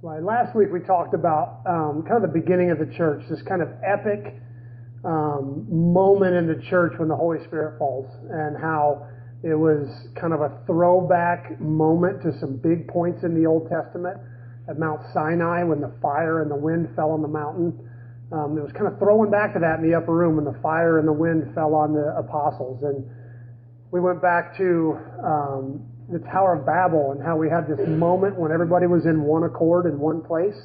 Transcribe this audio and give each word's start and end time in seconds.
Right. 0.00 0.22
Last 0.22 0.54
week 0.54 0.68
we 0.72 0.78
talked 0.78 1.12
about 1.12 1.58
um, 1.66 2.04
kind 2.06 2.22
of 2.22 2.30
the 2.30 2.40
beginning 2.40 2.70
of 2.70 2.78
the 2.78 2.86
church, 2.86 3.24
this 3.28 3.42
kind 3.42 3.60
of 3.60 3.68
epic 3.82 4.32
um, 5.04 5.66
moment 5.68 6.36
in 6.36 6.46
the 6.46 6.62
church 6.70 6.92
when 6.98 7.08
the 7.08 7.16
Holy 7.16 7.42
Spirit 7.46 7.80
falls, 7.80 8.06
and 8.30 8.56
how 8.56 9.08
it 9.42 9.58
was 9.58 9.90
kind 10.14 10.32
of 10.32 10.40
a 10.40 10.62
throwback 10.66 11.60
moment 11.60 12.22
to 12.22 12.30
some 12.38 12.58
big 12.58 12.86
points 12.86 13.24
in 13.24 13.34
the 13.34 13.44
Old 13.44 13.68
Testament 13.68 14.16
at 14.70 14.78
Mount 14.78 15.00
Sinai 15.12 15.64
when 15.64 15.80
the 15.80 15.92
fire 16.00 16.42
and 16.42 16.50
the 16.50 16.56
wind 16.56 16.94
fell 16.94 17.10
on 17.10 17.20
the 17.20 17.26
mountain. 17.26 17.74
Um, 18.30 18.56
it 18.56 18.62
was 18.62 18.70
kind 18.78 18.86
of 18.86 19.00
throwing 19.00 19.32
back 19.32 19.52
to 19.54 19.58
that 19.58 19.80
in 19.80 19.90
the 19.90 19.96
upper 19.98 20.14
room 20.14 20.36
when 20.36 20.44
the 20.44 20.60
fire 20.62 21.00
and 21.00 21.08
the 21.08 21.12
wind 21.12 21.52
fell 21.56 21.74
on 21.74 21.92
the 21.92 22.14
apostles. 22.16 22.84
And 22.84 23.02
we 23.90 23.98
went 23.98 24.22
back 24.22 24.56
to 24.58 24.96
um, 25.26 25.97
the 26.10 26.18
Tower 26.32 26.56
of 26.56 26.64
Babel 26.64 27.12
and 27.12 27.22
how 27.22 27.36
we 27.36 27.48
had 27.48 27.68
this 27.68 27.84
moment 27.86 28.38
when 28.38 28.50
everybody 28.50 28.86
was 28.86 29.04
in 29.04 29.22
one 29.22 29.44
accord 29.44 29.84
in 29.84 29.98
one 29.98 30.22
place. 30.22 30.56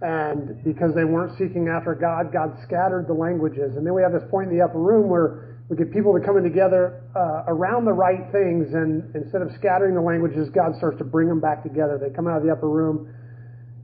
And 0.00 0.62
because 0.62 0.94
they 0.94 1.02
weren't 1.02 1.34
seeking 1.34 1.66
after 1.66 1.94
God, 1.98 2.30
God 2.32 2.54
scattered 2.62 3.10
the 3.10 3.18
languages. 3.18 3.74
And 3.74 3.82
then 3.82 3.94
we 3.94 4.02
have 4.02 4.14
this 4.14 4.22
point 4.30 4.50
in 4.50 4.56
the 4.56 4.62
upper 4.62 4.78
room 4.78 5.10
where 5.10 5.58
we 5.68 5.76
get 5.76 5.90
people 5.90 6.14
to 6.14 6.22
come 6.22 6.38
in 6.38 6.44
together 6.46 7.02
uh, 7.18 7.50
around 7.50 7.84
the 7.84 7.92
right 7.92 8.30
things. 8.30 8.70
And 8.70 9.10
instead 9.18 9.42
of 9.42 9.50
scattering 9.58 9.98
the 9.98 10.00
languages, 10.00 10.48
God 10.54 10.78
starts 10.78 10.98
to 10.98 11.04
bring 11.04 11.26
them 11.26 11.40
back 11.42 11.66
together. 11.66 11.98
They 11.98 12.14
come 12.14 12.30
out 12.30 12.38
of 12.38 12.46
the 12.46 12.54
upper 12.54 12.70
room 12.70 13.10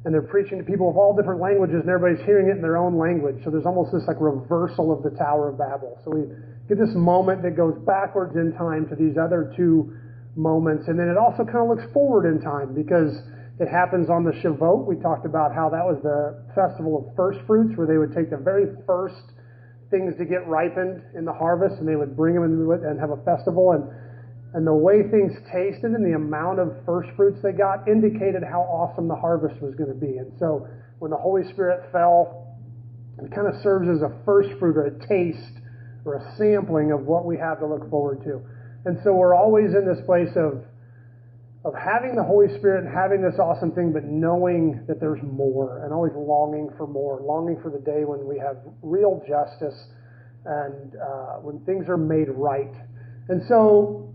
and 0.04 0.12
they're 0.12 0.22
preaching 0.22 0.58
to 0.58 0.64
people 0.64 0.88
of 0.88 0.96
all 0.96 1.16
different 1.16 1.40
languages 1.40 1.80
and 1.80 1.88
everybody's 1.88 2.24
hearing 2.24 2.46
it 2.46 2.56
in 2.56 2.62
their 2.62 2.76
own 2.76 2.94
language. 2.98 3.42
So 3.42 3.50
there's 3.50 3.66
almost 3.66 3.90
this 3.90 4.04
like 4.06 4.20
reversal 4.20 4.92
of 4.92 5.02
the 5.02 5.10
Tower 5.18 5.48
of 5.48 5.58
Babel. 5.58 5.98
So 6.04 6.14
we 6.14 6.28
get 6.68 6.78
this 6.78 6.94
moment 6.94 7.42
that 7.42 7.56
goes 7.56 7.74
backwards 7.82 8.36
in 8.36 8.52
time 8.54 8.86
to 8.88 8.94
these 8.94 9.16
other 9.18 9.52
two 9.56 9.96
moments. 10.36 10.88
And 10.88 10.98
then 10.98 11.08
it 11.08 11.16
also 11.16 11.44
kind 11.44 11.62
of 11.62 11.68
looks 11.68 11.86
forward 11.92 12.26
in 12.26 12.40
time 12.40 12.74
because 12.74 13.14
it 13.60 13.68
happens 13.68 14.10
on 14.10 14.24
the 14.24 14.32
Shavuot. 14.32 14.86
We 14.86 14.96
talked 14.96 15.26
about 15.26 15.54
how 15.54 15.70
that 15.70 15.84
was 15.84 16.02
the 16.02 16.42
festival 16.54 16.98
of 16.98 17.16
first 17.16 17.38
fruits 17.46 17.76
where 17.76 17.86
they 17.86 17.98
would 17.98 18.14
take 18.14 18.30
the 18.30 18.36
very 18.36 18.66
first 18.86 19.34
things 19.90 20.16
to 20.18 20.24
get 20.24 20.46
ripened 20.48 21.02
in 21.14 21.24
the 21.24 21.32
harvest 21.32 21.78
and 21.78 21.86
they 21.86 21.94
would 21.94 22.16
bring 22.16 22.34
them 22.34 22.44
in 22.44 22.84
and 22.84 22.98
have 22.98 23.10
a 23.10 23.22
festival. 23.22 23.72
And, 23.72 23.86
and 24.54 24.66
the 24.66 24.74
way 24.74 25.02
things 25.10 25.34
tasted 25.50 25.94
and 25.94 26.04
the 26.04 26.16
amount 26.16 26.58
of 26.58 26.74
first 26.86 27.10
fruits 27.16 27.38
they 27.42 27.52
got 27.52 27.86
indicated 27.86 28.42
how 28.42 28.62
awesome 28.62 29.06
the 29.06 29.16
harvest 29.16 29.60
was 29.62 29.74
going 29.74 29.90
to 29.90 29.98
be. 29.98 30.18
And 30.18 30.32
so 30.38 30.66
when 30.98 31.10
the 31.10 31.16
Holy 31.16 31.46
Spirit 31.52 31.90
fell, 31.92 32.58
it 33.22 33.30
kind 33.30 33.46
of 33.46 33.54
serves 33.62 33.88
as 33.88 34.02
a 34.02 34.10
first 34.24 34.50
fruit 34.58 34.76
or 34.76 34.86
a 34.86 35.06
taste 35.06 35.62
or 36.04 36.16
a 36.16 36.36
sampling 36.36 36.90
of 36.90 37.06
what 37.06 37.24
we 37.24 37.38
have 37.38 37.60
to 37.60 37.66
look 37.66 37.88
forward 37.88 38.22
to. 38.24 38.42
And 38.84 38.98
so 39.02 39.12
we're 39.12 39.34
always 39.34 39.72
in 39.74 39.86
this 39.86 40.04
place 40.04 40.36
of, 40.36 40.62
of 41.64 41.72
having 41.74 42.14
the 42.16 42.22
Holy 42.22 42.48
Spirit 42.58 42.84
and 42.84 42.94
having 42.94 43.22
this 43.22 43.38
awesome 43.38 43.72
thing, 43.72 43.92
but 43.92 44.04
knowing 44.04 44.84
that 44.86 45.00
there's 45.00 45.22
more 45.22 45.84
and 45.84 45.92
always 45.92 46.12
longing 46.14 46.68
for 46.76 46.86
more, 46.86 47.20
longing 47.22 47.60
for 47.62 47.70
the 47.70 47.78
day 47.78 48.04
when 48.04 48.26
we 48.28 48.38
have 48.38 48.58
real 48.82 49.22
justice 49.26 49.88
and 50.44 50.96
uh, 50.96 51.40
when 51.40 51.64
things 51.64 51.88
are 51.88 51.96
made 51.96 52.28
right. 52.28 52.74
And 53.28 53.42
so 53.48 54.12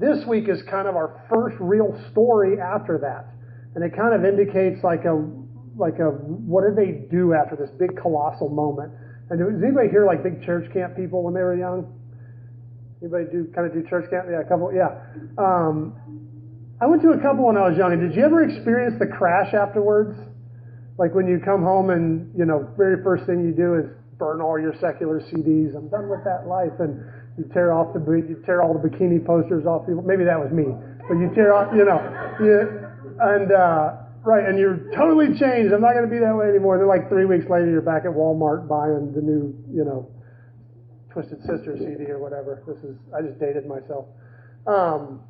this 0.00 0.26
week 0.26 0.48
is 0.48 0.60
kind 0.68 0.88
of 0.88 0.96
our 0.96 1.24
first 1.30 1.56
real 1.60 1.94
story 2.10 2.58
after 2.60 2.98
that. 2.98 3.30
And 3.76 3.84
it 3.84 3.94
kind 3.94 4.14
of 4.14 4.24
indicates 4.24 4.82
like 4.82 5.04
a, 5.04 5.14
like 5.78 6.00
a, 6.00 6.10
what 6.10 6.64
did 6.66 6.74
they 6.74 7.06
do 7.06 7.34
after 7.34 7.54
this 7.54 7.70
big 7.78 7.96
colossal 8.00 8.48
moment? 8.48 8.90
And 9.30 9.38
does 9.38 9.62
anybody 9.62 9.90
here 9.90 10.06
like 10.06 10.24
big 10.24 10.42
church 10.42 10.72
camp 10.72 10.96
people 10.96 11.22
when 11.22 11.34
they 11.34 11.42
were 11.42 11.56
young? 11.56 11.92
Anybody 13.02 13.26
do 13.30 13.52
kind 13.54 13.66
of 13.66 13.74
do 13.74 13.86
church 13.88 14.08
camp? 14.10 14.26
Yeah, 14.30 14.40
a 14.40 14.48
couple. 14.48 14.72
Yeah. 14.72 14.96
Um, 15.36 15.94
I 16.80 16.86
went 16.86 17.02
to 17.02 17.10
a 17.10 17.20
couple 17.20 17.46
when 17.46 17.56
I 17.56 17.68
was 17.68 17.76
young. 17.76 17.92
And 17.92 18.00
did 18.00 18.16
you 18.16 18.24
ever 18.24 18.44
experience 18.44 18.96
the 18.98 19.06
crash 19.06 19.52
afterwards? 19.52 20.16
Like 20.98 21.14
when 21.14 21.28
you 21.28 21.38
come 21.44 21.62
home 21.62 21.90
and 21.90 22.32
you 22.36 22.44
know, 22.44 22.68
very 22.76 23.02
first 23.02 23.26
thing 23.26 23.44
you 23.44 23.52
do 23.52 23.74
is 23.76 23.84
burn 24.18 24.40
all 24.40 24.58
your 24.58 24.74
secular 24.80 25.20
CDs. 25.20 25.76
I'm 25.76 25.88
done 25.88 26.08
with 26.08 26.24
that 26.24 26.48
life, 26.48 26.72
and 26.80 27.04
you 27.36 27.44
tear 27.52 27.72
off 27.72 27.92
the 27.92 28.00
you 28.00 28.40
tear 28.44 28.62
all 28.62 28.72
the 28.72 28.80
bikini 28.80 29.24
posters 29.24 29.66
off. 29.66 29.84
Maybe 29.88 30.24
that 30.24 30.40
was 30.40 30.50
me, 30.52 30.64
but 31.08 31.20
you 31.20 31.30
tear 31.34 31.52
off, 31.52 31.68
you 31.76 31.84
know, 31.84 32.00
you, 32.40 32.56
and 33.20 33.52
uh, 33.52 34.08
right, 34.24 34.48
and 34.48 34.58
you're 34.58 34.88
totally 34.96 35.36
changed. 35.36 35.72
I'm 35.72 35.84
not 35.84 35.92
going 35.92 36.08
to 36.08 36.12
be 36.12 36.18
that 36.18 36.34
way 36.34 36.48
anymore. 36.48 36.78
Then 36.78 36.88
like 36.88 37.08
three 37.08 37.26
weeks 37.26 37.44
later, 37.48 37.68
you're 37.68 37.84
back 37.84 38.08
at 38.08 38.12
Walmart 38.12 38.68
buying 38.68 39.12
the 39.12 39.20
new, 39.20 39.52
you 39.68 39.84
know, 39.84 40.08
Twisted 41.16 41.40
Sister 41.48 41.78
CD 41.78 42.12
or 42.12 42.18
whatever. 42.18 42.62
This 42.68 42.76
is 42.84 42.94
I 43.08 43.22
just 43.22 43.40
dated 43.40 43.64
myself. 43.66 44.04
Um, 44.66 45.22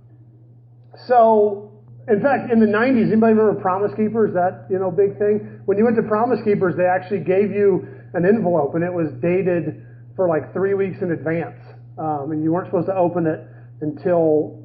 so, 1.07 1.71
in 2.09 2.21
fact, 2.21 2.51
in 2.51 2.59
the 2.59 2.67
'90s, 2.67 3.07
anybody 3.07 3.35
remember 3.39 3.55
Promise 3.61 3.93
Keepers? 3.95 4.35
That 4.35 4.67
you 4.69 4.81
know 4.81 4.91
big 4.91 5.17
thing. 5.17 5.63
When 5.67 5.79
you 5.79 5.85
went 5.85 5.95
to 5.95 6.03
Promise 6.03 6.41
Keepers, 6.43 6.75
they 6.75 6.91
actually 6.91 7.21
gave 7.21 7.53
you 7.53 7.87
an 8.15 8.27
envelope, 8.27 8.75
and 8.75 8.83
it 8.83 8.93
was 8.93 9.15
dated 9.23 9.87
for 10.17 10.27
like 10.27 10.53
three 10.53 10.75
weeks 10.75 10.99
in 11.03 11.13
advance, 11.13 11.63
um, 11.99 12.35
and 12.35 12.43
you 12.43 12.51
weren't 12.51 12.67
supposed 12.67 12.91
to 12.91 12.97
open 12.97 13.29
it 13.31 13.47
until 13.81 14.59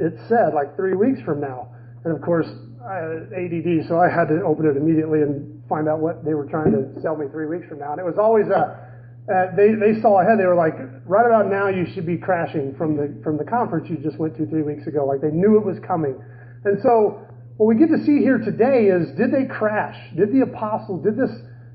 it 0.00 0.16
said 0.26 0.54
like 0.54 0.74
three 0.74 0.96
weeks 0.96 1.20
from 1.20 1.38
now. 1.38 1.68
And 2.06 2.16
of 2.16 2.22
course, 2.22 2.48
I 2.80 2.96
had 2.96 3.28
ADD, 3.28 3.92
so 3.92 4.00
I 4.00 4.08
had 4.08 4.32
to 4.32 4.40
open 4.40 4.64
it 4.64 4.80
immediately 4.80 5.20
and 5.20 5.60
find 5.68 5.86
out 5.86 6.00
what 6.00 6.24
they 6.24 6.32
were 6.32 6.46
trying 6.46 6.72
to 6.72 6.98
sell 7.02 7.14
me 7.14 7.26
three 7.28 7.44
weeks 7.44 7.68
from 7.68 7.78
now. 7.78 7.92
And 7.92 8.00
it 8.00 8.08
was 8.08 8.16
always 8.16 8.48
a 8.48 8.91
uh, 9.30 9.54
they, 9.54 9.74
they 9.78 10.00
saw 10.02 10.20
ahead. 10.20 10.38
They 10.38 10.46
were 10.46 10.58
like, 10.58 10.74
right 11.06 11.26
about 11.26 11.46
now, 11.46 11.68
you 11.68 11.86
should 11.94 12.06
be 12.06 12.16
crashing 12.16 12.74
from 12.74 12.96
the 12.96 13.14
from 13.22 13.38
the 13.38 13.44
conference 13.44 13.88
you 13.88 13.96
just 13.98 14.18
went 14.18 14.36
to 14.36 14.46
three 14.46 14.62
weeks 14.62 14.86
ago. 14.88 15.06
Like 15.06 15.20
they 15.20 15.30
knew 15.30 15.58
it 15.58 15.64
was 15.64 15.78
coming. 15.86 16.18
And 16.64 16.82
so, 16.82 17.22
what 17.56 17.66
we 17.66 17.76
get 17.76 17.88
to 17.90 18.02
see 18.02 18.18
here 18.18 18.38
today 18.38 18.90
is, 18.90 19.14
did 19.16 19.30
they 19.30 19.46
crash? 19.46 19.94
Did 20.16 20.32
the 20.34 20.42
apostles? 20.42 21.04
Did 21.04 21.16
this 21.16 21.30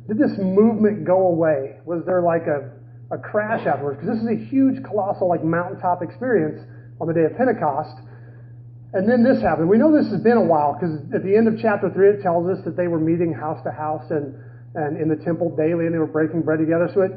did 0.07 0.17
this 0.19 0.35
movement 0.37 1.05
go 1.05 1.27
away? 1.27 1.79
Was 1.85 2.03
there 2.05 2.21
like 2.21 2.47
a 2.47 2.67
a 3.15 3.17
crash 3.17 3.65
afterwards? 3.65 4.01
Because 4.01 4.19
this 4.19 4.27
is 4.27 4.43
a 4.43 4.45
huge, 4.51 4.83
colossal, 4.83 5.29
like 5.29 5.43
mountaintop 5.43 6.03
experience 6.03 6.59
on 6.99 7.07
the 7.07 7.13
day 7.13 7.23
of 7.23 7.37
Pentecost. 7.37 7.95
And 8.91 9.07
then 9.07 9.23
this 9.23 9.41
happened. 9.41 9.69
We 9.69 9.77
know 9.77 9.95
this 9.95 10.11
has 10.11 10.19
been 10.19 10.35
a 10.35 10.43
while 10.43 10.75
because 10.75 10.99
at 11.15 11.23
the 11.23 11.35
end 11.35 11.47
of 11.47 11.55
chapter 11.61 11.89
three, 11.91 12.09
it 12.09 12.21
tells 12.21 12.47
us 12.51 12.63
that 12.65 12.75
they 12.75 12.87
were 12.87 12.99
meeting 12.99 13.31
house 13.31 13.63
to 13.63 13.71
house 13.71 14.11
and 14.11 14.35
and 14.75 14.99
in 14.99 15.09
the 15.09 15.15
temple 15.23 15.55
daily, 15.55 15.85
and 15.85 15.93
they 15.93 15.99
were 15.99 16.07
breaking 16.07 16.41
bread 16.41 16.59
together. 16.59 16.89
So 16.93 17.01
it, 17.01 17.11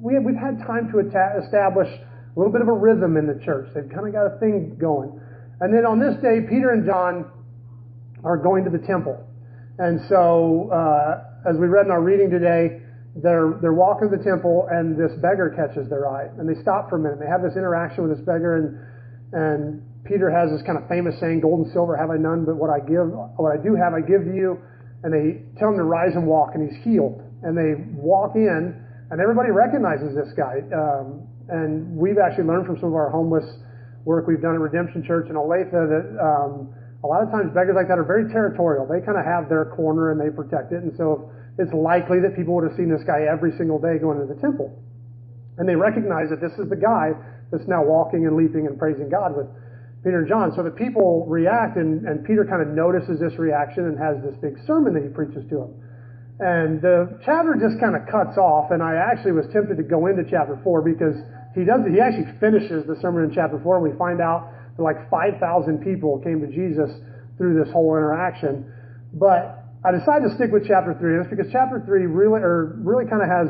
we 0.00 0.14
have, 0.14 0.22
we've 0.22 0.38
had 0.38 0.58
time 0.66 0.90
to 0.92 1.00
establish 1.00 1.88
a 1.88 2.38
little 2.38 2.52
bit 2.52 2.62
of 2.62 2.68
a 2.68 2.72
rhythm 2.72 3.16
in 3.16 3.26
the 3.26 3.40
church. 3.44 3.68
They've 3.74 3.88
kind 3.90 4.06
of 4.06 4.12
got 4.12 4.26
a 4.26 4.38
thing 4.38 4.76
going. 4.78 5.18
And 5.60 5.74
then 5.74 5.84
on 5.84 5.98
this 5.98 6.14
day, 6.22 6.40
Peter 6.48 6.70
and 6.70 6.86
John 6.86 7.28
are 8.24 8.36
going 8.36 8.64
to 8.64 8.70
the 8.70 8.84
temple. 8.86 9.18
And 9.78 10.00
so, 10.08 10.70
uh, 10.70 11.48
as 11.48 11.56
we 11.56 11.66
read 11.66 11.86
in 11.86 11.90
our 11.90 12.02
reading 12.02 12.30
today, 12.30 12.82
they're, 13.16 13.58
they're 13.60 13.74
walking 13.74 14.10
to 14.10 14.16
the 14.16 14.22
temple, 14.22 14.68
and 14.70 14.94
this 14.94 15.10
beggar 15.18 15.50
catches 15.50 15.88
their 15.88 16.06
eye. 16.06 16.28
And 16.38 16.48
they 16.48 16.60
stop 16.62 16.88
for 16.88 16.96
a 16.96 16.98
minute. 17.00 17.18
They 17.18 17.26
have 17.26 17.42
this 17.42 17.56
interaction 17.56 18.06
with 18.06 18.16
this 18.16 18.24
beggar, 18.24 18.56
and, 18.56 18.68
and 19.32 19.82
Peter 20.04 20.30
has 20.30 20.50
this 20.50 20.62
kind 20.62 20.78
of 20.78 20.88
famous 20.88 21.18
saying, 21.18 21.40
Gold 21.40 21.66
and 21.66 21.72
silver 21.72 21.96
have 21.96 22.10
I 22.10 22.16
none, 22.16 22.44
but 22.44 22.56
what 22.56 22.70
I 22.70 22.78
give, 22.78 23.10
what 23.10 23.50
I 23.50 23.60
do 23.60 23.74
have, 23.74 23.92
I 23.94 24.00
give 24.00 24.24
to 24.24 24.34
you 24.34 24.60
and 25.02 25.12
they 25.12 25.42
tell 25.58 25.70
him 25.70 25.76
to 25.76 25.84
rise 25.84 26.12
and 26.14 26.26
walk, 26.26 26.54
and 26.54 26.68
he's 26.68 26.78
healed. 26.84 27.22
And 27.42 27.56
they 27.56 27.80
walk 27.96 28.36
in, 28.36 28.76
and 29.10 29.20
everybody 29.20 29.50
recognizes 29.50 30.14
this 30.14 30.28
guy. 30.36 30.60
Um, 30.70 31.26
and 31.48 31.96
we've 31.96 32.18
actually 32.18 32.44
learned 32.44 32.66
from 32.66 32.76
some 32.78 32.90
of 32.90 32.94
our 32.94 33.10
homeless 33.10 33.44
work 34.04 34.26
we've 34.26 34.40
done 34.40 34.54
at 34.54 34.60
Redemption 34.60 35.04
Church 35.04 35.28
in 35.28 35.36
Olathe 35.36 35.72
that 35.72 36.06
um, 36.20 36.72
a 37.02 37.06
lot 37.08 37.22
of 37.22 37.30
times 37.32 37.52
beggars 37.52 37.76
like 37.76 37.88
that 37.88 37.98
are 37.98 38.06
very 38.06 38.30
territorial. 38.30 38.86
They 38.86 39.00
kind 39.04 39.16
of 39.16 39.24
have 39.24 39.48
their 39.48 39.72
corner 39.76 40.12
and 40.12 40.20
they 40.20 40.28
protect 40.28 40.72
it. 40.72 40.84
And 40.84 40.92
so 40.96 41.32
it's 41.58 41.72
likely 41.72 42.20
that 42.20 42.36
people 42.36 42.54
would 42.56 42.64
have 42.64 42.76
seen 42.76 42.88
this 42.88 43.04
guy 43.04 43.24
every 43.28 43.52
single 43.56 43.80
day 43.80 43.98
going 44.00 44.20
to 44.20 44.28
the 44.28 44.38
temple. 44.40 44.72
And 45.58 45.68
they 45.68 45.76
recognize 45.76 46.30
that 46.30 46.40
this 46.40 46.52
is 46.56 46.68
the 46.68 46.78
guy 46.78 47.12
that's 47.52 47.66
now 47.68 47.84
walking 47.84 48.24
and 48.24 48.36
leaping 48.36 48.64
and 48.68 48.78
praising 48.78 49.08
God 49.10 49.36
with 49.36 49.48
Peter 50.02 50.24
and 50.24 50.28
John. 50.28 50.52
So 50.56 50.62
the 50.62 50.72
people 50.72 51.26
react, 51.28 51.76
and, 51.76 52.08
and 52.08 52.24
Peter 52.24 52.44
kind 52.48 52.62
of 52.64 52.72
notices 52.72 53.20
this 53.20 53.36
reaction 53.38 53.84
and 53.84 53.98
has 54.00 54.16
this 54.24 54.36
big 54.40 54.56
sermon 54.66 54.94
that 54.94 55.04
he 55.04 55.12
preaches 55.12 55.44
to 55.52 55.56
them. 55.68 55.72
And 56.40 56.80
the 56.80 57.20
chapter 57.20 57.52
just 57.60 57.76
kind 57.76 57.92
of 57.92 58.08
cuts 58.08 58.40
off, 58.40 58.72
and 58.72 58.80
I 58.80 58.96
actually 58.96 59.36
was 59.36 59.44
tempted 59.52 59.76
to 59.76 59.84
go 59.84 60.08
into 60.08 60.24
chapter 60.24 60.56
4 60.64 60.80
because 60.80 61.20
he 61.52 61.68
does 61.68 61.84
he 61.84 62.00
actually 62.00 62.32
finishes 62.40 62.88
the 62.88 62.96
sermon 63.04 63.28
in 63.28 63.30
chapter 63.36 63.60
4, 63.60 63.76
and 63.76 63.84
we 63.84 63.92
find 64.00 64.24
out 64.24 64.48
that 64.76 64.82
like 64.82 65.04
5,000 65.12 65.36
people 65.84 66.16
came 66.24 66.40
to 66.40 66.48
Jesus 66.48 66.88
through 67.36 67.60
this 67.60 67.68
whole 67.72 67.92
interaction. 67.92 68.72
But 69.12 69.68
I 69.84 69.92
decided 69.92 70.32
to 70.32 70.34
stick 70.40 70.48
with 70.48 70.64
chapter 70.64 70.96
3, 70.96 71.20
and 71.20 71.20
it's 71.20 71.28
because 71.28 71.52
chapter 71.52 71.84
3 71.84 72.08
really, 72.08 72.40
or 72.40 72.80
really 72.80 73.04
kind 73.04 73.20
of 73.20 73.28
has 73.28 73.48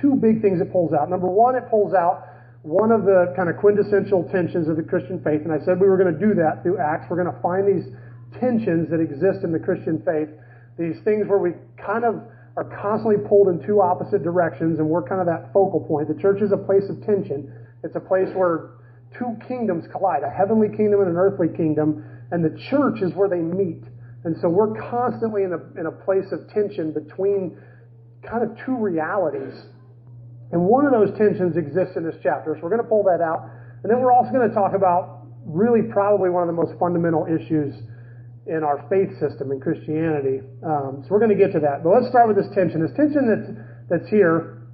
two 0.00 0.16
big 0.16 0.40
things 0.40 0.64
it 0.64 0.72
pulls 0.72 0.96
out. 0.96 1.12
Number 1.12 1.28
one, 1.28 1.52
it 1.52 1.68
pulls 1.68 1.92
out 1.92 2.24
one 2.62 2.92
of 2.92 3.04
the 3.04 3.32
kind 3.36 3.48
of 3.48 3.56
quintessential 3.56 4.28
tensions 4.30 4.68
of 4.68 4.76
the 4.76 4.82
Christian 4.82 5.22
faith, 5.24 5.42
and 5.44 5.52
I 5.52 5.64
said 5.64 5.80
we 5.80 5.88
were 5.88 5.96
going 5.96 6.12
to 6.12 6.20
do 6.20 6.34
that 6.34 6.62
through 6.62 6.78
Acts. 6.78 7.06
We're 7.08 7.22
going 7.22 7.34
to 7.34 7.40
find 7.40 7.64
these 7.64 7.88
tensions 8.38 8.90
that 8.90 9.00
exist 9.00 9.44
in 9.44 9.52
the 9.52 9.58
Christian 9.58 10.02
faith, 10.04 10.28
these 10.78 11.00
things 11.04 11.26
where 11.26 11.38
we 11.38 11.52
kind 11.80 12.04
of 12.04 12.20
are 12.56 12.68
constantly 12.82 13.16
pulled 13.26 13.48
in 13.48 13.64
two 13.64 13.80
opposite 13.80 14.22
directions, 14.22 14.78
and 14.78 14.88
we're 14.88 15.02
kind 15.02 15.20
of 15.20 15.26
that 15.26 15.52
focal 15.52 15.80
point. 15.80 16.08
The 16.08 16.20
church 16.20 16.42
is 16.42 16.52
a 16.52 16.56
place 16.56 16.84
of 16.90 17.00
tension. 17.06 17.50
It's 17.82 17.96
a 17.96 18.00
place 18.00 18.28
where 18.34 18.76
two 19.16 19.36
kingdoms 19.48 19.86
collide, 19.90 20.22
a 20.22 20.30
heavenly 20.30 20.68
kingdom 20.68 21.00
and 21.00 21.08
an 21.10 21.16
earthly 21.16 21.48
kingdom, 21.48 22.04
and 22.30 22.44
the 22.44 22.56
church 22.68 23.00
is 23.00 23.14
where 23.14 23.28
they 23.28 23.40
meet. 23.40 23.82
And 24.24 24.36
so 24.40 24.48
we're 24.48 24.78
constantly 24.90 25.44
in 25.44 25.52
a, 25.54 25.80
in 25.80 25.86
a 25.86 25.92
place 25.92 26.28
of 26.30 26.46
tension 26.52 26.92
between 26.92 27.56
kind 28.22 28.44
of 28.44 28.56
two 28.66 28.76
realities. 28.76 29.54
And 30.52 30.62
one 30.66 30.84
of 30.84 30.92
those 30.92 31.16
tensions 31.16 31.56
exists 31.56 31.96
in 31.96 32.02
this 32.04 32.16
chapter. 32.22 32.54
So 32.56 32.62
we're 32.62 32.74
going 32.74 32.82
to 32.82 32.88
pull 32.88 33.04
that 33.04 33.22
out. 33.22 33.46
And 33.82 33.90
then 33.90 34.00
we're 34.00 34.12
also 34.12 34.30
going 34.32 34.48
to 34.48 34.54
talk 34.54 34.74
about 34.74 35.26
really 35.46 35.82
probably 35.90 36.30
one 36.30 36.42
of 36.42 36.50
the 36.50 36.58
most 36.58 36.78
fundamental 36.78 37.26
issues 37.26 37.74
in 38.46 38.64
our 38.64 38.84
faith 38.90 39.10
system 39.22 39.52
in 39.52 39.60
Christianity. 39.60 40.42
Um, 40.66 41.06
so 41.06 41.14
we're 41.14 41.22
going 41.22 41.30
to 41.30 41.38
get 41.38 41.52
to 41.52 41.60
that. 41.60 41.84
But 41.84 41.90
let's 41.90 42.08
start 42.08 42.26
with 42.26 42.36
this 42.36 42.50
tension. 42.54 42.82
This 42.82 42.94
tension 42.96 43.30
that's, 43.30 43.48
that's 43.88 44.08
here, 44.10 44.66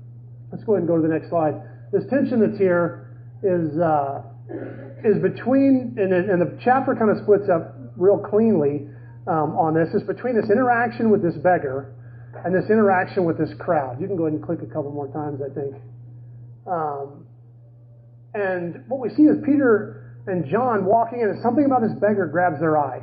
let's 0.50 0.64
go 0.64 0.74
ahead 0.74 0.86
and 0.86 0.88
go 0.88 0.96
to 0.96 1.04
the 1.04 1.12
next 1.12 1.28
slide. 1.28 1.60
This 1.92 2.08
tension 2.08 2.40
that's 2.40 2.58
here 2.58 3.12
is, 3.44 3.76
uh, 3.78 4.24
is 5.04 5.20
between, 5.20 5.94
and, 6.00 6.12
and 6.12 6.40
the 6.40 6.56
chapter 6.64 6.96
kind 6.96 7.12
of 7.12 7.20
splits 7.22 7.52
up 7.52 7.76
real 7.96 8.16
cleanly 8.18 8.88
um, 9.28 9.52
on 9.60 9.74
this, 9.74 9.92
is 9.92 10.02
between 10.08 10.40
this 10.40 10.48
interaction 10.50 11.10
with 11.10 11.22
this 11.22 11.36
beggar 11.36 11.94
and 12.44 12.54
this 12.54 12.70
interaction 12.70 13.24
with 13.24 13.38
this 13.38 13.50
crowd. 13.58 14.00
You 14.00 14.06
can 14.06 14.16
go 14.16 14.24
ahead 14.24 14.34
and 14.38 14.44
click 14.44 14.60
a 14.62 14.66
couple 14.66 14.90
more 14.90 15.08
times, 15.08 15.40
I 15.40 15.52
think. 15.54 15.74
Um, 16.66 17.26
and 18.34 18.84
what 18.88 19.00
we 19.00 19.10
see 19.10 19.22
is 19.22 19.38
Peter 19.44 20.20
and 20.26 20.44
John 20.50 20.84
walking 20.84 21.20
in, 21.20 21.28
and 21.30 21.42
something 21.42 21.64
about 21.64 21.82
this 21.82 21.94
beggar 22.00 22.26
grabs 22.26 22.60
their 22.60 22.76
eye. 22.76 23.00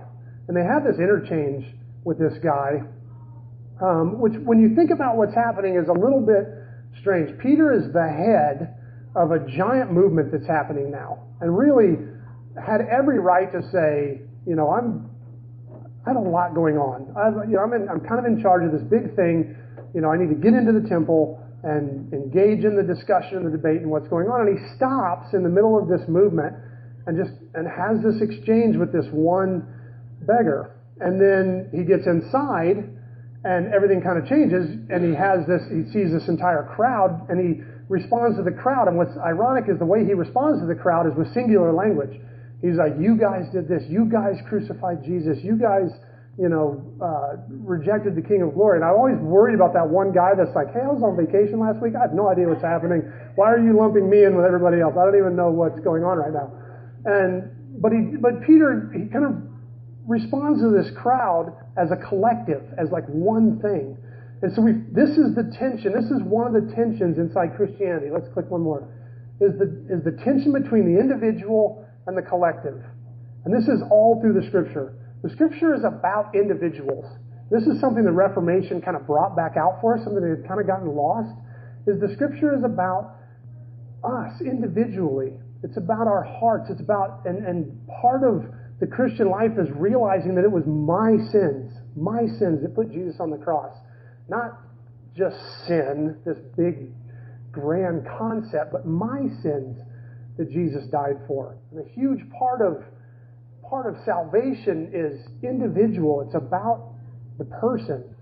And 0.47 0.57
they 0.57 0.63
have 0.63 0.83
this 0.83 0.99
interchange 0.99 1.65
with 2.03 2.19
this 2.19 2.33
guy, 2.43 2.83
um, 3.81 4.19
which, 4.19 4.33
when 4.43 4.59
you 4.59 4.75
think 4.75 4.91
about 4.91 5.15
what's 5.15 5.33
happening, 5.33 5.75
is 5.75 5.87
a 5.87 5.93
little 5.93 6.19
bit 6.19 6.43
strange. 6.99 7.37
Peter 7.39 7.71
is 7.71 7.91
the 7.93 8.03
head 8.03 8.75
of 9.15 9.31
a 9.31 9.39
giant 9.57 9.91
movement 9.91 10.31
that's 10.31 10.47
happening 10.47 10.91
now, 10.91 11.23
and 11.39 11.57
really 11.57 11.97
had 12.59 12.81
every 12.81 13.19
right 13.19 13.51
to 13.51 13.61
say, 13.71 14.21
you 14.45 14.55
know, 14.55 14.69
I'm 14.69 15.09
I 16.05 16.09
had 16.09 16.17
a 16.17 16.19
lot 16.19 16.53
going 16.53 16.77
on. 16.77 17.15
I've, 17.15 17.49
you 17.49 17.55
know, 17.55 17.63
I'm, 17.63 17.73
in, 17.73 17.87
I'm 17.87 18.01
kind 18.01 18.19
of 18.19 18.25
in 18.25 18.41
charge 18.41 18.65
of 18.65 18.71
this 18.71 18.83
big 18.83 19.15
thing. 19.15 19.55
You 19.95 20.01
know, 20.01 20.11
I 20.11 20.17
need 20.17 20.29
to 20.29 20.39
get 20.39 20.53
into 20.53 20.75
the 20.75 20.87
temple 20.87 21.39
and 21.63 22.11
engage 22.11 22.65
in 22.65 22.75
the 22.75 22.83
discussion 22.83 23.43
the 23.43 23.49
debate 23.49 23.79
and 23.79 23.89
what's 23.89 24.07
going 24.09 24.27
on. 24.27 24.47
And 24.47 24.51
he 24.51 24.59
stops 24.75 25.33
in 25.33 25.43
the 25.43 25.49
middle 25.49 25.79
of 25.79 25.87
this 25.87 26.03
movement 26.09 26.55
and 27.07 27.15
just 27.15 27.31
and 27.55 27.67
has 27.67 28.03
this 28.03 28.19
exchange 28.19 28.75
with 28.75 28.91
this 28.91 29.07
one 29.11 29.63
beggar. 30.27 30.75
And 30.99 31.19
then 31.19 31.71
he 31.71 31.83
gets 31.83 32.05
inside 32.05 32.83
and 33.43 33.73
everything 33.73 34.01
kind 34.01 34.19
of 34.19 34.27
changes 34.27 34.71
and 34.89 35.03
he 35.03 35.15
has 35.15 35.47
this 35.47 35.63
he 35.71 35.83
sees 35.91 36.11
this 36.11 36.27
entire 36.27 36.63
crowd 36.75 37.27
and 37.29 37.39
he 37.39 37.63
responds 37.89 38.37
to 38.37 38.43
the 38.43 38.51
crowd 38.51 38.87
and 38.87 38.97
what's 38.97 39.15
ironic 39.19 39.65
is 39.67 39.77
the 39.79 39.85
way 39.85 40.05
he 40.05 40.13
responds 40.13 40.61
to 40.61 40.67
the 40.67 40.75
crowd 40.75 41.05
is 41.07 41.11
with 41.17 41.27
singular 41.33 41.73
language 41.73 42.15
He's 42.63 42.79
like, 42.79 42.95
you 42.95 43.19
guys 43.19 43.51
did 43.51 43.67
this. 43.67 43.83
You 43.91 44.07
guys 44.07 44.39
crucified 44.47 45.03
Jesus. 45.03 45.35
You 45.43 45.59
guys, 45.59 45.91
you 46.39 46.47
know, 46.47 46.79
uh, 47.03 47.43
rejected 47.51 48.15
the 48.15 48.23
King 48.23 48.41
of 48.41 48.55
Glory. 48.55 48.79
And 48.79 48.87
I 48.87 48.95
always 48.95 49.19
worried 49.19 49.59
about 49.59 49.75
that 49.75 49.83
one 49.83 50.15
guy 50.15 50.31
that's 50.31 50.55
like, 50.55 50.71
hey, 50.71 50.79
I 50.79 50.87
was 50.87 51.03
on 51.03 51.19
vacation 51.19 51.59
last 51.59 51.83
week. 51.83 51.91
I 51.99 52.07
have 52.07 52.15
no 52.15 52.31
idea 52.31 52.47
what's 52.47 52.63
happening. 52.63 53.03
Why 53.35 53.51
are 53.51 53.59
you 53.59 53.75
lumping 53.75 54.07
me 54.07 54.23
in 54.23 54.39
with 54.39 54.47
everybody 54.47 54.79
else? 54.79 54.95
I 54.95 55.03
don't 55.03 55.19
even 55.19 55.35
know 55.35 55.51
what's 55.51 55.83
going 55.83 56.07
on 56.07 56.15
right 56.15 56.31
now. 56.31 56.55
And 57.03 57.51
but 57.83 57.91
he, 57.91 58.15
but 58.15 58.47
Peter, 58.47 58.87
he 58.95 59.11
kind 59.11 59.27
of 59.27 59.35
responds 60.07 60.63
to 60.63 60.71
this 60.71 60.87
crowd 60.95 61.51
as 61.75 61.91
a 61.91 61.99
collective, 61.99 62.63
as 62.79 62.91
like 62.95 63.03
one 63.11 63.59
thing. 63.59 63.99
And 64.39 64.55
so 64.55 64.63
we, 64.63 64.79
this 64.91 65.19
is 65.19 65.35
the 65.35 65.51
tension. 65.59 65.91
This 65.91 66.07
is 66.07 66.23
one 66.23 66.47
of 66.47 66.55
the 66.55 66.71
tensions 66.75 67.19
inside 67.19 67.59
Christianity. 67.59 68.07
Let's 68.07 68.31
click 68.31 68.47
one 68.47 68.61
more. 68.61 68.87
Is 69.43 69.51
the 69.59 69.67
is 69.91 70.03
the 70.07 70.15
tension 70.23 70.55
between 70.55 70.87
the 70.87 70.99
individual 70.99 71.82
and 72.07 72.17
the 72.17 72.21
collective. 72.21 72.81
And 73.45 73.53
this 73.53 73.67
is 73.67 73.81
all 73.91 74.19
through 74.21 74.39
the 74.39 74.47
scripture. 74.47 74.95
The 75.23 75.29
scripture 75.29 75.73
is 75.73 75.83
about 75.83 76.35
individuals. 76.35 77.05
This 77.49 77.63
is 77.63 77.79
something 77.79 78.03
the 78.03 78.11
Reformation 78.11 78.81
kind 78.81 78.97
of 78.97 79.05
brought 79.05 79.35
back 79.35 79.57
out 79.57 79.79
for 79.81 79.95
us, 79.95 80.03
something 80.03 80.21
that 80.21 80.37
had 80.37 80.47
kind 80.47 80.59
of 80.59 80.67
gotten 80.67 80.95
lost, 80.95 81.31
is 81.85 81.99
the 81.99 82.13
scripture 82.15 82.55
is 82.55 82.63
about 82.63 83.15
us 84.03 84.41
individually. 84.41 85.33
It's 85.63 85.77
about 85.77 86.07
our 86.07 86.23
hearts. 86.23 86.69
It's 86.69 86.81
about, 86.81 87.21
and, 87.25 87.45
and 87.45 87.87
part 88.01 88.23
of 88.23 88.45
the 88.79 88.87
Christian 88.87 89.29
life 89.29 89.51
is 89.57 89.67
realizing 89.75 90.35
that 90.35 90.43
it 90.43 90.51
was 90.51 90.63
my 90.65 91.15
sins, 91.31 91.71
my 91.95 92.25
sins 92.39 92.61
that 92.63 92.75
put 92.75 92.91
Jesus 92.91 93.15
on 93.19 93.29
the 93.29 93.37
cross. 93.37 93.75
Not 94.27 94.59
just 95.15 95.37
sin, 95.67 96.17
this 96.25 96.37
big, 96.57 96.91
grand 97.51 98.05
concept, 98.17 98.71
but 98.71 98.85
my 98.85 99.27
sins 99.41 99.77
that 100.37 100.49
Jesus 100.51 100.85
died 100.91 101.21
for. 101.27 101.57
And 101.71 101.85
a 101.85 101.89
huge 101.89 102.19
part 102.37 102.61
of 102.61 102.83
part 103.69 103.87
of 103.87 103.95
salvation 104.05 104.91
is 104.93 105.25
individual. 105.41 106.21
It's 106.25 106.35
about 106.35 106.93
the 107.37 107.45
person. 107.45 108.13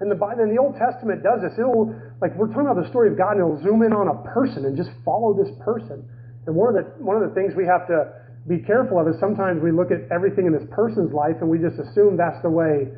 And 0.00 0.10
the 0.10 0.18
Bible, 0.18 0.42
and 0.42 0.50
the 0.50 0.60
Old 0.60 0.74
Testament 0.74 1.22
does 1.22 1.42
this. 1.42 1.54
It'll 1.58 1.94
like 2.20 2.34
we're 2.34 2.50
talking 2.50 2.66
about 2.66 2.82
the 2.82 2.90
story 2.90 3.10
of 3.10 3.16
God, 3.16 3.38
and 3.38 3.46
it'll 3.46 3.62
zoom 3.62 3.82
in 3.82 3.92
on 3.94 4.10
a 4.10 4.18
person 4.34 4.66
and 4.66 4.76
just 4.76 4.90
follow 5.04 5.34
this 5.34 5.50
person. 5.62 6.02
And 6.46 6.56
one 6.56 6.74
of 6.74 6.76
the 6.82 6.84
one 6.98 7.14
of 7.14 7.22
the 7.22 7.34
things 7.34 7.54
we 7.54 7.66
have 7.66 7.86
to 7.86 8.24
be 8.48 8.58
careful 8.58 8.98
of 8.98 9.06
is 9.08 9.14
sometimes 9.20 9.62
we 9.62 9.70
look 9.70 9.94
at 9.94 10.04
everything 10.10 10.44
in 10.46 10.52
this 10.52 10.66
person's 10.68 11.14
life 11.14 11.40
and 11.40 11.48
we 11.48 11.56
just 11.56 11.80
assume 11.80 12.18
that's 12.18 12.42
the 12.42 12.50
way 12.50 12.92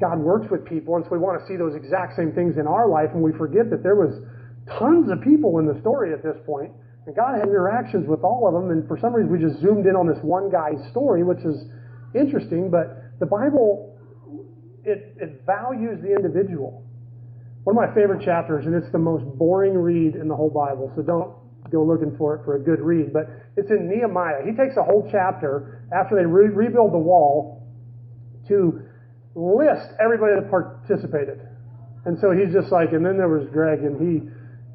God 0.00 0.18
works 0.18 0.48
with 0.50 0.64
people, 0.64 0.96
and 0.96 1.04
so 1.04 1.12
we 1.12 1.20
want 1.20 1.38
to 1.38 1.44
see 1.44 1.60
those 1.60 1.76
exact 1.76 2.16
same 2.16 2.32
things 2.32 2.56
in 2.56 2.66
our 2.66 2.88
life, 2.88 3.12
and 3.12 3.20
we 3.20 3.36
forget 3.36 3.68
that 3.68 3.84
there 3.84 3.94
was 3.96 4.16
tons 4.80 5.12
of 5.12 5.20
people 5.20 5.58
in 5.60 5.66
the 5.66 5.76
story 5.84 6.14
at 6.16 6.24
this 6.24 6.40
point 6.46 6.72
and 7.06 7.16
God 7.16 7.34
had 7.34 7.48
interactions 7.48 8.06
with 8.08 8.20
all 8.22 8.46
of 8.46 8.54
them, 8.54 8.70
and 8.70 8.86
for 8.86 8.98
some 8.98 9.14
reason 9.14 9.32
we 9.32 9.38
just 9.38 9.60
zoomed 9.60 9.86
in 9.86 9.96
on 9.96 10.06
this 10.06 10.18
one 10.22 10.50
guy's 10.50 10.78
story, 10.90 11.24
which 11.24 11.40
is 11.40 11.64
interesting, 12.14 12.70
but 12.70 13.18
the 13.18 13.26
Bible, 13.26 13.96
it, 14.84 15.16
it 15.16 15.42
values 15.46 16.00
the 16.02 16.12
individual. 16.14 16.84
One 17.64 17.76
of 17.76 17.88
my 17.88 17.94
favorite 17.94 18.24
chapters, 18.24 18.66
and 18.66 18.74
it's 18.74 18.90
the 18.92 18.98
most 18.98 19.24
boring 19.38 19.74
read 19.74 20.14
in 20.14 20.28
the 20.28 20.36
whole 20.36 20.50
Bible, 20.50 20.92
so 20.96 21.02
don't 21.02 21.34
go 21.70 21.84
looking 21.84 22.16
for 22.16 22.34
it 22.36 22.44
for 22.44 22.56
a 22.56 22.60
good 22.60 22.80
read, 22.80 23.12
but 23.12 23.28
it's 23.56 23.70
in 23.70 23.88
Nehemiah. 23.88 24.44
He 24.44 24.52
takes 24.52 24.76
a 24.76 24.82
whole 24.82 25.08
chapter 25.10 25.86
after 25.92 26.16
they 26.16 26.24
re- 26.24 26.48
rebuild 26.48 26.92
the 26.92 26.98
wall 26.98 27.66
to 28.48 28.82
list 29.34 29.88
everybody 30.02 30.34
that 30.34 30.50
participated. 30.50 31.40
And 32.04 32.18
so 32.18 32.32
he's 32.32 32.52
just 32.52 32.72
like, 32.72 32.92
and 32.92 33.04
then 33.04 33.16
there 33.16 33.28
was 33.28 33.46
Greg, 33.52 33.80
and 33.80 34.00
he 34.00 34.28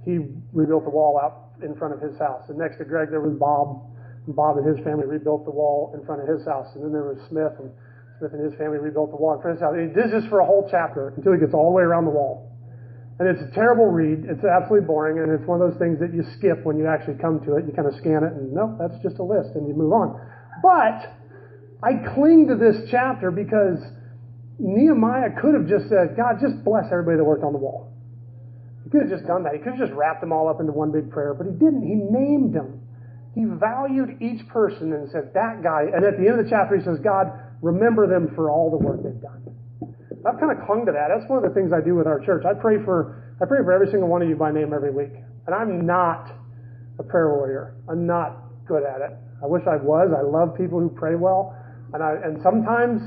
he 0.06 0.20
rebuilt 0.54 0.84
the 0.84 0.92
wall 0.92 1.20
out 1.22 1.45
in 1.64 1.76
front 1.76 1.94
of 1.94 2.02
his 2.02 2.18
house. 2.18 2.44
And 2.50 2.58
next 2.58 2.78
to 2.78 2.86
Greg, 2.86 3.10
there 3.12 3.22
was 3.22 3.38
Bob. 3.38 3.84
And 4.26 4.36
Bob 4.36 4.58
and 4.58 4.66
his 4.66 4.84
family 4.84 5.06
rebuilt 5.06 5.46
the 5.46 5.52
wall 5.52 5.94
in 5.94 6.06
front 6.06 6.22
of 6.22 6.28
his 6.28 6.46
house. 6.46 6.68
And 6.76 6.84
then 6.84 6.92
there 6.92 7.06
was 7.06 7.22
Smith, 7.30 7.54
and 7.60 7.70
Smith 8.20 8.34
and 8.34 8.42
his 8.44 8.58
family 8.58 8.80
rebuilt 8.80 9.12
the 9.12 9.22
wall 9.22 9.36
in 9.36 9.42
front 9.42 9.56
of 9.56 9.62
his 9.62 9.64
house. 9.64 9.74
And 9.78 9.86
he 9.86 9.94
did 9.94 10.10
this 10.10 10.26
for 10.30 10.40
a 10.42 10.46
whole 10.46 10.68
chapter 10.70 11.14
until 11.16 11.34
he 11.34 11.40
gets 11.40 11.54
all 11.54 11.70
the 11.70 11.76
way 11.78 11.84
around 11.84 12.06
the 12.06 12.16
wall. 12.16 12.52
And 13.20 13.30
it's 13.30 13.40
a 13.40 13.52
terrible 13.56 13.88
read. 13.88 14.28
It's 14.28 14.44
absolutely 14.44 14.88
boring, 14.88 15.24
and 15.24 15.32
it's 15.32 15.48
one 15.48 15.62
of 15.62 15.72
those 15.72 15.80
things 15.80 16.00
that 16.04 16.12
you 16.12 16.24
skip 16.36 16.66
when 16.66 16.76
you 16.76 16.84
actually 16.84 17.16
come 17.16 17.40
to 17.48 17.56
it. 17.56 17.64
You 17.64 17.72
kind 17.72 17.88
of 17.88 17.96
scan 17.96 18.28
it, 18.28 18.36
and 18.36 18.52
nope, 18.52 18.76
that's 18.76 19.00
just 19.00 19.20
a 19.20 19.24
list, 19.24 19.56
and 19.56 19.68
you 19.70 19.74
move 19.74 19.94
on. 19.94 20.20
But 20.60 21.16
I 21.80 21.96
cling 22.12 22.52
to 22.52 22.60
this 22.60 22.92
chapter 22.92 23.32
because 23.32 23.80
Nehemiah 24.60 25.32
could 25.40 25.56
have 25.56 25.68
just 25.68 25.88
said, 25.88 26.20
God, 26.20 26.44
just 26.44 26.60
bless 26.68 26.92
everybody 26.92 27.16
that 27.18 27.24
worked 27.24 27.44
on 27.44 27.54
the 27.54 27.60
wall. 27.60 27.95
He 28.86 28.90
could 28.94 29.02
have 29.02 29.10
just 29.10 29.26
done 29.26 29.44
that. 29.44 29.54
He 29.54 29.60
could 29.60 29.74
have 29.74 29.82
just 29.82 29.98
wrapped 29.98 30.22
them 30.22 30.32
all 30.32 30.48
up 30.48 30.62
into 30.62 30.72
one 30.72 30.94
big 30.94 31.10
prayer, 31.10 31.34
but 31.34 31.50
he 31.50 31.52
didn't. 31.52 31.82
He 31.82 31.98
named 31.98 32.54
them. 32.54 32.86
He 33.34 33.44
valued 33.44 34.22
each 34.22 34.48
person 34.48 34.94
and 34.94 35.10
said, 35.10 35.34
that 35.34 35.66
guy. 35.66 35.90
And 35.92 36.06
at 36.06 36.16
the 36.22 36.30
end 36.30 36.40
of 36.40 36.46
the 36.46 36.50
chapter, 36.50 36.78
he 36.78 36.84
says, 36.86 37.02
God, 37.04 37.34
remember 37.62 38.08
them 38.08 38.32
for 38.34 38.50
all 38.50 38.70
the 38.70 38.78
work 38.78 39.04
they've 39.04 39.20
done. 39.20 39.42
I've 40.26 40.40
kind 40.40 40.54
of 40.54 40.66
clung 40.66 40.86
to 40.86 40.94
that. 40.94 41.10
That's 41.10 41.30
one 41.30 41.44
of 41.44 41.46
the 41.50 41.54
things 41.54 41.74
I 41.74 41.82
do 41.84 41.96
with 41.96 42.08
our 42.08 42.24
church. 42.24 42.46
I 42.46 42.54
pray 42.54 42.78
for, 42.86 43.36
I 43.42 43.46
pray 43.46 43.60
for 43.66 43.74
every 43.74 43.90
single 43.92 44.08
one 44.08 44.22
of 44.22 44.30
you 44.30 44.36
by 44.36 44.52
name 44.52 44.74
every 44.74 44.94
week. 44.94 45.14
And 45.46 45.54
I'm 45.54 45.86
not 45.86 46.32
a 46.98 47.04
prayer 47.04 47.30
warrior. 47.30 47.76
I'm 47.90 48.06
not 48.06 48.38
good 48.68 48.84
at 48.84 49.02
it. 49.02 49.18
I 49.44 49.48
wish 49.48 49.64
I 49.68 49.76
was. 49.78 50.14
I 50.16 50.22
love 50.22 50.56
people 50.58 50.80
who 50.80 50.90
pray 50.90 51.16
well. 51.16 51.58
And 51.94 52.02
I, 52.02 52.16
and 52.24 52.42
sometimes 52.42 53.02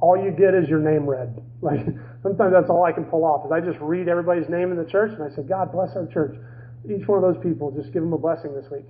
all 0.00 0.16
you 0.16 0.30
get 0.30 0.54
is 0.54 0.68
your 0.68 0.80
name 0.80 1.06
read. 1.08 1.38
Like, 1.62 1.84
Sometimes 2.22 2.52
that's 2.52 2.68
all 2.68 2.84
I 2.84 2.92
can 2.92 3.04
pull 3.04 3.24
off 3.24 3.46
is 3.46 3.52
I 3.52 3.60
just 3.60 3.78
read 3.80 4.08
everybody's 4.08 4.48
name 4.48 4.72
in 4.72 4.76
the 4.76 4.90
church 4.90 5.12
and 5.12 5.22
I 5.22 5.34
say, 5.34 5.42
God 5.42 5.72
bless 5.72 5.96
our 5.96 6.06
church. 6.06 6.36
Each 6.84 7.06
one 7.06 7.22
of 7.22 7.34
those 7.34 7.42
people, 7.42 7.70
just 7.70 7.92
give 7.92 8.02
them 8.02 8.12
a 8.12 8.18
blessing 8.18 8.54
this 8.54 8.70
week. 8.70 8.86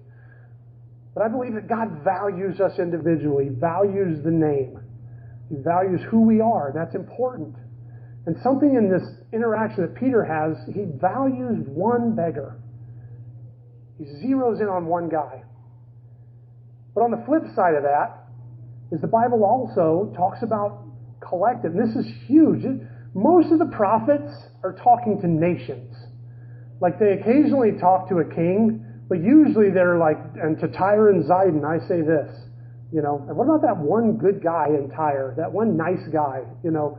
But 1.14 1.24
I 1.24 1.28
believe 1.28 1.54
that 1.54 1.68
God 1.68 2.02
values 2.04 2.60
us 2.60 2.78
individually, 2.78 3.48
values 3.50 4.22
the 4.24 4.30
name. 4.30 4.80
He 5.48 5.56
values 5.56 6.00
who 6.10 6.22
we 6.22 6.40
are. 6.40 6.72
That's 6.74 6.94
important. 6.94 7.56
And 8.26 8.36
something 8.42 8.74
in 8.74 8.90
this 8.90 9.02
interaction 9.32 9.82
that 9.82 9.94
Peter 9.94 10.24
has, 10.24 10.56
he 10.72 10.84
values 11.00 11.64
one 11.66 12.14
beggar. 12.14 12.60
He 13.98 14.04
zeroes 14.04 14.60
in 14.60 14.68
on 14.68 14.86
one 14.86 15.08
guy. 15.08 15.42
But 16.94 17.02
on 17.02 17.10
the 17.10 17.22
flip 17.26 17.42
side 17.54 17.74
of 17.74 17.82
that 17.82 18.26
is 18.92 19.00
the 19.00 19.08
Bible 19.08 19.44
also 19.44 20.12
talks 20.16 20.42
about 20.42 20.84
collective. 21.20 21.74
And 21.74 21.88
this 21.88 21.96
is 21.96 22.06
huge. 22.26 22.64
Most 23.14 23.52
of 23.52 23.58
the 23.58 23.66
prophets 23.66 24.30
are 24.62 24.72
talking 24.72 25.20
to 25.20 25.26
nations. 25.26 25.96
Like 26.80 26.98
they 26.98 27.12
occasionally 27.12 27.72
talk 27.80 28.08
to 28.08 28.18
a 28.18 28.24
king, 28.24 28.84
but 29.08 29.18
usually 29.22 29.70
they're 29.70 29.98
like, 29.98 30.16
and 30.40 30.58
to 30.60 30.68
Tyre 30.68 31.10
and 31.10 31.24
Zidon, 31.24 31.64
I 31.64 31.86
say 31.88 32.00
this 32.00 32.30
You 32.92 33.02
know, 33.02 33.24
and 33.28 33.36
what 33.36 33.44
about 33.44 33.62
that 33.62 33.76
one 33.76 34.16
good 34.16 34.42
guy 34.42 34.68
in 34.68 34.90
Tyre, 34.90 35.34
that 35.36 35.50
one 35.50 35.76
nice 35.76 36.06
guy, 36.12 36.42
you 36.62 36.70
know, 36.70 36.98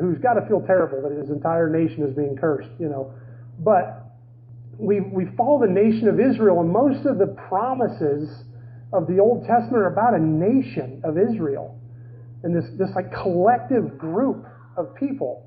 who's 0.00 0.18
got 0.18 0.34
to 0.34 0.46
feel 0.48 0.60
terrible 0.66 1.02
that 1.08 1.16
his 1.16 1.30
entire 1.30 1.68
nation 1.68 2.02
is 2.02 2.14
being 2.14 2.36
cursed, 2.36 2.70
you 2.78 2.88
know. 2.88 3.12
But 3.60 4.06
we, 4.78 5.00
we 5.00 5.26
follow 5.36 5.60
the 5.60 5.72
nation 5.72 6.08
of 6.08 6.18
Israel, 6.18 6.60
and 6.60 6.70
most 6.70 7.06
of 7.06 7.18
the 7.18 7.36
promises 7.48 8.44
of 8.92 9.06
the 9.06 9.18
Old 9.20 9.46
Testament 9.46 9.82
are 9.82 9.92
about 9.92 10.14
a 10.14 10.18
nation 10.18 11.02
of 11.04 11.18
Israel 11.18 11.78
and 12.42 12.56
this, 12.56 12.64
this 12.78 12.88
like 12.96 13.12
collective 13.12 13.98
group 13.98 14.46
of 14.80 14.94
people. 14.96 15.46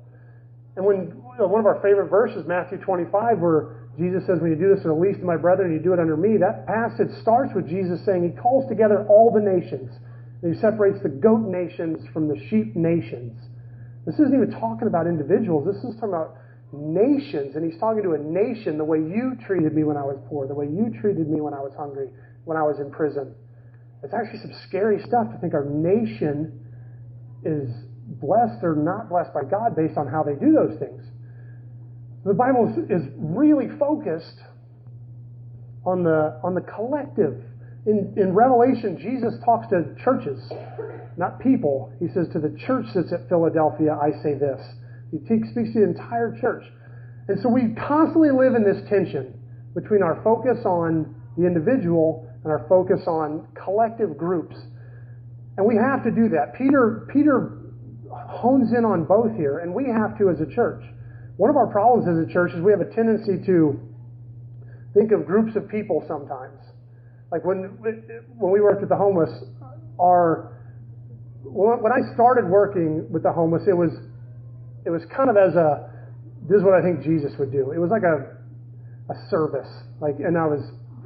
And 0.76 0.84
when 0.84 1.12
you 1.12 1.38
know, 1.38 1.46
one 1.46 1.60
of 1.60 1.66
our 1.66 1.80
favorite 1.82 2.08
verses, 2.08 2.46
Matthew 2.46 2.78
25, 2.78 3.38
where 3.38 3.90
Jesus 3.98 4.26
says, 4.26 4.38
When 4.40 4.50
you 4.50 4.58
do 4.58 4.74
this 4.74 4.82
to 4.82 4.88
the 4.88 4.94
least 4.94 5.20
of 5.20 5.26
my 5.26 5.36
brethren, 5.36 5.72
you 5.72 5.78
do 5.78 5.92
it 5.92 6.00
under 6.00 6.16
me, 6.16 6.36
that 6.38 6.66
passage 6.66 7.10
starts 7.22 7.54
with 7.54 7.68
Jesus 7.68 8.02
saying 8.04 8.26
he 8.26 8.34
calls 8.34 8.68
together 8.68 9.06
all 9.08 9.30
the 9.30 9.42
nations. 9.42 9.90
And 10.42 10.54
he 10.54 10.60
separates 10.60 10.98
the 11.02 11.08
goat 11.08 11.46
nations 11.46 12.02
from 12.12 12.28
the 12.28 12.36
sheep 12.50 12.74
nations. 12.74 13.38
This 14.04 14.14
isn't 14.16 14.34
even 14.34 14.50
talking 14.60 14.88
about 14.88 15.06
individuals. 15.06 15.64
This 15.64 15.82
is 15.82 15.94
talking 15.96 16.12
about 16.12 16.36
nations. 16.72 17.56
And 17.56 17.64
he's 17.64 17.80
talking 17.80 18.02
to 18.02 18.12
a 18.12 18.20
nation 18.20 18.76
the 18.76 18.84
way 18.84 18.98
you 18.98 19.38
treated 19.46 19.74
me 19.74 19.84
when 19.84 19.96
I 19.96 20.02
was 20.02 20.18
poor, 20.28 20.46
the 20.46 20.54
way 20.54 20.66
you 20.66 20.92
treated 21.00 21.30
me 21.30 21.40
when 21.40 21.54
I 21.54 21.60
was 21.62 21.72
hungry, 21.78 22.10
when 22.44 22.58
I 22.58 22.62
was 22.62 22.78
in 22.80 22.90
prison. 22.90 23.34
It's 24.02 24.12
actually 24.12 24.40
some 24.40 24.52
scary 24.68 25.00
stuff 25.06 25.32
to 25.32 25.38
think 25.40 25.54
our 25.54 25.64
nation 25.64 26.60
is 27.44 27.70
blessed 28.06 28.62
or 28.62 28.76
not 28.76 29.08
blessed 29.08 29.32
by 29.32 29.42
God 29.44 29.76
based 29.76 29.96
on 29.96 30.06
how 30.06 30.22
they 30.22 30.34
do 30.34 30.52
those 30.52 30.78
things. 30.78 31.02
The 32.24 32.34
Bible 32.34 32.72
is 32.88 33.02
really 33.16 33.68
focused 33.78 34.40
on 35.84 36.04
the, 36.04 36.40
on 36.42 36.54
the 36.54 36.62
collective. 36.62 37.42
In, 37.86 38.14
in 38.16 38.34
Revelation, 38.34 38.96
Jesus 38.98 39.34
talks 39.44 39.68
to 39.68 39.94
churches, 40.02 40.40
not 41.18 41.38
people. 41.40 41.92
He 42.00 42.08
says, 42.08 42.28
To 42.32 42.40
the 42.40 42.56
church 42.66 42.86
that's 42.94 43.12
at 43.12 43.28
Philadelphia, 43.28 43.92
I 43.92 44.10
say 44.22 44.34
this. 44.34 44.60
He 45.12 45.18
speaks 45.52 45.72
to 45.74 45.80
the 45.80 45.84
entire 45.84 46.36
church. 46.40 46.64
And 47.28 47.40
so 47.42 47.48
we 47.48 47.74
constantly 47.76 48.30
live 48.30 48.54
in 48.54 48.64
this 48.64 48.80
tension 48.88 49.38
between 49.74 50.02
our 50.02 50.20
focus 50.24 50.64
on 50.64 51.14
the 51.36 51.46
individual 51.46 52.28
and 52.42 52.52
our 52.52 52.66
focus 52.68 53.00
on 53.06 53.48
collective 53.54 54.16
groups. 54.16 54.56
And 55.56 55.66
we 55.66 55.76
have 55.76 56.02
to 56.04 56.10
do 56.10 56.28
that. 56.30 56.54
Peter, 56.56 57.06
Peter 57.12 57.63
hones 58.28 58.72
in 58.76 58.84
on 58.84 59.04
both 59.04 59.36
here, 59.36 59.58
and 59.58 59.74
we 59.74 59.84
have 59.86 60.16
to 60.18 60.30
as 60.30 60.40
a 60.40 60.54
church. 60.54 60.82
One 61.36 61.50
of 61.50 61.56
our 61.56 61.66
problems 61.66 62.06
as 62.08 62.18
a 62.18 62.32
church 62.32 62.52
is 62.54 62.62
we 62.62 62.70
have 62.70 62.80
a 62.80 62.92
tendency 62.94 63.44
to 63.46 63.80
think 64.94 65.10
of 65.12 65.26
groups 65.26 65.56
of 65.56 65.68
people 65.68 66.04
sometimes. 66.06 66.60
Like 67.32 67.44
when 67.44 67.76
when 68.38 68.52
we 68.52 68.60
worked 68.60 68.80
with 68.80 68.90
the 68.90 68.96
homeless, 68.96 69.30
our 70.00 70.54
when 71.42 71.92
I 71.92 72.14
started 72.14 72.46
working 72.46 73.10
with 73.10 73.22
the 73.22 73.32
homeless, 73.32 73.62
it 73.66 73.76
was 73.76 73.90
it 74.86 74.90
was 74.90 75.02
kind 75.14 75.30
of 75.30 75.36
as 75.36 75.54
a 75.56 75.90
this 76.48 76.58
is 76.58 76.64
what 76.64 76.74
I 76.74 76.82
think 76.82 77.02
Jesus 77.02 77.32
would 77.38 77.50
do. 77.50 77.72
It 77.72 77.78
was 77.78 77.90
like 77.90 78.04
a 78.04 78.34
a 79.10 79.28
service, 79.28 79.68
like, 80.00 80.16
and 80.18 80.38
I 80.38 80.46
was 80.46 80.64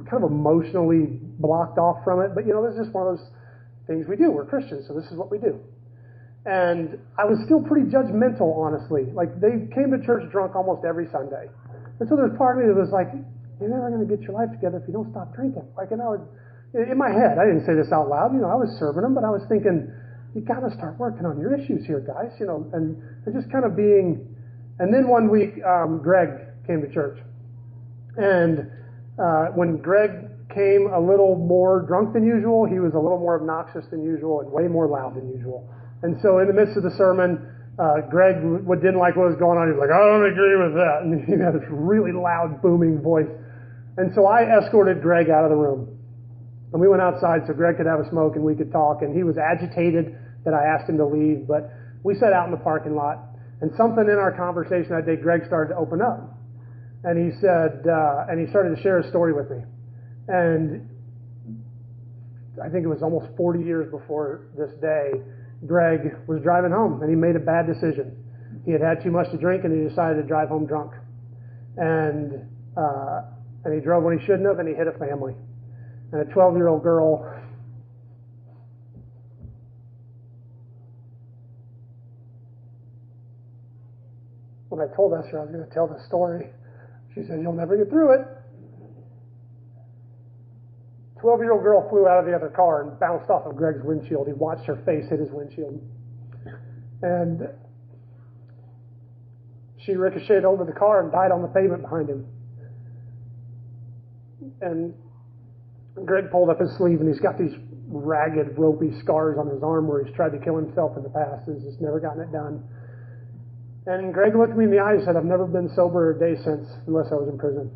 kind 0.09 0.23
of 0.23 0.31
emotionally 0.31 1.19
blocked 1.39 1.77
off 1.77 2.03
from 2.03 2.21
it. 2.21 2.31
But 2.33 2.47
you 2.47 2.53
know, 2.53 2.63
this 2.63 2.79
is 2.79 2.85
just 2.85 2.93
one 2.93 3.07
of 3.07 3.17
those 3.17 3.27
things 3.87 4.07
we 4.07 4.15
do. 4.15 4.31
We're 4.31 4.45
Christians, 4.45 4.87
so 4.87 4.93
this 4.93 5.05
is 5.11 5.17
what 5.17 5.31
we 5.31 5.37
do. 5.37 5.59
And 6.49 6.97
I 7.13 7.29
was 7.29 7.37
still 7.45 7.61
pretty 7.61 7.93
judgmental, 7.93 8.57
honestly. 8.57 9.05
Like 9.13 9.29
they 9.37 9.69
came 9.69 9.93
to 9.93 10.01
church 10.01 10.25
drunk 10.33 10.57
almost 10.57 10.81
every 10.81 11.05
Sunday, 11.13 11.45
and 11.45 12.09
so 12.09 12.17
there's 12.17 12.33
part 12.41 12.57
of 12.57 12.65
me 12.65 12.73
that 12.73 12.73
was 12.73 12.89
like, 12.89 13.13
"You're 13.61 13.69
never 13.69 13.93
going 13.93 14.01
to 14.01 14.09
get 14.09 14.25
your 14.25 14.33
life 14.33 14.49
together 14.49 14.81
if 14.81 14.89
you 14.89 14.93
don't 14.97 15.13
stop 15.13 15.29
drinking." 15.37 15.69
Like, 15.77 15.93
and 15.93 16.01
I 16.01 16.09
was 16.09 16.25
in 16.73 16.97
my 16.97 17.13
head. 17.13 17.37
I 17.37 17.45
didn't 17.45 17.69
say 17.69 17.77
this 17.77 17.93
out 17.93 18.09
loud. 18.09 18.33
You 18.33 18.41
know, 18.41 18.49
I 18.49 18.57
was 18.57 18.73
serving 18.81 19.05
them, 19.05 19.13
but 19.13 19.21
I 19.21 19.29
was 19.29 19.45
thinking, 19.45 19.93
"You 20.33 20.41
got 20.41 20.65
to 20.65 20.73
start 20.73 20.97
working 20.97 21.29
on 21.29 21.37
your 21.37 21.53
issues 21.53 21.85
here, 21.85 22.01
guys." 22.01 22.33
You 22.41 22.49
know, 22.49 22.65
and, 22.73 22.97
and 22.97 23.29
just 23.29 23.53
kind 23.53 23.61
of 23.61 23.77
being. 23.77 24.25
And 24.81 24.89
then 24.89 25.05
one 25.05 25.29
week, 25.29 25.61
um, 25.61 26.01
Greg 26.01 26.33
came 26.65 26.81
to 26.81 26.89
church, 26.89 27.21
and 28.17 28.65
uh, 29.21 29.53
when 29.53 29.77
Greg 29.77 30.33
came 30.49 30.89
a 30.89 30.99
little 30.99 31.37
more 31.37 31.85
drunk 31.85 32.17
than 32.17 32.25
usual, 32.25 32.65
he 32.65 32.81
was 32.81 32.97
a 32.97 32.99
little 32.99 33.21
more 33.21 33.37
obnoxious 33.37 33.85
than 33.93 34.01
usual 34.01 34.41
and 34.41 34.49
way 34.49 34.65
more 34.65 34.89
loud 34.89 35.13
than 35.13 35.29
usual. 35.29 35.69
And 36.03 36.19
so 36.21 36.39
in 36.39 36.47
the 36.47 36.53
midst 36.53 36.77
of 36.77 36.83
the 36.83 36.95
sermon, 36.95 37.43
uh, 37.79 38.01
Greg 38.11 38.43
what 38.67 38.81
didn't 38.81 38.99
like 38.99 39.15
what 39.15 39.31
was 39.31 39.39
going 39.39 39.57
on. 39.57 39.67
He 39.67 39.73
was 39.75 39.83
like, 39.83 39.91
I 39.91 39.99
don't 39.99 40.27
agree 40.27 40.57
with 40.59 40.75
that. 40.75 40.97
And 41.03 41.11
he 41.27 41.35
had 41.39 41.55
this 41.55 41.67
really 41.71 42.11
loud, 42.11 42.61
booming 42.61 43.01
voice. 43.01 43.29
And 43.97 44.11
so 44.15 44.27
I 44.27 44.47
escorted 44.59 45.01
Greg 45.01 45.29
out 45.29 45.43
of 45.43 45.51
the 45.51 45.59
room. 45.59 45.95
And 46.71 46.79
we 46.79 46.87
went 46.87 47.01
outside 47.01 47.47
so 47.47 47.53
Greg 47.53 47.77
could 47.77 47.87
have 47.87 47.99
a 47.99 48.09
smoke 48.09 48.35
and 48.35 48.43
we 48.43 48.55
could 48.55 48.71
talk. 48.71 49.01
And 49.01 49.15
he 49.15 49.23
was 49.23 49.37
agitated 49.37 50.15
that 50.45 50.53
I 50.53 50.63
asked 50.63 50.87
him 50.89 50.97
to 50.97 51.05
leave. 51.05 51.47
But 51.47 51.71
we 52.03 52.15
sat 52.15 52.31
out 52.31 52.45
in 52.45 52.51
the 52.51 52.63
parking 52.63 52.95
lot. 52.95 53.19
And 53.61 53.71
something 53.75 54.07
in 54.07 54.15
our 54.15 54.31
conversation 54.31 54.95
that 54.95 55.05
day, 55.05 55.17
Greg 55.17 55.43
started 55.47 55.73
to 55.73 55.79
open 55.79 56.01
up. 56.01 56.35
And 57.03 57.15
he 57.19 57.31
said, 57.39 57.83
uh, 57.87 58.27
and 58.29 58.39
he 58.39 58.47
started 58.51 58.75
to 58.75 58.81
share 58.81 58.99
a 58.99 59.09
story 59.09 59.33
with 59.33 59.49
me. 59.49 59.63
And 60.27 60.87
I 62.63 62.69
think 62.69 62.83
it 62.83 62.89
was 62.89 63.01
almost 63.01 63.27
40 63.37 63.63
years 63.63 63.89
before 63.89 64.47
this 64.57 64.71
day, 64.81 65.11
Greg 65.65 66.15
was 66.27 66.41
driving 66.41 66.71
home 66.71 67.01
and 67.01 67.09
he 67.09 67.15
made 67.15 67.35
a 67.35 67.39
bad 67.39 67.67
decision. 67.67 68.15
He 68.65 68.71
had 68.71 68.81
had 68.81 69.03
too 69.03 69.11
much 69.11 69.29
to 69.31 69.37
drink 69.37 69.63
and 69.63 69.73
he 69.73 69.87
decided 69.87 70.21
to 70.21 70.27
drive 70.27 70.49
home 70.49 70.65
drunk. 70.65 70.93
And, 71.77 72.45
uh, 72.77 73.21
and 73.65 73.73
he 73.73 73.79
drove 73.79 74.03
when 74.03 74.17
he 74.17 74.25
shouldn't 74.25 74.47
have 74.47 74.59
and 74.59 74.67
he 74.67 74.75
hit 74.75 74.87
a 74.87 74.93
family. 74.93 75.35
And 76.11 76.21
a 76.21 76.31
12 76.31 76.55
year 76.55 76.67
old 76.67 76.83
girl 76.83 77.39
when 84.69 84.87
I 84.87 84.95
told 84.95 85.13
Esther 85.13 85.39
I 85.39 85.41
was 85.41 85.51
going 85.51 85.67
to 85.67 85.73
tell 85.73 85.87
the 85.87 85.99
story, 86.07 86.47
she 87.13 87.23
said, 87.23 87.41
You'll 87.41 87.53
never 87.53 87.75
get 87.75 87.89
through 87.89 88.13
it. 88.13 88.27
12 91.21 91.39
year 91.41 91.51
old 91.53 91.63
girl 91.63 91.87
flew 91.89 92.07
out 92.07 92.19
of 92.19 92.25
the 92.25 92.35
other 92.35 92.49
car 92.49 92.83
and 92.83 92.99
bounced 92.99 93.29
off 93.29 93.45
of 93.45 93.55
Greg's 93.55 93.83
windshield. 93.83 94.27
He 94.27 94.33
watched 94.33 94.65
her 94.65 94.77
face 94.85 95.09
hit 95.09 95.19
his 95.19 95.31
windshield. 95.31 95.81
And 97.01 97.47
she 99.85 99.93
ricocheted 99.93 100.45
over 100.45 100.65
the 100.65 100.73
car 100.73 101.03
and 101.03 101.11
died 101.11 101.31
on 101.31 101.41
the 101.41 101.47
pavement 101.47 101.81
behind 101.81 102.09
him. 102.09 102.25
And 104.61 104.93
Greg 106.05 106.31
pulled 106.31 106.49
up 106.49 106.59
his 106.59 106.75
sleeve 106.77 106.99
and 106.99 107.07
he's 107.07 107.21
got 107.21 107.37
these 107.37 107.53
ragged, 107.87 108.57
ropey 108.57 108.91
scars 109.01 109.37
on 109.37 109.47
his 109.47 109.63
arm 109.63 109.87
where 109.87 110.03
he's 110.03 110.13
tried 110.15 110.31
to 110.31 110.39
kill 110.39 110.55
himself 110.55 110.95
in 110.95 111.03
the 111.03 111.09
past 111.09 111.47
and 111.47 111.57
he's 111.57 111.71
just 111.71 111.81
never 111.81 111.99
gotten 111.99 112.21
it 112.21 112.31
done. 112.31 112.63
And 113.87 114.13
Greg 114.13 114.35
looked 114.35 114.55
me 114.55 114.65
in 114.65 114.71
the 114.71 114.79
eye 114.79 114.93
and 114.93 115.03
said, 115.03 115.15
I've 115.15 115.25
never 115.25 115.47
been 115.47 115.69
sober 115.75 116.11
a 116.11 116.19
day 116.19 116.35
since, 116.43 116.67
unless 116.85 117.07
I 117.11 117.15
was 117.15 117.27
in 117.27 117.37
prison. 117.39 117.71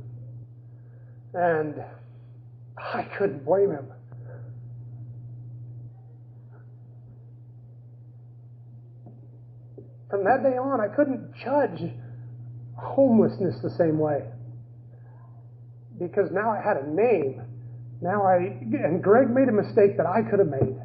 And 1.34 1.84
I 2.92 3.04
couldn't 3.18 3.46
blame 3.46 3.72
him. 3.72 3.88
From 10.10 10.24
that 10.26 10.44
day 10.44 10.58
on, 10.58 10.80
I 10.80 10.94
couldn't 10.94 11.34
judge 11.44 11.90
homelessness 12.76 13.56
the 13.64 13.70
same 13.72 13.98
way. 13.98 14.22
Because 15.98 16.30
now 16.32 16.52
I 16.52 16.62
had 16.62 16.78
a 16.78 16.88
name. 16.88 17.42
Now 18.02 18.24
I, 18.24 18.36
and 18.36 19.02
Greg 19.02 19.30
made 19.30 19.48
a 19.48 19.52
mistake 19.52 19.98
that 19.98 20.06
I 20.06 20.22
could 20.30 20.40
have 20.40 20.50
made. 20.50 20.76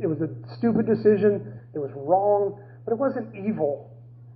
It 0.00 0.06
was 0.06 0.20
a 0.20 0.28
stupid 0.58 0.86
decision. 0.86 1.60
It 1.72 1.78
was 1.78 1.90
wrong, 1.94 2.60
but 2.84 2.92
it 2.92 2.98
wasn't 2.98 3.34
evil. 3.34 3.90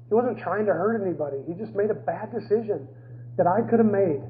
He 0.09 0.15
wasn't 0.15 0.39
trying 0.39 0.67
to 0.67 0.73
hurt 0.73 1.03
anybody. 1.03 1.39
He 1.47 1.55
just 1.55 1.75
made 1.75 1.91
a 1.91 1.95
bad 1.95 2.33
decision 2.33 2.89
that 3.37 3.47
I 3.47 3.61
could 3.69 3.81
have 3.81 3.91
made. 3.91 4.23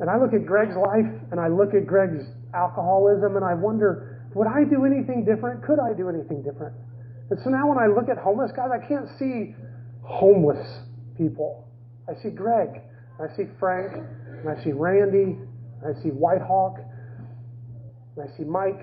And 0.00 0.08
I 0.08 0.16
look 0.16 0.32
at 0.32 0.46
Greg's 0.46 0.76
life 0.76 1.10
and 1.30 1.40
I 1.40 1.48
look 1.48 1.74
at 1.74 1.86
Greg's 1.86 2.24
alcoholism 2.54 3.36
and 3.36 3.44
I 3.44 3.54
wonder, 3.54 4.24
would 4.34 4.46
I 4.46 4.64
do 4.64 4.84
anything 4.84 5.24
different? 5.24 5.62
Could 5.64 5.80
I 5.80 5.92
do 5.92 6.08
anything 6.08 6.42
different? 6.42 6.74
And 7.30 7.38
so 7.42 7.50
now 7.50 7.68
when 7.68 7.78
I 7.78 7.86
look 7.86 8.08
at 8.08 8.16
homeless 8.16 8.52
guys, 8.54 8.70
I 8.72 8.86
can't 8.86 9.08
see 9.18 9.54
homeless 10.02 10.66
people. 11.16 11.68
I 12.08 12.14
see 12.22 12.30
Greg, 12.30 12.80
I 13.20 13.34
see 13.36 13.44
Frank, 13.58 13.92
and 13.94 14.48
I 14.48 14.62
see 14.62 14.72
Randy, 14.72 15.36
and 15.82 15.96
I 15.96 16.00
see 16.00 16.10
Whitehawk, 16.10 16.78
and 18.16 18.28
I 18.28 18.36
see 18.36 18.44
Mike. 18.44 18.80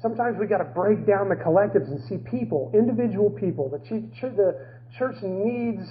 Sometimes 0.00 0.38
we 0.38 0.46
got 0.46 0.58
to 0.58 0.64
break 0.64 1.06
down 1.06 1.28
the 1.28 1.34
collectives 1.34 1.88
and 1.88 2.00
see 2.08 2.18
people, 2.18 2.70
individual 2.72 3.28
people. 3.28 3.68
The 3.68 3.80
church 4.96 5.16
needs 5.22 5.82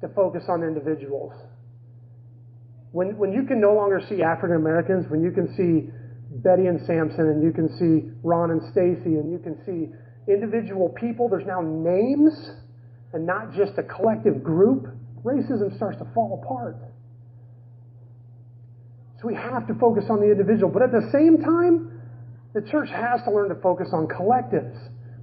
to 0.00 0.08
focus 0.08 0.44
on 0.48 0.62
individuals. 0.62 1.32
When, 2.92 3.16
when 3.16 3.32
you 3.32 3.44
can 3.44 3.60
no 3.60 3.72
longer 3.74 4.00
see 4.08 4.22
African 4.22 4.56
Americans, 4.56 5.06
when 5.08 5.22
you 5.22 5.30
can 5.30 5.54
see 5.54 5.90
Betty 6.42 6.66
and 6.66 6.80
Samson, 6.86 7.28
and 7.28 7.42
you 7.42 7.52
can 7.52 7.68
see 7.78 8.10
Ron 8.22 8.50
and 8.50 8.60
Stacy, 8.72 9.18
and 9.18 9.30
you 9.30 9.38
can 9.38 9.58
see 9.64 9.92
individual 10.30 10.88
people, 10.88 11.28
there's 11.28 11.46
now 11.46 11.60
names 11.60 12.32
and 13.12 13.26
not 13.26 13.52
just 13.54 13.72
a 13.78 13.82
collective 13.82 14.42
group, 14.42 14.86
racism 15.24 15.74
starts 15.76 15.98
to 15.98 16.06
fall 16.14 16.40
apart. 16.42 16.76
So 19.20 19.28
we 19.28 19.34
have 19.34 19.66
to 19.68 19.74
focus 19.74 20.04
on 20.08 20.20
the 20.20 20.30
individual. 20.30 20.72
But 20.72 20.82
at 20.82 20.92
the 20.92 21.10
same 21.12 21.42
time, 21.42 22.00
the 22.54 22.62
church 22.62 22.88
has 22.88 23.22
to 23.24 23.30
learn 23.30 23.48
to 23.50 23.54
focus 23.56 23.88
on 23.92 24.06
collectives. 24.06 24.76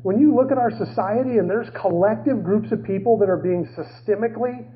When 0.04 0.20
you 0.20 0.36
look 0.36 0.52
at 0.52 0.58
our 0.58 0.72
society 0.72 1.40
and 1.40 1.50
there's 1.50 1.68
collective 1.72 2.44
groups 2.44 2.72
of 2.72 2.84
people 2.84 3.18
that 3.18 3.30
are 3.30 3.42
being 3.42 3.68
systemically 3.76 4.68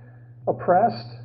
oppressed, 0.47 1.20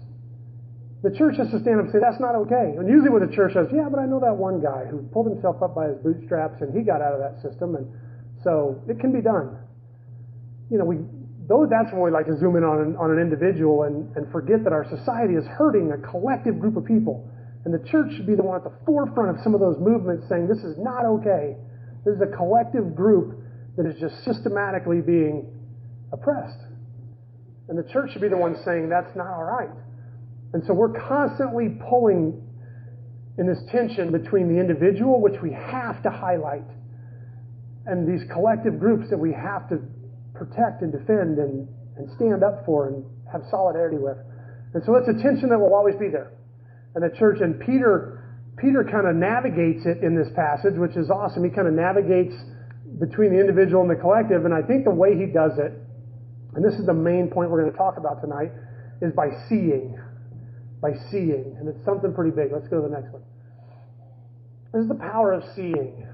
the 1.02 1.12
church 1.12 1.36
has 1.36 1.50
to 1.50 1.60
stand 1.60 1.78
up 1.78 1.86
and 1.86 1.92
say, 1.92 2.00
that's 2.00 2.20
not 2.20 2.34
okay. 2.46 2.72
And 2.76 2.88
usually 2.88 3.10
what 3.10 3.20
the 3.20 3.34
church 3.34 3.52
says, 3.52 3.68
yeah, 3.72 3.88
but 3.90 4.00
I 4.00 4.06
know 4.06 4.18
that 4.20 4.34
one 4.34 4.64
guy 4.64 4.88
who 4.88 5.04
pulled 5.12 5.28
himself 5.28 5.60
up 5.62 5.74
by 5.74 5.92
his 5.92 5.98
bootstraps 6.00 6.62
and 6.62 6.72
he 6.72 6.82
got 6.82 7.04
out 7.04 7.12
of 7.12 7.20
that 7.20 7.36
system, 7.44 7.76
and 7.76 7.86
so 8.42 8.80
it 8.88 8.98
can 8.98 9.12
be 9.12 9.20
done. 9.20 9.60
You 10.70 10.78
know, 10.78 10.84
we, 10.84 10.96
though 11.46 11.66
that's 11.68 11.92
when 11.92 12.02
we 12.02 12.10
like 12.10 12.26
to 12.26 12.36
zoom 12.38 12.56
in 12.56 12.64
on 12.64 12.80
an, 12.80 12.96
on 12.96 13.12
an 13.12 13.20
individual 13.20 13.84
and, 13.84 14.08
and 14.16 14.30
forget 14.32 14.64
that 14.64 14.72
our 14.72 14.88
society 14.88 15.34
is 15.34 15.44
hurting 15.46 15.92
a 15.92 16.00
collective 16.00 16.58
group 16.58 16.76
of 16.76 16.84
people. 16.84 17.28
And 17.64 17.74
the 17.74 17.82
church 17.90 18.14
should 18.16 18.26
be 18.26 18.34
the 18.34 18.42
one 18.42 18.56
at 18.56 18.64
the 18.64 18.74
forefront 18.86 19.36
of 19.36 19.42
some 19.42 19.54
of 19.54 19.60
those 19.60 19.76
movements 19.78 20.28
saying 20.28 20.48
this 20.48 20.64
is 20.64 20.78
not 20.78 21.04
okay. 21.04 21.56
This 22.04 22.14
is 22.14 22.22
a 22.22 22.30
collective 22.36 22.94
group 22.94 23.42
that 23.76 23.86
is 23.86 23.98
just 24.00 24.24
systematically 24.24 25.00
being 25.02 25.50
oppressed. 26.12 26.58
And 27.68 27.76
the 27.76 27.86
church 27.92 28.12
should 28.12 28.22
be 28.22 28.28
the 28.28 28.36
one 28.36 28.56
saying 28.64 28.88
that's 28.88 29.14
not 29.16 29.26
all 29.26 29.44
right. 29.44 29.70
And 30.52 30.62
so 30.66 30.72
we're 30.72 30.98
constantly 31.08 31.76
pulling 31.88 32.42
in 33.38 33.46
this 33.46 33.58
tension 33.70 34.10
between 34.10 34.48
the 34.52 34.58
individual, 34.58 35.20
which 35.20 35.40
we 35.42 35.52
have 35.52 36.02
to 36.02 36.10
highlight, 36.10 36.64
and 37.86 38.08
these 38.08 38.26
collective 38.32 38.80
groups 38.80 39.10
that 39.10 39.18
we 39.18 39.32
have 39.32 39.68
to 39.68 39.78
protect 40.34 40.82
and 40.82 40.92
defend 40.92 41.38
and, 41.38 41.68
and 41.96 42.10
stand 42.16 42.42
up 42.42 42.64
for 42.64 42.88
and 42.88 43.04
have 43.30 43.42
solidarity 43.50 43.98
with. 43.98 44.16
And 44.74 44.82
so 44.84 44.96
it's 44.96 45.08
a 45.08 45.22
tension 45.22 45.48
that 45.50 45.58
will 45.58 45.74
always 45.74 45.96
be 45.96 46.08
there. 46.08 46.32
And 46.94 47.04
the 47.04 47.14
church, 47.16 47.38
and 47.40 47.60
Peter, 47.60 48.24
Peter 48.56 48.84
kind 48.84 49.06
of 49.06 49.14
navigates 49.16 49.84
it 49.84 50.02
in 50.02 50.16
this 50.16 50.28
passage, 50.34 50.74
which 50.76 50.96
is 50.96 51.10
awesome. 51.10 51.44
He 51.44 51.50
kind 51.50 51.68
of 51.68 51.74
navigates 51.74 52.34
between 52.98 53.32
the 53.32 53.40
individual 53.40 53.82
and 53.82 53.90
the 53.90 54.00
collective. 54.00 54.44
And 54.44 54.54
I 54.54 54.62
think 54.62 54.84
the 54.84 54.96
way 54.96 55.16
he 55.16 55.26
does 55.26 55.58
it, 55.58 55.72
and 56.56 56.64
this 56.64 56.74
is 56.80 56.86
the 56.86 56.96
main 56.96 57.28
point 57.28 57.50
we're 57.50 57.60
going 57.60 57.72
to 57.72 57.78
talk 57.78 57.98
about 57.98 58.20
tonight, 58.20 58.50
is 59.02 59.12
by 59.12 59.28
seeing. 59.48 60.00
By 60.86 60.94
seeing. 61.10 61.56
And 61.58 61.66
it's 61.66 61.84
something 61.84 62.14
pretty 62.14 62.30
big. 62.30 62.52
Let's 62.52 62.68
go 62.68 62.80
to 62.80 62.86
the 62.86 62.94
next 62.94 63.10
one. 63.12 63.22
This 64.72 64.82
is 64.82 64.88
the 64.88 65.02
power 65.02 65.32
of 65.32 65.42
seeing. 65.56 66.06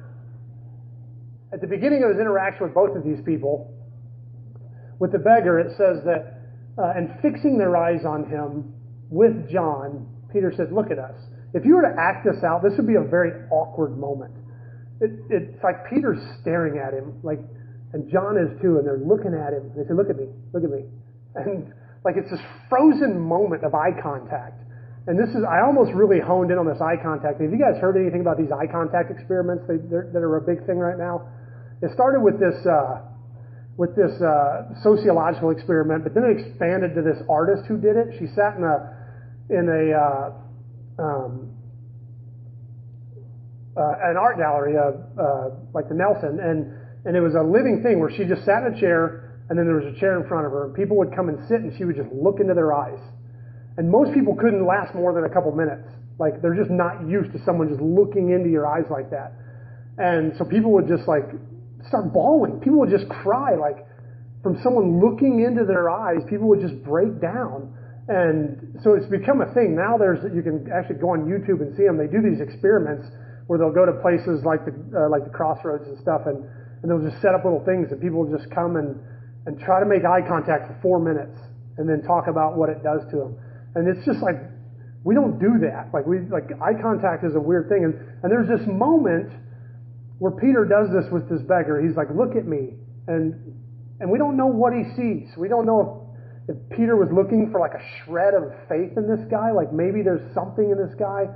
At 1.52 1.60
the 1.60 1.66
beginning 1.66 2.02
of 2.02 2.08
his 2.08 2.18
interaction 2.18 2.64
with 2.64 2.72
both 2.72 2.96
of 2.96 3.04
these 3.04 3.20
people, 3.26 3.68
with 4.98 5.12
the 5.12 5.18
beggar, 5.18 5.60
it 5.60 5.76
says 5.76 6.00
that, 6.08 6.40
uh, 6.78 6.96
and 6.96 7.12
fixing 7.20 7.58
their 7.58 7.76
eyes 7.76 8.00
on 8.06 8.24
him 8.24 8.72
with 9.10 9.50
John, 9.52 10.08
Peter 10.32 10.50
said, 10.56 10.72
Look 10.72 10.90
at 10.90 10.98
us. 10.98 11.20
If 11.52 11.66
you 11.66 11.76
were 11.76 11.82
to 11.82 11.94
act 12.00 12.24
this 12.24 12.42
out, 12.42 12.62
this 12.62 12.72
would 12.78 12.86
be 12.86 12.96
a 12.96 13.04
very 13.04 13.44
awkward 13.50 13.98
moment. 13.98 14.32
It, 15.02 15.10
it's 15.28 15.62
like 15.62 15.84
Peter's 15.92 16.22
staring 16.40 16.80
at 16.80 16.94
him, 16.94 17.20
like, 17.22 17.40
and 17.92 18.10
John 18.10 18.38
is 18.40 18.48
too, 18.62 18.78
and 18.78 18.86
they're 18.86 19.04
looking 19.04 19.36
at 19.36 19.52
him. 19.52 19.68
They 19.76 19.84
say, 19.84 19.92
Look 19.92 20.08
at 20.08 20.16
me, 20.16 20.32
look 20.54 20.64
at 20.64 20.70
me. 20.70 20.88
And 21.34 21.74
like 22.04 22.16
it's 22.16 22.30
this 22.30 22.40
frozen 22.68 23.18
moment 23.18 23.64
of 23.64 23.74
eye 23.74 23.92
contact. 24.02 24.60
And 25.06 25.18
this 25.18 25.34
is, 25.34 25.42
I 25.42 25.62
almost 25.66 25.90
really 25.94 26.20
honed 26.20 26.50
in 26.50 26.58
on 26.58 26.66
this 26.66 26.80
eye 26.80 26.94
contact. 27.02 27.40
Have 27.40 27.50
you 27.50 27.58
guys 27.58 27.80
heard 27.80 27.96
anything 27.98 28.20
about 28.20 28.38
these 28.38 28.52
eye 28.54 28.70
contact 28.70 29.10
experiments 29.10 29.66
that, 29.66 30.10
that 30.14 30.22
are 30.22 30.36
a 30.36 30.42
big 30.42 30.64
thing 30.66 30.78
right 30.78 30.98
now? 30.98 31.26
It 31.82 31.90
started 31.92 32.22
with 32.22 32.38
this, 32.38 32.54
uh, 32.66 33.02
with 33.76 33.96
this 33.96 34.12
uh, 34.22 34.74
sociological 34.82 35.50
experiment, 35.50 36.04
but 36.04 36.14
then 36.14 36.24
it 36.24 36.38
expanded 36.38 36.94
to 36.94 37.02
this 37.02 37.18
artist 37.28 37.66
who 37.66 37.78
did 37.78 37.96
it. 37.96 38.14
She 38.18 38.26
sat 38.34 38.56
in 38.56 38.64
a 38.64 38.94
in 39.50 39.68
a 39.68 39.84
uh, 39.92 41.02
um, 41.02 41.50
uh, 43.76 44.10
an 44.10 44.16
art 44.16 44.38
gallery, 44.38 44.76
uh, 44.76 45.20
uh, 45.20 45.50
like 45.74 45.88
the 45.88 45.94
Nelson, 45.94 46.38
and 46.40 46.78
and 47.04 47.16
it 47.16 47.20
was 47.20 47.34
a 47.34 47.42
living 47.42 47.82
thing 47.82 47.98
where 47.98 48.10
she 48.10 48.24
just 48.24 48.44
sat 48.44 48.62
in 48.62 48.74
a 48.74 48.80
chair, 48.80 49.21
and 49.52 49.58
then 49.58 49.68
there 49.68 49.76
was 49.76 49.84
a 49.84 50.00
chair 50.00 50.16
in 50.16 50.26
front 50.26 50.48
of 50.48 50.52
her, 50.56 50.64
and 50.64 50.72
people 50.72 50.96
would 50.96 51.12
come 51.14 51.28
and 51.28 51.36
sit, 51.44 51.60
and 51.60 51.76
she 51.76 51.84
would 51.84 51.94
just 51.94 52.08
look 52.08 52.40
into 52.40 52.56
their 52.56 52.72
eyes. 52.72 52.96
And 53.76 53.84
most 53.84 54.16
people 54.16 54.32
couldn't 54.32 54.64
last 54.64 54.96
more 54.96 55.12
than 55.12 55.28
a 55.28 55.28
couple 55.28 55.52
minutes. 55.52 55.84
Like 56.16 56.40
they're 56.40 56.56
just 56.56 56.72
not 56.72 57.04
used 57.04 57.36
to 57.36 57.38
someone 57.44 57.68
just 57.68 57.84
looking 57.84 58.32
into 58.32 58.48
your 58.48 58.64
eyes 58.64 58.88
like 58.88 59.12
that. 59.12 59.36
And 60.00 60.32
so 60.40 60.48
people 60.48 60.72
would 60.72 60.88
just 60.88 61.04
like 61.04 61.28
start 61.84 62.16
bawling. 62.16 62.64
People 62.64 62.80
would 62.80 62.88
just 62.88 63.04
cry, 63.12 63.52
like 63.52 63.84
from 64.40 64.56
someone 64.64 65.04
looking 65.04 65.44
into 65.44 65.68
their 65.68 65.92
eyes. 65.92 66.24
People 66.32 66.48
would 66.48 66.64
just 66.64 66.80
break 66.80 67.20
down, 67.20 67.76
and 68.08 68.80
so 68.80 68.96
it's 68.96 69.04
become 69.12 69.44
a 69.44 69.52
thing. 69.52 69.76
Now 69.76 70.00
there's 70.00 70.24
you 70.32 70.40
can 70.40 70.64
actually 70.72 70.96
go 70.96 71.12
on 71.12 71.28
YouTube 71.28 71.60
and 71.60 71.76
see 71.76 71.84
them. 71.84 72.00
They 72.00 72.08
do 72.08 72.24
these 72.24 72.40
experiments 72.40 73.04
where 73.52 73.60
they'll 73.60 73.76
go 73.76 73.84
to 73.84 74.00
places 74.00 74.48
like 74.48 74.64
the 74.64 74.72
uh, 74.96 75.12
like 75.12 75.28
the 75.28 75.34
crossroads 75.36 75.84
and 75.92 76.00
stuff, 76.00 76.24
and 76.24 76.40
and 76.80 76.88
they'll 76.88 77.04
just 77.04 77.20
set 77.20 77.36
up 77.36 77.44
little 77.44 77.60
things, 77.68 77.92
and 77.92 78.00
people 78.00 78.24
will 78.24 78.32
just 78.32 78.48
come 78.48 78.80
and 78.80 78.96
and 79.46 79.58
try 79.60 79.80
to 79.80 79.86
make 79.86 80.04
eye 80.04 80.22
contact 80.26 80.68
for 80.68 80.78
four 80.82 80.98
minutes, 80.98 81.38
and 81.78 81.88
then 81.88 82.02
talk 82.02 82.26
about 82.28 82.56
what 82.56 82.68
it 82.68 82.82
does 82.82 83.02
to 83.10 83.16
them. 83.16 83.38
And 83.74 83.88
it's 83.88 84.04
just 84.06 84.22
like 84.22 84.36
we 85.04 85.14
don't 85.14 85.38
do 85.38 85.58
that. 85.66 85.90
Like 85.92 86.06
we 86.06 86.20
like 86.30 86.50
eye 86.60 86.80
contact 86.80 87.24
is 87.24 87.34
a 87.34 87.40
weird 87.40 87.68
thing, 87.68 87.84
and 87.84 87.94
and 88.22 88.30
there's 88.30 88.48
this 88.48 88.66
moment 88.68 89.32
where 90.18 90.32
Peter 90.32 90.64
does 90.64 90.88
this 90.94 91.10
with 91.10 91.28
this 91.28 91.42
beggar. 91.42 91.82
He's 91.82 91.96
like, 91.96 92.08
"Look 92.14 92.36
at 92.36 92.46
me," 92.46 92.74
and 93.08 93.34
and 94.00 94.10
we 94.10 94.18
don't 94.18 94.36
know 94.36 94.46
what 94.46 94.72
he 94.72 94.84
sees. 94.94 95.34
We 95.36 95.48
don't 95.48 95.66
know 95.66 96.10
if, 96.48 96.56
if 96.56 96.76
Peter 96.76 96.94
was 96.96 97.08
looking 97.12 97.50
for 97.50 97.58
like 97.58 97.74
a 97.74 97.82
shred 98.04 98.34
of 98.34 98.52
faith 98.68 98.96
in 98.96 99.08
this 99.08 99.26
guy, 99.30 99.50
like 99.50 99.72
maybe 99.72 100.02
there's 100.02 100.22
something 100.34 100.70
in 100.70 100.78
this 100.78 100.94
guy 100.98 101.26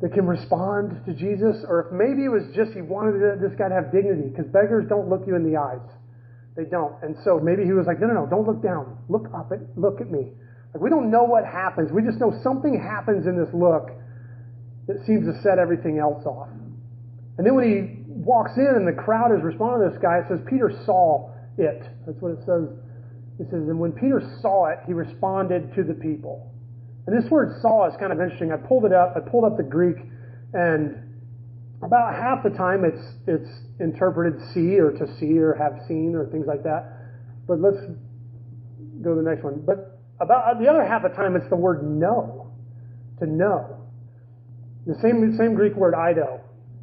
that 0.00 0.12
can 0.14 0.26
respond 0.26 1.04
to 1.06 1.12
Jesus, 1.14 1.64
or 1.66 1.86
if 1.86 1.92
maybe 1.92 2.24
it 2.24 2.30
was 2.30 2.46
just 2.54 2.72
he 2.72 2.82
wanted 2.82 3.18
this 3.42 3.54
guy 3.58 3.68
to 3.68 3.74
have 3.74 3.90
dignity, 3.90 4.30
because 4.30 4.46
beggars 4.46 4.86
don't 4.88 5.08
look 5.08 5.26
you 5.26 5.34
in 5.34 5.42
the 5.42 5.58
eyes. 5.58 5.82
They 6.58 6.64
don't. 6.64 7.00
And 7.04 7.16
so 7.22 7.38
maybe 7.38 7.62
he 7.62 7.70
was 7.70 7.86
like, 7.86 8.00
no, 8.00 8.08
no, 8.08 8.14
no, 8.14 8.26
don't 8.26 8.44
look 8.44 8.60
down. 8.60 8.98
Look 9.08 9.30
up 9.32 9.52
at, 9.52 9.60
look 9.78 10.00
at 10.00 10.10
me. 10.10 10.32
Like 10.74 10.82
we 10.82 10.90
don't 10.90 11.08
know 11.08 11.22
what 11.22 11.46
happens. 11.46 11.92
We 11.92 12.02
just 12.02 12.18
know 12.18 12.34
something 12.42 12.74
happens 12.74 13.28
in 13.28 13.38
this 13.38 13.48
look 13.54 13.94
that 14.88 14.98
seems 15.06 15.24
to 15.30 15.40
set 15.40 15.60
everything 15.60 16.00
else 16.00 16.26
off. 16.26 16.48
And 17.38 17.46
then 17.46 17.54
when 17.54 17.64
he 17.70 18.02
walks 18.08 18.56
in 18.56 18.66
and 18.66 18.88
the 18.88 19.00
crowd 19.00 19.30
is 19.30 19.44
responding 19.44 19.86
to 19.86 19.94
this 19.94 20.02
guy, 20.02 20.18
it 20.18 20.24
says 20.28 20.40
Peter 20.50 20.74
saw 20.84 21.30
it. 21.58 21.86
That's 22.04 22.18
what 22.18 22.32
it 22.32 22.42
says. 22.42 22.66
It 23.38 23.46
says, 23.54 23.62
and 23.70 23.78
when 23.78 23.92
Peter 23.92 24.20
saw 24.42 24.66
it, 24.66 24.80
he 24.84 24.92
responded 24.92 25.72
to 25.76 25.84
the 25.84 25.94
people. 25.94 26.50
And 27.06 27.16
this 27.16 27.30
word 27.30 27.54
saw 27.62 27.86
is 27.86 27.94
kind 28.00 28.12
of 28.12 28.18
interesting. 28.18 28.50
I 28.50 28.56
pulled 28.56 28.84
it 28.84 28.92
up. 28.92 29.14
I 29.14 29.20
pulled 29.20 29.44
up 29.44 29.56
the 29.56 29.62
Greek, 29.62 29.96
and 30.54 31.07
about 31.82 32.14
half 32.14 32.42
the 32.42 32.50
time 32.50 32.84
it's 32.84 33.14
it's 33.26 33.48
interpreted 33.80 34.40
see 34.52 34.78
or 34.78 34.90
to 34.92 35.06
see 35.18 35.38
or 35.38 35.54
have 35.54 35.86
seen 35.86 36.14
or 36.14 36.26
things 36.26 36.46
like 36.46 36.62
that. 36.64 36.92
But 37.46 37.60
let's 37.60 37.78
go 39.02 39.14
to 39.14 39.22
the 39.22 39.28
next 39.28 39.44
one. 39.44 39.62
But 39.64 40.00
about 40.20 40.58
the 40.60 40.68
other 40.68 40.84
half 40.84 41.04
of 41.04 41.12
the 41.12 41.16
time 41.16 41.36
it's 41.36 41.48
the 41.48 41.56
word 41.56 41.88
know, 41.88 42.50
to 43.20 43.26
know. 43.26 43.76
The 44.86 44.94
same 45.00 45.36
same 45.36 45.54
Greek 45.54 45.74
word 45.74 45.94
ido. 45.94 46.40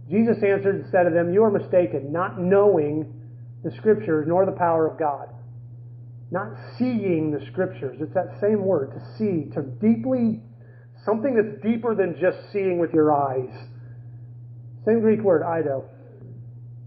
Jesus 0.09 0.37
answered 0.43 0.75
and 0.75 0.85
said 0.91 1.03
to 1.03 1.09
them, 1.09 1.33
You 1.33 1.43
are 1.43 1.51
mistaken, 1.51 2.11
not 2.11 2.39
knowing 2.39 3.11
the 3.63 3.71
Scriptures 3.71 4.25
nor 4.27 4.45
the 4.45 4.51
power 4.51 4.87
of 4.87 4.99
God. 4.99 5.29
Not 6.31 6.55
seeing 6.77 7.31
the 7.31 7.43
Scriptures. 7.47 7.97
It's 7.99 8.13
that 8.13 8.39
same 8.39 8.63
word, 8.63 8.91
to 8.91 9.01
see, 9.17 9.49
to 9.55 9.63
deeply, 9.63 10.41
something 11.03 11.35
that's 11.35 11.61
deeper 11.63 11.95
than 11.95 12.15
just 12.19 12.37
seeing 12.53 12.77
with 12.77 12.93
your 12.93 13.11
eyes. 13.11 13.49
Same 14.85 15.01
Greek 15.01 15.21
word, 15.21 15.41
Ido. 15.41 15.85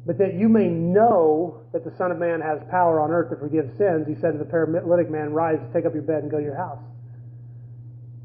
But 0.06 0.18
that 0.18 0.34
you 0.34 0.48
may 0.48 0.68
know 0.68 1.60
that 1.72 1.84
the 1.84 1.92
Son 1.98 2.10
of 2.10 2.18
Man 2.18 2.40
has 2.40 2.60
power 2.70 3.00
on 3.00 3.10
earth 3.10 3.30
to 3.30 3.36
forgive 3.36 3.66
sins, 3.76 4.06
he 4.08 4.14
said 4.20 4.32
to 4.32 4.38
the 4.38 4.44
paralytic 4.44 5.10
man, 5.10 5.34
Rise, 5.34 5.58
take 5.74 5.84
up 5.84 5.92
your 5.92 6.02
bed, 6.02 6.22
and 6.22 6.30
go 6.30 6.38
to 6.38 6.42
your 6.42 6.56
house. 6.56 6.80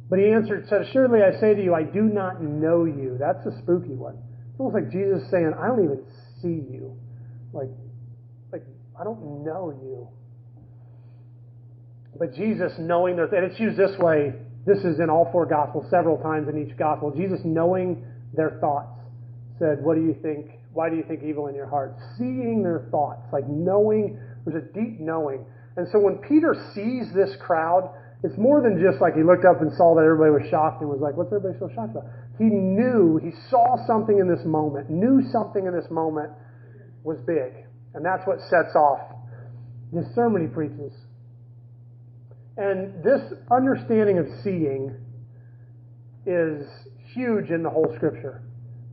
But 0.10 0.20
he 0.20 0.32
answered, 0.32 0.68
said, 0.70 0.82
Assuredly 0.82 1.20
I 1.24 1.40
say 1.42 1.56
to 1.56 1.64
you, 1.64 1.74
I 1.74 1.84
do 1.84 2.04
not 2.04 2.42
know 2.42 2.86
you. 2.86 3.18
That's 3.20 3.46
a 3.46 3.58
spooky 3.64 3.96
one. 3.96 4.16
It's 4.52 4.60
almost 4.60 4.76
like 4.76 4.92
Jesus 4.92 5.24
saying, 5.32 5.52
I 5.60 5.68
don't 5.68 5.84
even 5.84 6.06
see 6.42 6.64
you. 6.72 6.96
Like, 7.52 7.70
like 8.52 8.64
I 9.00 9.04
don't 9.04 9.44
know 9.44 9.74
you. 9.84 10.08
But 12.18 12.36
Jesus 12.36 12.72
knowing 12.78 13.16
their, 13.16 13.26
and 13.26 13.52
it's 13.52 13.60
used 13.60 13.78
this 13.78 13.98
way, 13.98 14.34
this 14.66 14.78
is 14.86 15.00
in 15.00 15.10
all 15.10 15.28
four 15.32 15.46
Gospels, 15.48 15.88
several 15.90 16.18
times 16.20 16.48
in 16.48 16.62
each 16.62 16.78
Gospel. 16.78 17.12
Jesus 17.12 17.40
knowing 17.44 18.06
their 18.34 18.60
thoughts 18.62 18.93
said, 19.60 19.84
What 19.84 19.96
do 19.96 20.02
you 20.02 20.16
think? 20.22 20.60
Why 20.74 20.90
do 20.90 20.96
you 20.96 21.04
think 21.04 21.22
evil 21.24 21.48
in 21.48 21.56
your 21.56 21.68
heart? 21.68 21.96
Seeing 22.18 22.64
their 22.64 22.88
thoughts, 22.92 23.22
like 23.32 23.48
knowing, 23.48 24.20
there's 24.46 24.64
a 24.64 24.68
deep 24.74 25.00
knowing. 25.00 25.46
And 25.78 25.88
so 25.92 26.00
when 26.00 26.18
Peter 26.18 26.56
sees 26.74 27.14
this 27.14 27.36
crowd, 27.40 27.94
it's 28.24 28.38
more 28.38 28.62
than 28.62 28.82
just 28.82 29.02
like 29.02 29.16
he 29.16 29.24
looked 29.24 29.46
up 29.46 29.62
and 29.62 29.72
saw 29.74 29.96
that 29.96 30.02
everybody 30.02 30.32
was 30.32 30.50
shocked 30.50 30.82
and 30.82 30.90
was 30.90 31.02
like, 31.02 31.16
What's 31.16 31.34
everybody 31.34 31.58
so 31.60 31.70
shocked 31.74 31.92
about? 31.92 32.10
He 32.38 32.46
knew, 32.46 33.20
he 33.22 33.32
saw 33.50 33.78
something 33.86 34.18
in 34.18 34.28
this 34.28 34.46
moment, 34.46 34.90
knew 34.90 35.22
something 35.32 35.66
in 35.66 35.74
this 35.74 35.90
moment 35.92 36.32
was 37.04 37.20
big. 37.28 37.54
And 37.94 38.04
that's 38.04 38.26
what 38.26 38.40
sets 38.50 38.76
off 38.76 39.14
this 39.94 40.06
sermon 40.16 40.42
he 40.42 40.48
preaches. 40.48 40.92
And 42.58 43.04
this 43.04 43.22
understanding 43.52 44.18
of 44.18 44.26
seeing 44.44 44.96
is 46.26 46.66
huge 47.14 47.50
in 47.50 47.64
the 47.64 47.70
whole 47.70 47.94
scripture. 47.96 48.42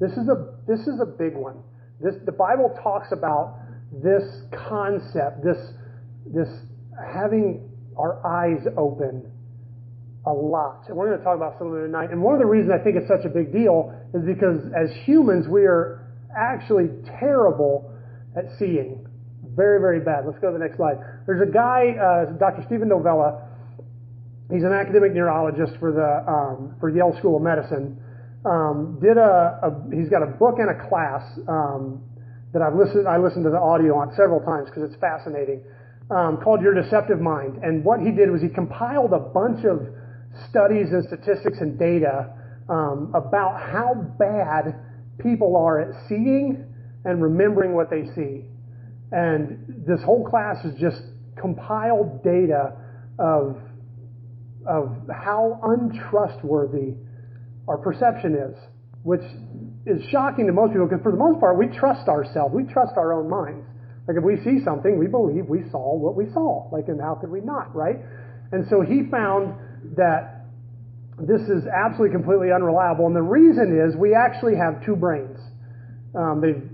This 0.01 0.13
is 0.13 0.29
a 0.29 0.57
this 0.67 0.81
is 0.81 1.01
a 1.01 1.07
big 1.07 1.35
one. 1.35 1.63
This 2.01 2.15
the 2.25 2.33
Bible 2.33 2.75
talks 2.83 3.13
about 3.13 3.59
this 3.93 4.25
concept, 4.69 5.45
this 5.45 5.59
this 6.27 6.49
having 7.13 7.69
our 7.99 8.25
eyes 8.27 8.65
open 8.79 9.31
a 10.27 10.33
lot. 10.33 10.85
And 10.89 10.97
we're 10.97 11.09
going 11.09 11.19
to 11.19 11.25
talk 11.25 11.37
about 11.37 11.59
some 11.59 11.69
of 11.69 11.79
it 11.79 11.87
tonight. 11.87 12.11
And 12.11 12.23
one 12.23 12.35
of 12.35 12.41
the 12.41 12.47
reasons 12.47 12.73
I 12.73 12.83
think 12.83 12.97
it's 12.97 13.09
such 13.09 13.25
a 13.25 13.29
big 13.29 13.53
deal 13.53 13.93
is 14.15 14.23
because 14.25 14.61
as 14.77 14.91
humans, 15.05 15.49
we 15.49 15.65
are 15.65 16.07
actually 16.37 16.89
terrible 17.19 17.93
at 18.37 18.45
seeing. 18.59 19.07
Very, 19.57 19.81
very 19.81 20.01
bad. 20.01 20.25
Let's 20.27 20.39
go 20.39 20.53
to 20.53 20.59
the 20.59 20.65
next 20.65 20.77
slide. 20.77 20.97
There's 21.27 21.43
a 21.43 21.51
guy, 21.51 21.97
uh, 21.97 22.33
Dr. 22.39 22.63
Steven 22.67 22.89
Novella. 22.89 23.49
He's 24.53 24.63
an 24.63 24.73
academic 24.73 25.13
neurologist 25.13 25.75
for 25.79 25.93
the 25.93 26.31
um, 26.31 26.77
for 26.81 26.91
Yale 26.91 27.17
School 27.19 27.37
of 27.37 27.43
Medicine. 27.43 27.99
Um, 28.44 28.98
did 29.03 29.18
a, 29.18 29.61
a, 29.62 29.94
he's 29.94 30.09
got 30.09 30.22
a 30.22 30.26
book 30.26 30.57
and 30.59 30.70
a 30.70 30.88
class 30.88 31.22
um, 31.46 32.03
that 32.53 32.62
I've 32.62 32.74
listened 32.74 33.07
I 33.07 33.18
listened 33.18 33.44
to 33.44 33.50
the 33.50 33.61
audio 33.61 33.96
on 33.96 34.14
several 34.16 34.40
times 34.40 34.68
because 34.70 34.90
it's 34.90 34.98
fascinating. 35.00 35.62
Um, 36.11 36.38
called 36.42 36.61
Your 36.62 36.74
Deceptive 36.74 37.20
Mind. 37.20 37.62
And 37.62 37.85
what 37.85 38.00
he 38.00 38.11
did 38.11 38.31
was 38.31 38.42
he 38.42 38.48
compiled 38.48 39.12
a 39.12 39.20
bunch 39.20 39.64
of 39.64 39.87
studies 40.48 40.88
and 40.90 41.05
statistics 41.05 41.59
and 41.61 41.79
data 41.79 42.33
um, 42.68 43.12
about 43.14 43.61
how 43.61 43.94
bad 44.18 44.74
people 45.18 45.57
are 45.57 45.81
at 45.81 46.09
seeing 46.09 46.64
and 47.05 47.22
remembering 47.22 47.74
what 47.74 47.90
they 47.90 48.07
see. 48.14 48.44
And 49.12 49.85
this 49.87 50.03
whole 50.03 50.26
class 50.29 50.64
is 50.64 50.79
just 50.81 51.03
compiled 51.37 52.22
data 52.22 52.72
of, 53.18 53.57
of 54.66 54.96
how 55.12 55.61
untrustworthy 55.62 56.94
our 57.71 57.79
perception 57.79 58.35
is, 58.35 58.59
which 59.07 59.23
is 59.87 60.03
shocking 60.11 60.51
to 60.51 60.53
most 60.53 60.75
people 60.75 60.91
because 60.91 61.03
for 61.07 61.15
the 61.15 61.23
most 61.23 61.39
part 61.39 61.55
we 61.57 61.71
trust 61.71 62.11
ourselves. 62.11 62.51
We 62.51 62.67
trust 62.67 62.99
our 62.99 63.15
own 63.15 63.31
minds. 63.31 63.63
Like 64.11 64.19
if 64.19 64.25
we 64.27 64.43
see 64.43 64.59
something, 64.67 64.99
we 64.99 65.07
believe 65.07 65.47
we 65.47 65.63
saw 65.71 65.95
what 65.95 66.19
we 66.19 66.27
saw. 66.35 66.67
Like 66.75 66.89
and 66.89 67.01
how 67.01 67.15
could 67.15 67.31
we 67.31 67.41
not, 67.41 67.71
right? 67.71 68.03
And 68.51 68.67
so 68.67 68.83
he 68.83 69.07
found 69.07 69.55
that 69.95 70.51
this 71.23 71.47
is 71.47 71.63
absolutely 71.71 72.11
completely 72.11 72.51
unreliable. 72.51 73.07
And 73.07 73.15
the 73.15 73.23
reason 73.23 73.71
is 73.79 73.95
we 73.95 74.19
actually 74.19 74.59
have 74.59 74.85
two 74.85 74.97
brains. 74.97 75.39
Um, 76.19 76.43
they've 76.43 76.67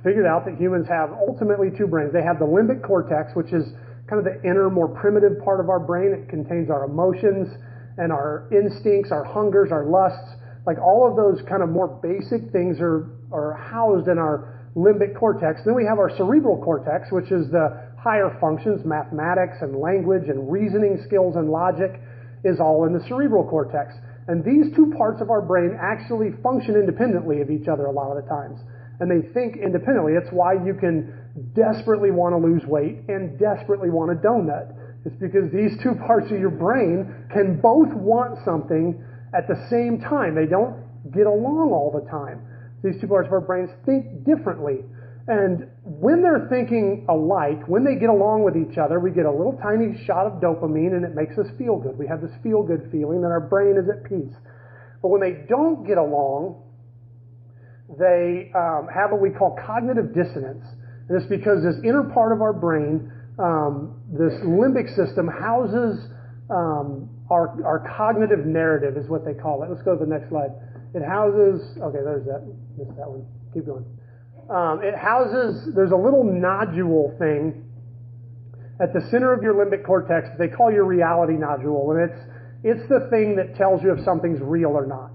figured 0.00 0.24
out 0.24 0.48
that 0.48 0.56
humans 0.56 0.88
have 0.88 1.12
ultimately 1.12 1.68
two 1.76 1.86
brains. 1.86 2.16
They 2.16 2.24
have 2.24 2.40
the 2.40 2.48
limbic 2.48 2.80
cortex, 2.80 3.36
which 3.36 3.52
is 3.52 3.76
kind 4.08 4.16
of 4.16 4.24
the 4.24 4.40
inner, 4.40 4.70
more 4.72 4.88
primitive 4.88 5.44
part 5.44 5.60
of 5.60 5.68
our 5.68 5.80
brain. 5.80 6.16
It 6.16 6.32
contains 6.32 6.70
our 6.70 6.88
emotions 6.88 7.52
and 7.98 8.12
our 8.12 8.48
instincts, 8.52 9.10
our 9.12 9.24
hungers, 9.24 9.70
our 9.72 9.86
lusts. 9.86 10.36
Like 10.66 10.78
all 10.78 11.08
of 11.08 11.16
those 11.16 11.44
kind 11.48 11.62
of 11.62 11.70
more 11.70 11.88
basic 11.88 12.52
things 12.52 12.78
are, 12.80 13.10
are 13.32 13.54
housed 13.54 14.08
in 14.08 14.18
our 14.18 14.60
limbic 14.76 15.18
cortex. 15.18 15.60
Then 15.64 15.74
we 15.74 15.84
have 15.84 15.98
our 15.98 16.14
cerebral 16.16 16.62
cortex, 16.62 17.10
which 17.10 17.32
is 17.32 17.50
the 17.50 17.90
higher 17.98 18.36
functions, 18.40 18.84
mathematics 18.84 19.58
and 19.60 19.76
language 19.76 20.28
and 20.28 20.50
reasoning 20.50 21.02
skills 21.06 21.36
and 21.36 21.50
logic 21.50 22.00
is 22.44 22.60
all 22.60 22.86
in 22.86 22.92
the 22.92 23.04
cerebral 23.08 23.44
cortex. 23.44 23.94
And 24.28 24.44
these 24.44 24.74
two 24.76 24.94
parts 24.96 25.20
of 25.20 25.30
our 25.30 25.42
brain 25.42 25.76
actually 25.80 26.30
function 26.42 26.74
independently 26.76 27.40
of 27.40 27.50
each 27.50 27.68
other 27.68 27.86
a 27.86 27.92
lot 27.92 28.16
of 28.16 28.22
the 28.22 28.28
times. 28.28 28.60
And 29.00 29.10
they 29.10 29.26
think 29.32 29.56
independently. 29.56 30.12
It's 30.12 30.30
why 30.30 30.54
you 30.54 30.74
can 30.74 31.12
desperately 31.54 32.10
want 32.10 32.34
to 32.34 32.38
lose 32.38 32.62
weight 32.66 33.00
and 33.08 33.38
desperately 33.38 33.90
want 33.90 34.12
a 34.12 34.14
donut. 34.14 34.76
It's 35.04 35.16
because 35.16 35.50
these 35.52 35.72
two 35.82 35.94
parts 36.06 36.30
of 36.30 36.38
your 36.38 36.50
brain 36.50 37.26
can 37.32 37.60
both 37.60 37.92
want 37.94 38.38
something 38.44 39.02
at 39.34 39.48
the 39.48 39.56
same 39.70 40.00
time. 40.00 40.34
They 40.34 40.46
don't 40.46 40.76
get 41.12 41.26
along 41.26 41.72
all 41.72 41.90
the 41.90 42.08
time. 42.10 42.42
These 42.82 43.00
two 43.00 43.08
parts 43.08 43.26
of 43.26 43.32
our 43.32 43.40
brains 43.40 43.70
think 43.86 44.24
differently. 44.24 44.84
And 45.28 45.68
when 45.84 46.22
they're 46.22 46.48
thinking 46.50 47.06
alike, 47.08 47.68
when 47.68 47.84
they 47.84 47.94
get 47.94 48.08
along 48.08 48.42
with 48.42 48.56
each 48.56 48.78
other, 48.78 48.98
we 48.98 49.10
get 49.10 49.26
a 49.26 49.30
little 49.30 49.58
tiny 49.62 49.96
shot 50.04 50.26
of 50.26 50.40
dopamine 50.40 50.96
and 50.96 51.04
it 51.04 51.14
makes 51.14 51.38
us 51.38 51.46
feel 51.56 51.76
good. 51.76 51.96
We 51.96 52.06
have 52.08 52.20
this 52.20 52.32
feel 52.42 52.62
good 52.62 52.88
feeling 52.90 53.20
that 53.22 53.28
our 53.30 53.40
brain 53.40 53.76
is 53.76 53.88
at 53.88 54.04
peace. 54.04 54.34
But 55.00 55.08
when 55.08 55.20
they 55.20 55.46
don't 55.48 55.86
get 55.86 55.98
along, 55.98 56.62
they 57.98 58.50
um, 58.54 58.88
have 58.92 59.12
what 59.12 59.20
we 59.20 59.30
call 59.30 59.56
cognitive 59.66 60.14
dissonance. 60.14 60.64
And 61.08 61.20
it's 61.20 61.28
because 61.28 61.62
this 61.62 61.76
inner 61.84 62.04
part 62.04 62.32
of 62.32 62.40
our 62.40 62.52
brain, 62.52 63.10
um, 63.40 64.02
this 64.12 64.34
limbic 64.44 64.94
system, 64.94 65.26
houses 65.26 65.98
um, 66.50 67.08
our, 67.30 67.56
our 67.64 67.88
cognitive 67.96 68.44
narrative, 68.44 68.96
is 68.96 69.08
what 69.08 69.24
they 69.24 69.34
call 69.34 69.62
it. 69.62 69.70
Let's 69.70 69.82
go 69.82 69.96
to 69.96 70.04
the 70.04 70.10
next 70.10 70.28
slide. 70.28 70.50
It 70.94 71.02
houses, 71.02 71.62
okay, 71.80 72.02
there's 72.04 72.26
that. 72.26 72.42
Missed 72.76 72.96
that 72.98 73.08
one. 73.08 73.24
Keep 73.54 73.66
going. 73.66 73.86
Um, 74.50 74.82
it 74.82 74.94
houses, 74.98 75.72
there's 75.74 75.92
a 75.92 75.96
little 75.96 76.24
nodule 76.24 77.14
thing 77.18 77.70
at 78.82 78.92
the 78.92 79.00
center 79.10 79.32
of 79.32 79.42
your 79.42 79.54
limbic 79.54 79.86
cortex 79.86 80.28
they 80.38 80.48
call 80.48 80.72
your 80.72 80.84
reality 80.84 81.34
nodule. 81.34 81.92
And 81.92 82.10
it's, 82.10 82.20
it's 82.64 82.88
the 82.88 83.08
thing 83.10 83.36
that 83.36 83.56
tells 83.56 83.82
you 83.82 83.92
if 83.92 84.04
something's 84.04 84.40
real 84.42 84.70
or 84.70 84.86
not. 84.86 85.12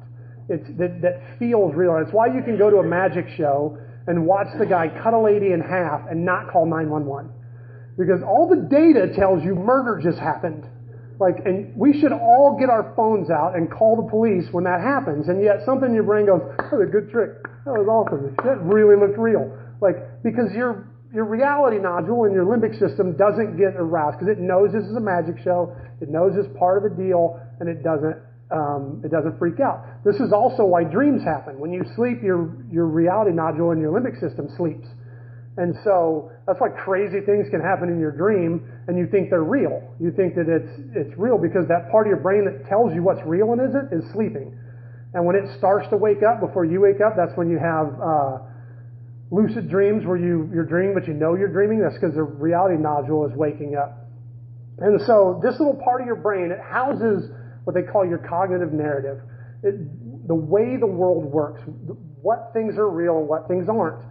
It's, 0.48 0.66
that, 0.78 1.02
that 1.02 1.38
feels 1.38 1.76
real. 1.76 1.96
And 1.96 2.06
it's 2.06 2.14
why 2.14 2.28
you 2.28 2.42
can 2.44 2.58
go 2.58 2.70
to 2.70 2.78
a 2.78 2.88
magic 2.88 3.28
show 3.36 3.78
and 4.08 4.26
watch 4.26 4.48
the 4.58 4.66
guy 4.66 4.88
cut 5.04 5.14
a 5.14 5.20
lady 5.20 5.52
in 5.52 5.60
half 5.60 6.08
and 6.10 6.24
not 6.24 6.50
call 6.50 6.66
911. 6.66 7.32
Because 7.98 8.22
all 8.22 8.50
the 8.50 8.68
data 8.68 9.14
tells 9.16 9.44
you 9.44 9.56
murder 9.56 10.00
just 10.04 10.20
happened. 10.20 10.68
Like, 11.20 11.46
and 11.46 11.72
we 11.78 12.00
should 12.00 12.12
all 12.12 12.58
get 12.60 12.70
our 12.70 12.94
phones 12.96 13.30
out 13.30 13.56
and 13.56 13.72
call 13.72 13.96
the 13.96 14.10
police 14.10 14.52
when 14.52 14.66
that 14.66 14.82
happens. 14.82 15.30
And 15.30 15.42
yet 15.42 15.64
something 15.66 15.90
in 15.90 15.96
your 15.96 16.04
brain 16.04 16.26
goes, 16.26 16.42
that 16.58 16.72
was 16.72 16.88
a 16.88 16.92
good 16.92 17.10
trick. 17.10 17.40
That 17.64 17.72
was 17.72 17.88
awesome. 17.88 18.36
That 18.44 18.60
really 18.62 19.00
looked 19.00 19.18
real. 19.18 19.48
Like, 19.80 19.96
because 20.24 20.52
your, 20.52 20.92
your 21.14 21.24
reality 21.24 21.80
nodule 21.80 22.26
in 22.26 22.34
your 22.34 22.44
limbic 22.44 22.78
system 22.80 23.16
doesn't 23.16 23.56
get 23.56 23.80
aroused 23.80 24.20
because 24.20 24.28
it 24.28 24.44
knows 24.44 24.76
this 24.76 24.84
is 24.84 24.96
a 24.96 25.04
magic 25.04 25.40
show. 25.40 25.72
It 26.02 26.10
knows 26.10 26.36
it's 26.36 26.52
part 26.60 26.84
of 26.84 26.84
the 26.84 26.96
deal 27.00 27.40
and 27.64 27.70
it 27.70 27.80
doesn't, 27.82 28.20
um, 28.52 29.02
it 29.04 29.10
doesn't 29.10 29.40
freak 29.40 29.64
out. 29.64 30.04
This 30.04 30.20
is 30.20 30.36
also 30.36 30.66
why 30.68 30.84
dreams 30.84 31.24
happen. 31.24 31.60
When 31.60 31.72
you 31.72 31.88
sleep, 31.96 32.20
your, 32.22 32.52
your 32.70 32.92
reality 32.92 33.32
nodule 33.32 33.72
in 33.72 33.80
your 33.80 33.96
limbic 33.96 34.20
system 34.20 34.52
sleeps. 34.58 34.88
And 35.58 35.74
so 35.84 36.32
that's 36.46 36.60
why 36.60 36.70
crazy 36.70 37.22
things 37.22 37.48
can 37.50 37.62
happen 37.62 37.88
in 37.88 38.00
your 38.00 38.12
dream 38.12 38.68
and 38.88 38.98
you 38.98 39.08
think 39.08 39.30
they're 39.30 39.44
real. 39.44 39.82
You 40.02 40.12
think 40.12 40.36
that 40.36 40.52
it's, 40.52 40.72
it's 40.94 41.18
real 41.18 41.38
because 41.38 41.68
that 41.70 41.90
part 41.92 42.08
of 42.08 42.12
your 42.12 42.20
brain 42.20 42.44
that 42.44 42.68
tells 42.68 42.94
you 42.94 43.02
what's 43.04 43.24
real 43.26 43.54
and 43.54 43.62
isn't 43.62 43.94
is 43.94 44.04
sleeping. 44.12 44.52
And 45.14 45.26
when 45.26 45.36
it 45.38 45.48
starts 45.58 45.88
to 45.90 45.98
wake 45.98 46.24
up 46.24 46.42
before 46.42 46.66
you 46.66 46.82
wake 46.82 47.00
up, 47.00 47.16
that's 47.16 47.32
when 47.38 47.50
you 47.50 47.58
have 47.58 47.88
uh, 48.04 48.40
lucid 49.32 49.70
dreams 49.70 50.06
where 50.06 50.18
you, 50.18 50.50
you're 50.54 50.68
dreaming 50.68 50.94
but 50.94 51.08
you 51.08 51.14
know 51.14 51.36
you're 51.36 51.52
dreaming. 51.52 51.80
That's 51.80 51.96
because 51.96 52.16
the 52.16 52.24
reality 52.24 52.76
nodule 52.76 53.26
is 53.26 53.32
waking 53.36 53.78
up. 53.78 54.06
And 54.80 55.00
so 55.08 55.40
this 55.42 55.58
little 55.58 55.80
part 55.82 56.02
of 56.02 56.08
your 56.08 56.18
brain, 56.18 56.52
it 56.52 56.60
houses 56.60 57.32
what 57.64 57.76
they 57.76 57.84
call 57.84 58.06
your 58.06 58.18
cognitive 58.18 58.74
narrative. 58.74 59.22
It, 59.64 60.28
the 60.28 60.36
way 60.36 60.76
the 60.76 60.88
world 60.88 61.24
works, 61.24 61.62
what 62.22 62.52
things 62.54 62.78
are 62.78 62.90
real 62.90 63.20
and 63.20 63.28
what 63.28 63.48
things 63.48 63.70
aren't. 63.70 64.04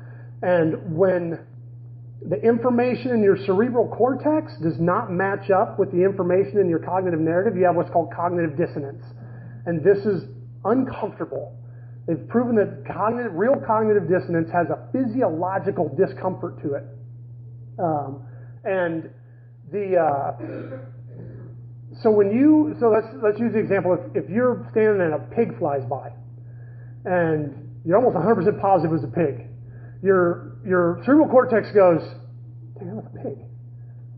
And 0.45 0.95
when 0.95 1.39
the 2.29 2.37
information 2.37 3.13
in 3.13 3.23
your 3.23 3.39
cerebral 3.47 3.89
cortex 3.89 4.53
does 4.63 4.79
not 4.79 5.11
match 5.11 5.51
up 5.51 5.79
with 5.79 5.91
the 5.91 6.05
information 6.05 6.59
in 6.59 6.69
your 6.69 6.81
cognitive 6.81 7.19
narrative, 7.19 7.57
you 7.57 7.65
have 7.65 7.77
what's 7.77 7.91
called 7.91 8.13
cognitive 8.15 8.57
dissonance. 8.59 9.03
And 9.65 9.83
this 9.83 10.05
is 10.05 10.25
uncomfortable. 10.67 11.57
They've 12.07 12.29
proven 12.29 12.57
that 12.57 12.85
cognitive, 12.87 13.33
real 13.33 13.57
cognitive 13.67 14.07
dissonance 14.07 14.51
has 14.53 14.69
a 14.69 14.87
physiological 14.93 15.89
discomfort 15.97 16.61
to 16.63 16.75
it. 16.75 16.85
Um, 17.79 18.27
and 18.65 19.09
the 19.73 19.97
uh, 19.97 20.37
so 22.03 22.11
when 22.11 22.31
you 22.31 22.77
so 22.81 22.91
let's 22.91 23.07
let's 23.23 23.41
use 23.41 23.55
the 23.55 23.59
example 23.59 23.97
if, 23.97 24.25
if 24.25 24.31
you're 24.31 24.69
standing 24.73 25.01
and 25.01 25.15
a 25.15 25.19
pig 25.35 25.59
flies 25.59 25.85
by, 25.89 26.13
and 27.07 27.81
you're 27.85 27.97
almost 27.97 28.17
100% 28.17 28.61
positive 28.61 28.93
it 28.93 28.95
was 28.95 29.05
a 29.05 29.09
pig, 29.09 29.49
your 30.05 30.61
your 30.67 31.01
cerebral 31.07 31.29
cortex 31.29 31.73
goes, 31.73 32.05
"Dang, 32.77 32.93
that 32.93 32.97
was 32.97 33.09
a 33.09 33.17
pig." 33.25 33.41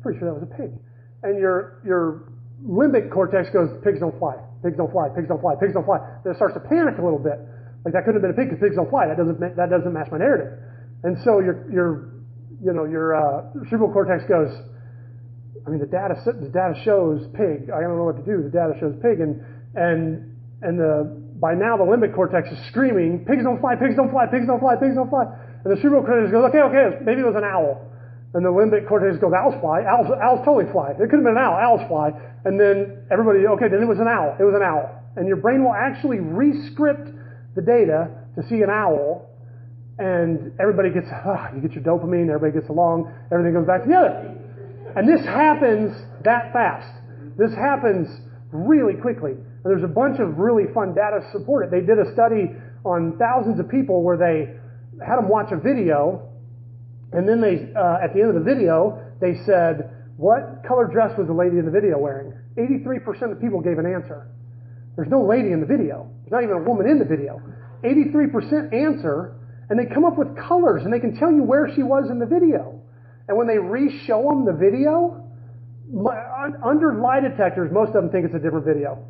Pretty 0.02 0.18
sure 0.18 0.26
that 0.26 0.34
was 0.34 0.42
a 0.42 0.54
pig. 0.58 0.74
And 1.22 1.38
your 1.38 1.80
your 1.86 2.32
limbic 2.66 3.08
cortex 3.10 3.48
goes, 3.50 3.70
"Pigs 3.84 4.00
don't 4.00 4.18
fly. 4.18 4.34
Pigs 4.64 4.76
don't 4.76 4.90
fly. 4.90 5.08
Pigs 5.14 5.28
don't 5.28 5.40
fly. 5.40 5.54
Pigs 5.54 5.74
don't 5.74 5.86
fly." 5.86 6.02
Then 6.24 6.32
it 6.34 6.36
starts 6.36 6.54
to 6.54 6.60
panic 6.60 6.98
a 6.98 7.02
little 7.02 7.22
bit. 7.22 7.38
Like 7.84 7.94
that 7.94 8.02
couldn't 8.04 8.18
have 8.18 8.26
been 8.26 8.34
a 8.34 8.38
pig 8.38 8.50
because 8.50 8.58
pigs 8.58 8.74
don't 8.74 8.90
fly. 8.90 9.06
That 9.06 9.16
doesn't 9.16 9.38
that 9.38 9.70
doesn't 9.70 9.92
match 9.92 10.10
my 10.10 10.18
narrative. 10.18 10.58
And 11.04 11.16
so 11.22 11.38
your 11.38 11.70
your 11.70 12.10
you 12.58 12.72
know 12.74 12.84
your 12.84 13.14
uh, 13.14 13.46
cerebral 13.70 13.92
cortex 13.92 14.26
goes. 14.26 14.50
I 15.66 15.70
mean, 15.70 15.78
the 15.78 15.86
data 15.86 16.18
the 16.26 16.50
data 16.50 16.74
shows 16.82 17.30
pig. 17.30 17.70
I 17.70 17.78
don't 17.78 17.94
know 17.94 18.10
what 18.10 18.18
to 18.18 18.26
do. 18.26 18.42
The 18.42 18.50
data 18.50 18.74
shows 18.82 18.98
pig, 18.98 19.22
and 19.22 19.38
and 19.78 20.34
and 20.62 20.80
the 20.82 21.14
by 21.38 21.54
now 21.54 21.76
the 21.76 21.86
limbic 21.86 22.14
cortex 22.14 22.50
is 22.50 22.58
screaming, 22.66 23.24
"Pigs 23.24 23.44
don't 23.44 23.60
fly! 23.60 23.76
Pigs 23.76 23.94
don't 23.94 24.10
fly! 24.10 24.26
Pigs 24.26 24.46
don't 24.50 24.58
fly! 24.58 24.74
Pigs 24.74 24.96
don't 24.96 25.10
fly!" 25.10 25.30
And 25.66 25.74
the 25.74 25.82
cerebral 25.82 26.06
cortex 26.06 26.30
goes, 26.30 26.46
"Okay, 26.54 26.62
okay, 26.62 27.02
maybe 27.02 27.22
it 27.22 27.26
was 27.26 27.34
an 27.34 27.42
owl." 27.42 27.90
And 28.34 28.46
the 28.46 28.54
limbic 28.54 28.86
cortex 28.86 29.18
goes, 29.18 29.32
"Owls 29.34 29.58
fly! 29.58 29.82
Owls, 29.82 30.06
owls 30.22 30.44
totally 30.46 30.70
fly! 30.70 30.94
It 30.94 31.10
could 31.10 31.18
have 31.18 31.26
been 31.26 31.34
an 31.34 31.42
owl. 31.42 31.58
Owls 31.58 31.82
fly!" 31.88 32.14
And 32.44 32.54
then 32.54 33.02
everybody, 33.10 33.42
okay, 33.58 33.66
then 33.66 33.82
it 33.82 33.88
was 33.88 33.98
an 33.98 34.06
owl. 34.06 34.36
It 34.38 34.44
was 34.44 34.54
an 34.54 34.62
owl, 34.62 34.86
and 35.16 35.26
your 35.26 35.38
brain 35.38 35.64
will 35.64 35.74
actually 35.74 36.20
re-script 36.20 37.10
the 37.56 37.62
data 37.62 38.10
to 38.36 38.46
see 38.46 38.62
an 38.62 38.70
owl, 38.70 39.26
and 39.98 40.52
everybody 40.60 40.90
gets, 40.90 41.08
ah, 41.10 41.50
you 41.54 41.60
get 41.60 41.72
your 41.72 41.82
dopamine, 41.82 42.28
everybody 42.28 42.52
gets 42.52 42.68
along, 42.68 43.10
everything 43.32 43.54
goes 43.54 43.66
back 43.66 43.82
together. 43.82 44.36
And 44.94 45.08
this 45.08 45.24
happens 45.24 45.96
that 46.22 46.52
fast. 46.52 46.92
This 47.36 47.54
happens 47.54 48.08
really 48.52 48.94
quickly. 48.94 49.32
And 49.32 49.64
there's 49.64 49.82
a 49.82 49.88
bunch 49.88 50.20
of 50.20 50.38
really 50.38 50.72
fun 50.72 50.94
data 50.94 51.20
to 51.20 51.30
support 51.32 51.64
it. 51.64 51.70
They 51.70 51.80
did 51.80 51.98
a 51.98 52.12
study 52.12 52.54
on 52.84 53.18
thousands 53.18 53.58
of 53.58 53.68
people 53.68 54.02
where 54.04 54.16
they 54.16 54.55
had 55.04 55.16
them 55.16 55.28
watch 55.28 55.52
a 55.52 55.56
video, 55.56 56.28
and 57.12 57.28
then 57.28 57.40
they, 57.40 57.72
uh, 57.74 57.98
at 58.02 58.14
the 58.14 58.20
end 58.20 58.30
of 58.30 58.34
the 58.34 58.46
video, 58.46 59.02
they 59.20 59.34
said, 59.44 59.90
what 60.16 60.64
color 60.66 60.86
dress 60.86 61.16
was 61.18 61.26
the 61.26 61.34
lady 61.34 61.58
in 61.58 61.64
the 61.64 61.70
video 61.70 61.98
wearing? 61.98 62.32
83% 62.56 63.32
of 63.32 63.40
people 63.40 63.60
gave 63.60 63.78
an 63.78 63.86
answer. 63.86 64.28
There's 64.96 65.10
no 65.10 65.22
lady 65.24 65.52
in 65.52 65.60
the 65.60 65.66
video. 65.66 66.08
There's 66.24 66.32
not 66.32 66.42
even 66.42 66.56
a 66.56 66.64
woman 66.64 66.88
in 66.88 66.98
the 66.98 67.04
video. 67.04 67.40
83% 67.84 68.72
answer, 68.72 69.36
and 69.68 69.78
they 69.78 69.84
come 69.92 70.04
up 70.04 70.16
with 70.16 70.36
colors, 70.36 70.82
and 70.84 70.92
they 70.92 71.00
can 71.00 71.16
tell 71.16 71.30
you 71.30 71.42
where 71.42 71.68
she 71.74 71.82
was 71.82 72.08
in 72.10 72.18
the 72.18 72.26
video. 72.26 72.80
And 73.28 73.36
when 73.36 73.46
they 73.46 73.58
re-show 73.58 74.22
them 74.30 74.46
the 74.46 74.56
video, 74.56 75.22
under 76.64 76.94
lie 76.94 77.20
detectors, 77.20 77.70
most 77.70 77.88
of 77.88 77.94
them 77.94 78.10
think 78.10 78.24
it's 78.24 78.34
a 78.34 78.38
different 78.38 78.64
video. 78.64 79.04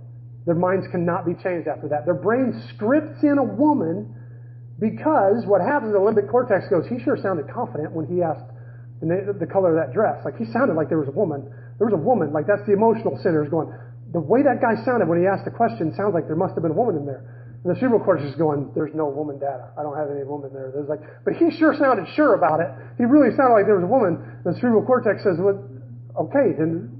Their 0.44 0.54
minds 0.54 0.86
cannot 0.90 1.26
be 1.26 1.34
changed 1.34 1.68
after 1.68 1.88
that. 1.88 2.04
Their 2.04 2.14
brain 2.14 2.62
scripts 2.74 3.22
in 3.22 3.38
a 3.38 3.44
woman 3.44 4.14
because 4.78 5.44
what 5.46 5.60
happens, 5.60 5.92
the 5.92 6.02
limbic 6.02 6.30
cortex 6.30 6.68
goes, 6.68 6.84
he 6.86 7.00
sure 7.00 7.16
sounded 7.16 7.48
confident 7.48 7.92
when 7.92 8.06
he 8.06 8.22
asked 8.22 8.44
the, 9.00 9.32
the 9.38 9.46
color 9.46 9.72
of 9.72 9.78
that 9.80 9.94
dress. 9.94 10.20
Like 10.24 10.36
he 10.36 10.44
sounded 10.52 10.76
like 10.76 10.88
there 10.88 11.00
was 11.00 11.08
a 11.08 11.16
woman. 11.16 11.48
There 11.78 11.88
was 11.88 11.96
a 11.96 12.00
woman. 12.00 12.32
Like 12.32 12.46
that's 12.46 12.64
the 12.68 12.72
emotional 12.72 13.16
centers 13.22 13.48
going, 13.48 13.72
the 14.12 14.20
way 14.20 14.44
that 14.44 14.60
guy 14.60 14.76
sounded 14.84 15.08
when 15.08 15.20
he 15.20 15.26
asked 15.26 15.44
the 15.44 15.52
question 15.52 15.92
sounds 15.96 16.12
like 16.12 16.26
there 16.26 16.36
must 16.36 16.54
have 16.54 16.62
been 16.62 16.76
a 16.76 16.78
woman 16.78 16.96
in 16.96 17.04
there. 17.04 17.24
And 17.64 17.74
the 17.74 17.78
cerebral 17.80 18.04
cortex 18.04 18.28
is 18.30 18.36
going, 18.36 18.70
there's 18.76 18.94
no 18.94 19.08
woman 19.10 19.40
data. 19.40 19.72
I 19.74 19.82
don't 19.82 19.96
have 19.96 20.12
any 20.12 20.22
woman 20.22 20.52
there. 20.52 20.70
There's 20.70 20.88
like, 20.88 21.02
but 21.24 21.34
he 21.34 21.50
sure 21.56 21.74
sounded 21.74 22.06
sure 22.14 22.36
about 22.38 22.60
it. 22.60 22.70
He 22.96 23.04
really 23.04 23.34
sounded 23.34 23.58
like 23.58 23.66
there 23.66 23.80
was 23.80 23.84
a 23.84 23.90
woman. 23.90 24.22
The 24.46 24.54
cerebral 24.60 24.86
cortex 24.86 25.24
says, 25.24 25.40
well, 25.42 25.58
okay, 26.30 26.54
then 26.54 26.94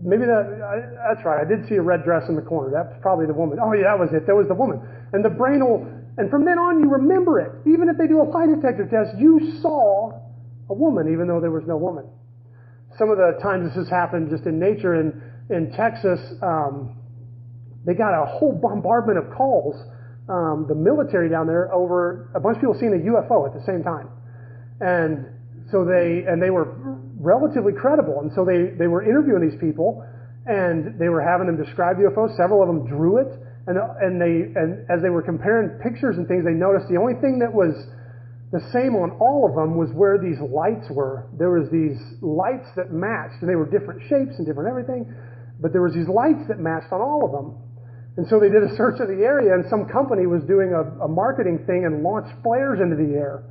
maybe 0.00 0.24
that, 0.24 0.46
I, 0.64 0.74
that's 1.12 1.22
right. 1.26 1.44
I 1.44 1.46
did 1.46 1.68
see 1.68 1.76
a 1.76 1.84
red 1.84 2.02
dress 2.02 2.24
in 2.32 2.34
the 2.34 2.42
corner. 2.42 2.72
That's 2.72 2.96
probably 3.04 3.26
the 3.26 3.36
woman. 3.36 3.60
Oh 3.60 3.76
yeah, 3.76 3.92
that 3.92 3.98
was 4.00 4.08
it. 4.16 4.24
That 4.24 4.34
was 4.34 4.48
the 4.48 4.56
woman. 4.56 4.80
And 5.12 5.20
the 5.20 5.30
brain 5.30 5.60
will, 5.60 5.84
and 6.20 6.28
from 6.28 6.44
then 6.44 6.58
on 6.58 6.80
you 6.80 6.88
remember 6.88 7.40
it. 7.40 7.50
Even 7.64 7.88
if 7.88 7.96
they 7.96 8.06
do 8.06 8.20
a 8.20 8.28
lie 8.28 8.44
detector 8.44 8.84
test, 8.84 9.16
you 9.18 9.56
saw 9.62 10.12
a 10.68 10.74
woman 10.74 11.08
even 11.12 11.26
though 11.26 11.40
there 11.40 11.50
was 11.50 11.64
no 11.66 11.78
woman. 11.78 12.04
Some 12.98 13.08
of 13.08 13.16
the 13.16 13.40
times 13.40 13.72
this 13.72 13.76
has 13.76 13.88
happened 13.88 14.28
just 14.28 14.44
in 14.44 14.60
nature 14.60 15.00
in, 15.00 15.16
in 15.48 15.72
Texas, 15.72 16.20
um, 16.42 17.00
they 17.86 17.94
got 17.94 18.12
a 18.12 18.26
whole 18.26 18.52
bombardment 18.52 19.16
of 19.16 19.32
calls, 19.32 19.74
um, 20.28 20.66
the 20.68 20.74
military 20.74 21.30
down 21.30 21.46
there 21.46 21.72
over 21.72 22.30
a 22.36 22.40
bunch 22.40 22.56
of 22.56 22.60
people 22.60 22.76
seeing 22.78 22.92
a 22.92 23.02
UFO 23.08 23.48
at 23.48 23.56
the 23.56 23.64
same 23.64 23.82
time. 23.82 24.12
And 24.80 25.24
so 25.72 25.88
they, 25.88 26.28
and 26.28 26.36
they 26.36 26.50
were 26.50 26.76
relatively 27.16 27.72
credible. 27.72 28.20
And 28.20 28.30
so 28.36 28.44
they, 28.44 28.76
they 28.76 28.86
were 28.86 29.02
interviewing 29.02 29.40
these 29.40 29.58
people 29.58 30.04
and 30.44 31.00
they 31.00 31.08
were 31.08 31.24
having 31.24 31.46
them 31.46 31.56
describe 31.56 31.96
UFOs. 31.96 32.36
Several 32.36 32.60
of 32.60 32.68
them 32.68 32.84
drew 32.86 33.24
it. 33.24 33.32
And, 33.66 33.76
and 33.76 34.20
they, 34.20 34.52
and 34.56 34.88
as 34.88 35.02
they 35.02 35.10
were 35.10 35.22
comparing 35.22 35.78
pictures 35.82 36.16
and 36.16 36.26
things, 36.26 36.44
they 36.44 36.56
noticed 36.56 36.88
the 36.88 36.96
only 36.96 37.14
thing 37.20 37.38
that 37.40 37.52
was 37.52 37.76
the 38.50 38.60
same 38.72 38.96
on 38.98 39.14
all 39.22 39.46
of 39.46 39.54
them 39.54 39.76
was 39.76 39.90
where 39.94 40.18
these 40.18 40.40
lights 40.40 40.90
were. 40.90 41.30
There 41.38 41.54
was 41.54 41.70
these 41.70 42.00
lights 42.20 42.66
that 42.74 42.90
matched 42.90 43.38
and 43.42 43.48
they 43.48 43.54
were 43.54 43.68
different 43.68 44.02
shapes 44.10 44.34
and 44.38 44.46
different 44.46 44.68
everything. 44.68 45.06
But 45.60 45.72
there 45.72 45.82
was 45.82 45.94
these 45.94 46.08
lights 46.08 46.48
that 46.48 46.58
matched 46.58 46.90
on 46.90 47.00
all 47.00 47.22
of 47.22 47.30
them. 47.30 47.54
And 48.16 48.26
so 48.26 48.40
they 48.40 48.50
did 48.50 48.64
a 48.64 48.74
search 48.74 48.98
of 48.98 49.06
the 49.06 49.22
area, 49.22 49.54
and 49.54 49.64
some 49.70 49.86
company 49.86 50.26
was 50.26 50.42
doing 50.44 50.74
a, 50.74 51.04
a 51.04 51.08
marketing 51.08 51.62
thing 51.66 51.86
and 51.86 52.02
launched 52.02 52.34
flares 52.42 52.80
into 52.82 52.96
the 52.96 53.14
air. 53.14 53.44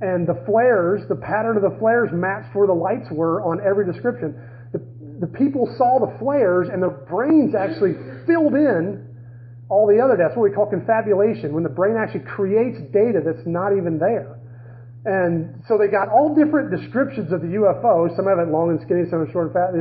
And 0.00 0.26
the 0.26 0.40
flares, 0.46 1.02
the 1.08 1.20
pattern 1.20 1.60
of 1.60 1.62
the 1.62 1.76
flares 1.78 2.08
matched 2.10 2.56
where 2.56 2.66
the 2.66 2.72
lights 2.72 3.12
were 3.12 3.42
on 3.42 3.60
every 3.60 3.84
description. 3.84 4.32
The, 4.72 4.80
the 5.20 5.26
people 5.26 5.68
saw 5.76 6.00
the 6.00 6.16
flares, 6.18 6.68
and 6.72 6.80
their 6.82 7.04
brains 7.04 7.54
actually 7.54 7.92
filled 8.24 8.54
in 8.54 9.09
all 9.70 9.86
the 9.86 10.02
other. 10.02 10.18
That's 10.18 10.36
what 10.36 10.50
we 10.50 10.54
call 10.54 10.66
confabulation, 10.66 11.54
when 11.54 11.62
the 11.62 11.72
brain 11.72 11.96
actually 11.96 12.26
creates 12.26 12.76
data 12.92 13.22
that's 13.24 13.46
not 13.46 13.72
even 13.72 13.98
there. 13.98 14.36
And 15.06 15.62
so 15.66 15.78
they 15.78 15.88
got 15.88 16.12
all 16.12 16.34
different 16.34 16.68
descriptions 16.68 17.32
of 17.32 17.40
the 17.40 17.56
UFO. 17.56 18.14
Some 18.16 18.28
of 18.28 18.36
it 18.36 18.52
long 18.52 18.76
and 18.76 18.80
skinny, 18.84 19.08
some 19.08 19.22
of 19.22 19.28
it 19.28 19.32
short 19.32 19.48
and 19.48 19.54
fat, 19.56 19.72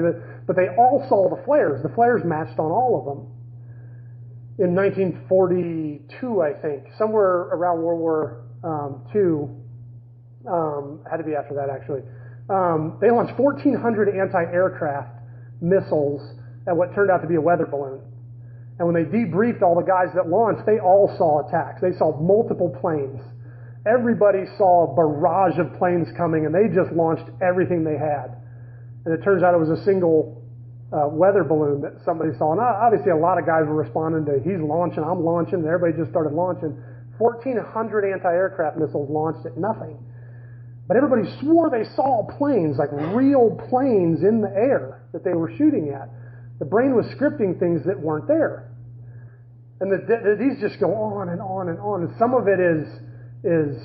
but 0.47 0.55
they 0.55 0.71
all 0.77 1.03
saw 1.09 1.27
the 1.27 1.43
flares. 1.43 1.83
The 1.83 1.91
flares 1.91 2.21
matched 2.23 2.57
on 2.57 2.71
all 2.71 2.95
of 2.95 3.03
them 3.03 3.27
in 4.59 4.75
1942, 4.75 6.41
I 6.41 6.53
think, 6.61 6.83
somewhere 6.97 7.47
around 7.55 7.81
World 7.81 7.99
War 7.99 8.43
um, 8.63 9.07
II, 9.15 9.47
um, 10.51 10.99
had 11.09 11.17
to 11.17 11.23
be 11.23 11.33
after 11.35 11.55
that 11.55 11.69
actually. 11.71 12.03
Um, 12.49 12.97
they 12.99 13.09
launched 13.09 13.39
1,400 13.39 14.09
anti-aircraft 14.09 15.15
missiles 15.61 16.21
at 16.67 16.75
what 16.75 16.93
turned 16.93 17.09
out 17.09 17.21
to 17.21 17.27
be 17.27 17.35
a 17.35 17.41
weather 17.41 17.65
balloon. 17.65 18.01
And 18.79 18.87
when 18.87 18.95
they 18.95 19.03
debriefed 19.03 19.61
all 19.61 19.75
the 19.75 19.83
guys 19.83 20.07
that 20.15 20.31
launched, 20.31 20.65
they 20.65 20.79
all 20.79 21.11
saw 21.19 21.45
attacks. 21.45 21.81
They 21.83 21.91
saw 21.99 22.15
multiple 22.15 22.71
planes. 22.79 23.19
Everybody 23.85 24.47
saw 24.57 24.87
a 24.87 24.95
barrage 24.95 25.59
of 25.59 25.75
planes 25.77 26.07
coming, 26.15 26.47
and 26.47 26.55
they 26.55 26.71
just 26.71 26.91
launched 26.95 27.27
everything 27.43 27.83
they 27.83 27.99
had. 27.99 28.39
And 29.03 29.11
it 29.11 29.21
turns 29.23 29.43
out 29.43 29.53
it 29.53 29.59
was 29.59 29.69
a 29.69 29.83
single 29.83 30.39
uh, 30.95 31.11
weather 31.11 31.43
balloon 31.43 31.81
that 31.81 31.99
somebody 32.07 32.31
saw. 32.39 32.55
And 32.55 32.61
obviously, 32.63 33.11
a 33.11 33.19
lot 33.19 33.37
of 33.37 33.45
guys 33.45 33.67
were 33.67 33.75
responding 33.75 34.23
to, 34.31 34.39
he's 34.39 34.63
launching, 34.63 35.03
I'm 35.03 35.27
launching, 35.27 35.59
and 35.59 35.67
everybody 35.67 35.99
just 35.99 36.09
started 36.09 36.31
launching. 36.31 36.71
1,400 37.19 37.59
anti 38.07 38.31
aircraft 38.31 38.77
missiles 38.79 39.11
launched 39.11 39.45
at 39.45 39.57
nothing. 39.59 39.99
But 40.87 40.95
everybody 40.95 41.27
swore 41.43 41.69
they 41.69 41.83
saw 41.95 42.25
planes, 42.39 42.79
like 42.79 42.89
real 43.13 43.59
planes 43.69 44.23
in 44.23 44.39
the 44.39 44.49
air 44.49 45.03
that 45.11 45.23
they 45.23 45.33
were 45.35 45.51
shooting 45.55 45.91
at. 45.93 46.09
The 46.59 46.65
brain 46.65 46.95
was 46.95 47.05
scripting 47.15 47.59
things 47.59 47.83
that 47.85 47.99
weren't 47.99 48.27
there. 48.27 48.68
And 49.81 49.91
the, 49.91 49.97
the, 49.97 50.35
these 50.37 50.59
just 50.61 50.79
go 50.79 50.93
on 50.93 51.29
and 51.29 51.41
on 51.41 51.69
and 51.69 51.79
on. 51.79 52.03
And 52.03 52.11
some 52.19 52.33
of 52.33 52.47
it 52.47 52.59
is, 52.59 52.87
is 53.43 53.81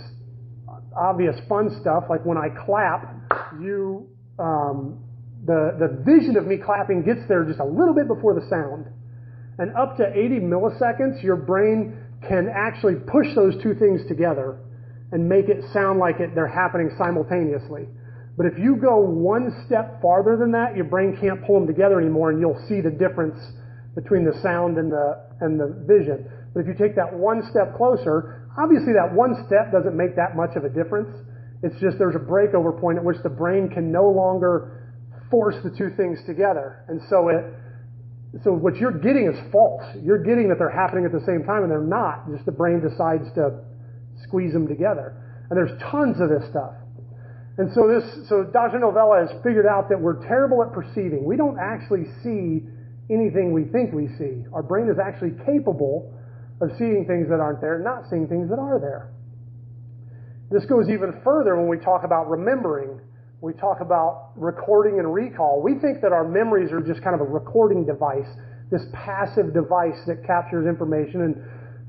obvious 0.97 1.37
fun 1.49 1.71
stuff, 1.81 2.05
like 2.11 2.25
when 2.25 2.39
I 2.39 2.49
clap, 2.67 3.15
you 3.61 4.09
um, 4.39 5.05
the, 5.47 5.77
the 5.79 6.03
vision 6.05 6.37
of 6.37 6.47
me 6.47 6.57
clapping 6.57 7.05
gets 7.05 7.21
there 7.29 7.45
just 7.45 7.61
a 7.61 7.65
little 7.65 7.95
bit 7.95 8.09
before 8.09 8.35
the 8.35 8.47
sound. 8.49 8.87
And 9.59 9.77
up 9.77 9.97
to 9.99 10.07
80 10.11 10.41
milliseconds, 10.41 11.23
your 11.23 11.37
brain 11.37 11.97
can 12.27 12.49
actually 12.49 12.97
push 13.07 13.35
those 13.35 13.63
two 13.63 13.75
things 13.75 14.01
together 14.09 14.59
and 15.13 15.29
make 15.29 15.49
it 15.49 15.63
sound 15.73 16.01
like 16.01 16.19
it, 16.19 16.35
they're 16.35 16.49
happening 16.49 16.91
simultaneously. 16.99 17.87
But 18.37 18.47
if 18.47 18.59
you 18.59 18.77
go 18.77 18.99
one 18.99 19.63
step 19.67 20.03
farther 20.03 20.37
than 20.37 20.51
that, 20.53 20.75
your 20.75 20.87
brain 20.87 21.17
can't 21.21 21.45
pull 21.47 21.61
them 21.61 21.69
together 21.69 22.01
anymore 22.01 22.31
and 22.31 22.41
you'll 22.41 22.61
see 22.67 22.81
the 22.81 22.91
difference 22.91 23.39
between 23.95 24.25
the 24.25 24.35
sound 24.43 24.79
and 24.79 24.91
the, 24.91 25.23
and 25.41 25.59
the 25.59 25.71
vision. 25.87 26.27
But 26.53 26.61
if 26.61 26.67
you 26.67 26.75
take 26.75 26.97
that 26.97 27.13
one 27.13 27.43
step 27.51 27.77
closer, 27.77 28.49
obviously 28.59 28.93
that 28.95 29.15
one 29.15 29.35
step 29.47 29.73
doesn't 29.73 29.97
make 29.97 30.17
that 30.17 30.37
much 30.37 30.57
of 30.57 30.65
a 30.65 30.69
difference. 30.69 31.11
It's 31.63 31.79
just 31.81 31.99
there's 31.99 32.17
a 32.17 32.23
breakover 32.23 32.79
point 32.79 32.99
at 32.99 33.05
which 33.05 33.19
the 33.23 33.31
brain 33.31 33.71
can 33.71 33.91
no 33.91 34.09
longer 34.11 34.95
force 35.31 35.57
the 35.65 35.71
two 35.71 35.91
things 35.97 36.19
together. 36.27 36.85
And 36.89 37.01
so 37.09 37.29
it, 37.29 37.43
so 38.43 38.53
what 38.53 38.77
you're 38.77 38.99
getting 38.99 39.31
is 39.31 39.39
false. 39.53 39.85
You're 40.03 40.23
getting 40.23 40.49
that 40.49 40.59
they're 40.59 40.75
happening 40.75 41.05
at 41.07 41.13
the 41.13 41.25
same 41.25 41.45
time 41.47 41.63
and 41.63 41.71
they're 41.71 41.81
not. 41.81 42.27
Just 42.31 42.45
the 42.47 42.53
brain 42.53 42.83
decides 42.83 43.31
to 43.35 43.63
squeeze 44.27 44.53
them 44.53 44.67
together. 44.67 45.15
And 45.51 45.57
there's 45.57 45.79
tons 45.91 46.21
of 46.21 46.29
this 46.29 46.43
stuff. 46.51 46.75
And 47.57 47.71
so 47.73 47.87
this, 47.87 48.29
so 48.29 48.43
Dr. 48.43 48.81
Novella 48.81 49.27
has 49.27 49.31
figured 49.45 49.67
out 49.67 49.89
that 49.89 50.01
we're 50.01 50.27
terrible 50.27 50.63
at 50.63 50.73
perceiving. 50.73 51.25
We 51.25 51.37
don't 51.37 51.59
actually 51.59 52.11
see 52.23 52.67
anything 53.11 53.53
we 53.53 53.65
think 53.65 53.93
we 53.93 54.09
see. 54.19 54.45
Our 54.53 54.63
brain 54.63 54.89
is 54.89 54.99
actually 54.99 55.33
capable 55.45 56.13
of 56.61 56.71
seeing 56.79 57.05
things 57.07 57.29
that 57.29 57.41
aren't 57.41 57.61
there, 57.61 57.79
not 57.79 58.09
seeing 58.11 58.27
things 58.29 58.49
that 58.49 58.59
are 58.59 58.79
there. 58.79 59.11
This 60.51 60.65
goes 60.67 60.89
even 60.89 61.21
further 61.25 61.57
when 61.57 61.69
we 61.69 61.79
talk 61.79 62.05
about 62.05 62.31
remembering 62.31 63.01
we 63.45 63.53
talk 63.53 63.81
about 63.85 64.33
recording 64.37 64.99
and 64.99 65.13
recall. 65.13 65.61
We 65.61 65.77
think 65.79 66.01
that 66.01 66.13
our 66.13 66.27
memories 66.27 66.73
are 66.73 66.81
just 66.81 67.05
kind 67.05 67.13
of 67.15 67.21
a 67.21 67.29
recording 67.29 67.85
device, 67.85 68.27
this 68.73 68.81
passive 68.95 69.53
device 69.53 70.01
that 70.07 70.25
captures 70.25 70.65
information 70.67 71.29
and 71.29 71.37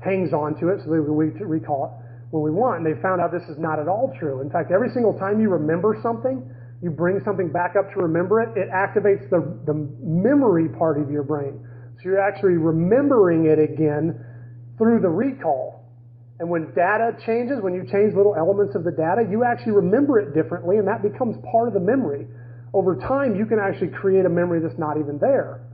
hangs 0.04 0.36
on 0.36 0.52
to 0.60 0.68
it 0.68 0.84
so 0.84 0.92
that 0.92 1.00
we 1.00 1.32
recall 1.40 1.88
it 1.88 1.92
when 2.28 2.44
we 2.44 2.50
want. 2.52 2.84
And 2.84 2.86
they 2.86 3.00
found 3.00 3.24
out 3.24 3.32
this 3.32 3.48
is 3.48 3.56
not 3.58 3.80
at 3.80 3.88
all 3.88 4.12
true. 4.20 4.44
In 4.44 4.50
fact, 4.50 4.70
every 4.70 4.92
single 4.92 5.16
time 5.18 5.40
you 5.40 5.48
remember 5.48 5.96
something, 6.02 6.44
you 6.82 6.90
bring 6.90 7.20
something 7.24 7.50
back 7.50 7.74
up 7.78 7.92
to 7.94 8.00
remember 8.00 8.40
it, 8.42 8.56
it 8.56 8.68
activates 8.70 9.28
the, 9.30 9.40
the 9.64 9.74
memory 10.00 10.68
part 10.68 11.00
of 11.00 11.10
your 11.10 11.22
brain. 11.22 11.66
So 11.96 12.02
you're 12.04 12.20
actually 12.20 12.60
remembering 12.60 13.46
it 13.46 13.58
again 13.58 14.22
through 14.76 15.00
the 15.00 15.08
recall. 15.08 15.84
And 16.38 16.50
when 16.50 16.74
data 16.74 17.16
changes, 17.24 17.62
when 17.62 17.72
you 17.72 17.84
change 17.90 18.14
little 18.14 18.36
elements 18.36 18.74
of 18.74 18.84
the 18.84 18.90
data, 18.90 19.24
you 19.30 19.42
actually 19.42 19.72
remember 19.72 20.20
it 20.20 20.34
differently, 20.34 20.76
and 20.76 20.86
that 20.86 21.02
becomes 21.02 21.36
part 21.50 21.68
of 21.68 21.72
the 21.72 21.80
memory. 21.80 22.26
Over 22.74 22.96
time, 22.96 23.36
you 23.36 23.46
can 23.46 23.58
actually 23.58 23.88
create 23.88 24.26
a 24.26 24.28
memory 24.28 24.60
that's 24.60 24.78
not 24.78 24.98
even 24.98 25.18
there. 25.18 25.64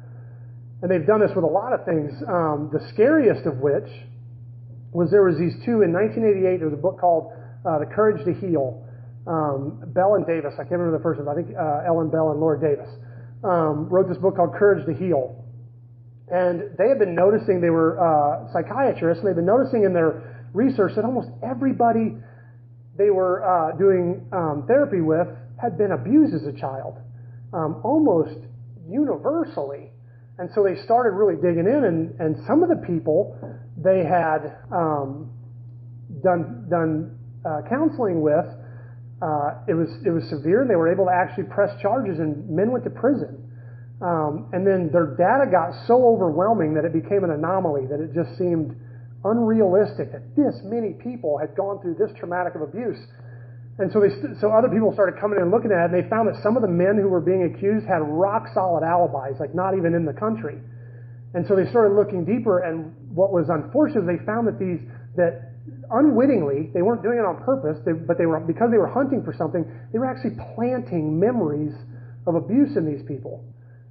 And 0.82 0.90
they've 0.90 1.06
done 1.06 1.18
this 1.18 1.30
with 1.34 1.44
a 1.44 1.50
lot 1.50 1.72
of 1.72 1.84
things, 1.84 2.12
um, 2.28 2.70
the 2.72 2.78
scariest 2.92 3.46
of 3.46 3.58
which 3.58 3.90
was 4.92 5.10
there 5.10 5.24
was 5.24 5.38
these 5.38 5.54
two 5.64 5.82
in 5.82 5.90
1988. 5.90 6.58
There 6.58 6.68
was 6.68 6.78
a 6.78 6.82
book 6.82 7.00
called 7.00 7.32
uh, 7.66 7.78
The 7.78 7.86
Courage 7.86 8.24
to 8.24 8.34
Heal. 8.34 8.86
Um, 9.26 9.82
Bell 9.86 10.14
and 10.14 10.26
Davis, 10.26 10.54
I 10.54 10.64
can't 10.64 10.72
remember 10.72 10.98
the 10.98 11.02
first 11.02 11.20
one. 11.20 11.28
I 11.28 11.34
think 11.34 11.54
uh, 11.56 11.86
Ellen 11.86 12.10
Bell 12.10 12.30
and 12.32 12.40
Laura 12.40 12.58
Davis 12.58 12.90
um, 13.44 13.88
wrote 13.88 14.08
this 14.08 14.18
book 14.18 14.36
called 14.36 14.54
Courage 14.54 14.84
to 14.86 14.94
Heal. 14.94 15.38
And 16.28 16.74
they 16.78 16.88
had 16.88 16.98
been 16.98 17.14
noticing, 17.14 17.60
they 17.60 17.70
were 17.70 18.00
uh, 18.00 18.52
psychiatrists, 18.52 19.20
and 19.20 19.28
they've 19.28 19.36
been 19.36 19.46
noticing 19.46 19.84
in 19.84 19.92
their 19.92 20.48
research 20.54 20.92
that 20.96 21.04
almost 21.04 21.28
everybody 21.42 22.16
they 22.96 23.10
were 23.10 23.44
uh, 23.44 23.76
doing 23.76 24.26
um, 24.32 24.64
therapy 24.66 25.00
with 25.00 25.28
had 25.60 25.78
been 25.78 25.92
abused 25.92 26.34
as 26.34 26.42
a 26.46 26.52
child, 26.58 26.98
um, 27.52 27.80
almost 27.84 28.38
universally. 28.88 29.90
And 30.38 30.50
so 30.54 30.64
they 30.64 30.80
started 30.82 31.10
really 31.10 31.36
digging 31.36 31.66
in, 31.66 31.84
and, 31.84 32.20
and 32.20 32.36
some 32.46 32.62
of 32.62 32.68
the 32.68 32.82
people 32.86 33.38
they 33.76 34.04
had 34.04 34.56
um, 34.72 35.30
done 36.22 36.66
done 36.68 37.18
uh, 37.44 37.60
counseling 37.68 38.20
with, 38.20 38.46
uh, 39.22 39.62
it 39.70 39.74
was 39.74 39.88
it 40.04 40.10
was 40.10 40.26
severe, 40.28 40.62
and 40.62 40.70
they 40.70 40.74
were 40.74 40.90
able 40.90 41.06
to 41.06 41.14
actually 41.14 41.46
press 41.46 41.70
charges, 41.80 42.18
and 42.18 42.42
men 42.50 42.72
went 42.72 42.82
to 42.84 42.90
prison. 42.90 43.38
Um, 44.02 44.50
and 44.52 44.66
then 44.66 44.90
their 44.90 45.14
data 45.14 45.46
got 45.46 45.70
so 45.86 45.94
overwhelming 45.94 46.74
that 46.74 46.84
it 46.84 46.92
became 46.92 47.22
an 47.22 47.30
anomaly, 47.30 47.86
that 47.86 48.02
it 48.02 48.10
just 48.10 48.34
seemed 48.36 48.74
unrealistic 49.22 50.10
that 50.10 50.34
this 50.34 50.58
many 50.66 50.98
people 50.98 51.38
had 51.38 51.54
gone 51.54 51.78
through 51.78 51.94
this 51.94 52.10
traumatic 52.18 52.58
of 52.58 52.62
abuse. 52.66 52.98
And 53.78 53.94
so, 53.94 54.02
they 54.02 54.10
st- 54.10 54.42
so 54.42 54.50
other 54.50 54.68
people 54.68 54.92
started 54.92 55.22
coming 55.22 55.38
in 55.38 55.46
and 55.46 55.52
looking 55.54 55.70
at 55.70 55.86
it, 55.86 55.94
and 55.94 55.94
they 55.94 56.04
found 56.10 56.26
that 56.26 56.42
some 56.42 56.58
of 56.58 56.62
the 56.62 56.68
men 56.68 56.98
who 56.98 57.06
were 57.08 57.22
being 57.22 57.46
accused 57.46 57.86
had 57.86 58.02
rock 58.02 58.50
solid 58.52 58.82
alibis, 58.82 59.38
like 59.38 59.54
not 59.54 59.78
even 59.78 59.94
in 59.94 60.04
the 60.04 60.12
country. 60.12 60.58
And 61.32 61.46
so 61.46 61.54
they 61.54 61.70
started 61.70 61.94
looking 61.94 62.26
deeper, 62.26 62.66
and 62.66 62.90
what 63.14 63.32
was 63.32 63.48
unfortunate, 63.48 64.04
they 64.04 64.20
found 64.26 64.50
that 64.50 64.58
these 64.58 64.82
that 65.14 65.51
unwittingly 65.90 66.70
they 66.74 66.82
weren't 66.82 67.02
doing 67.02 67.18
it 67.18 67.26
on 67.26 67.42
purpose, 67.44 67.78
they, 67.84 67.92
but 67.92 68.18
they 68.18 68.26
were 68.26 68.40
because 68.40 68.70
they 68.70 68.78
were 68.78 68.90
hunting 68.90 69.22
for 69.22 69.32
something, 69.32 69.64
they 69.92 69.98
were 69.98 70.10
actually 70.10 70.36
planting 70.54 71.18
memories 71.18 71.74
of 72.26 72.34
abuse 72.34 72.76
in 72.76 72.86
these 72.86 73.02
people, 73.06 73.44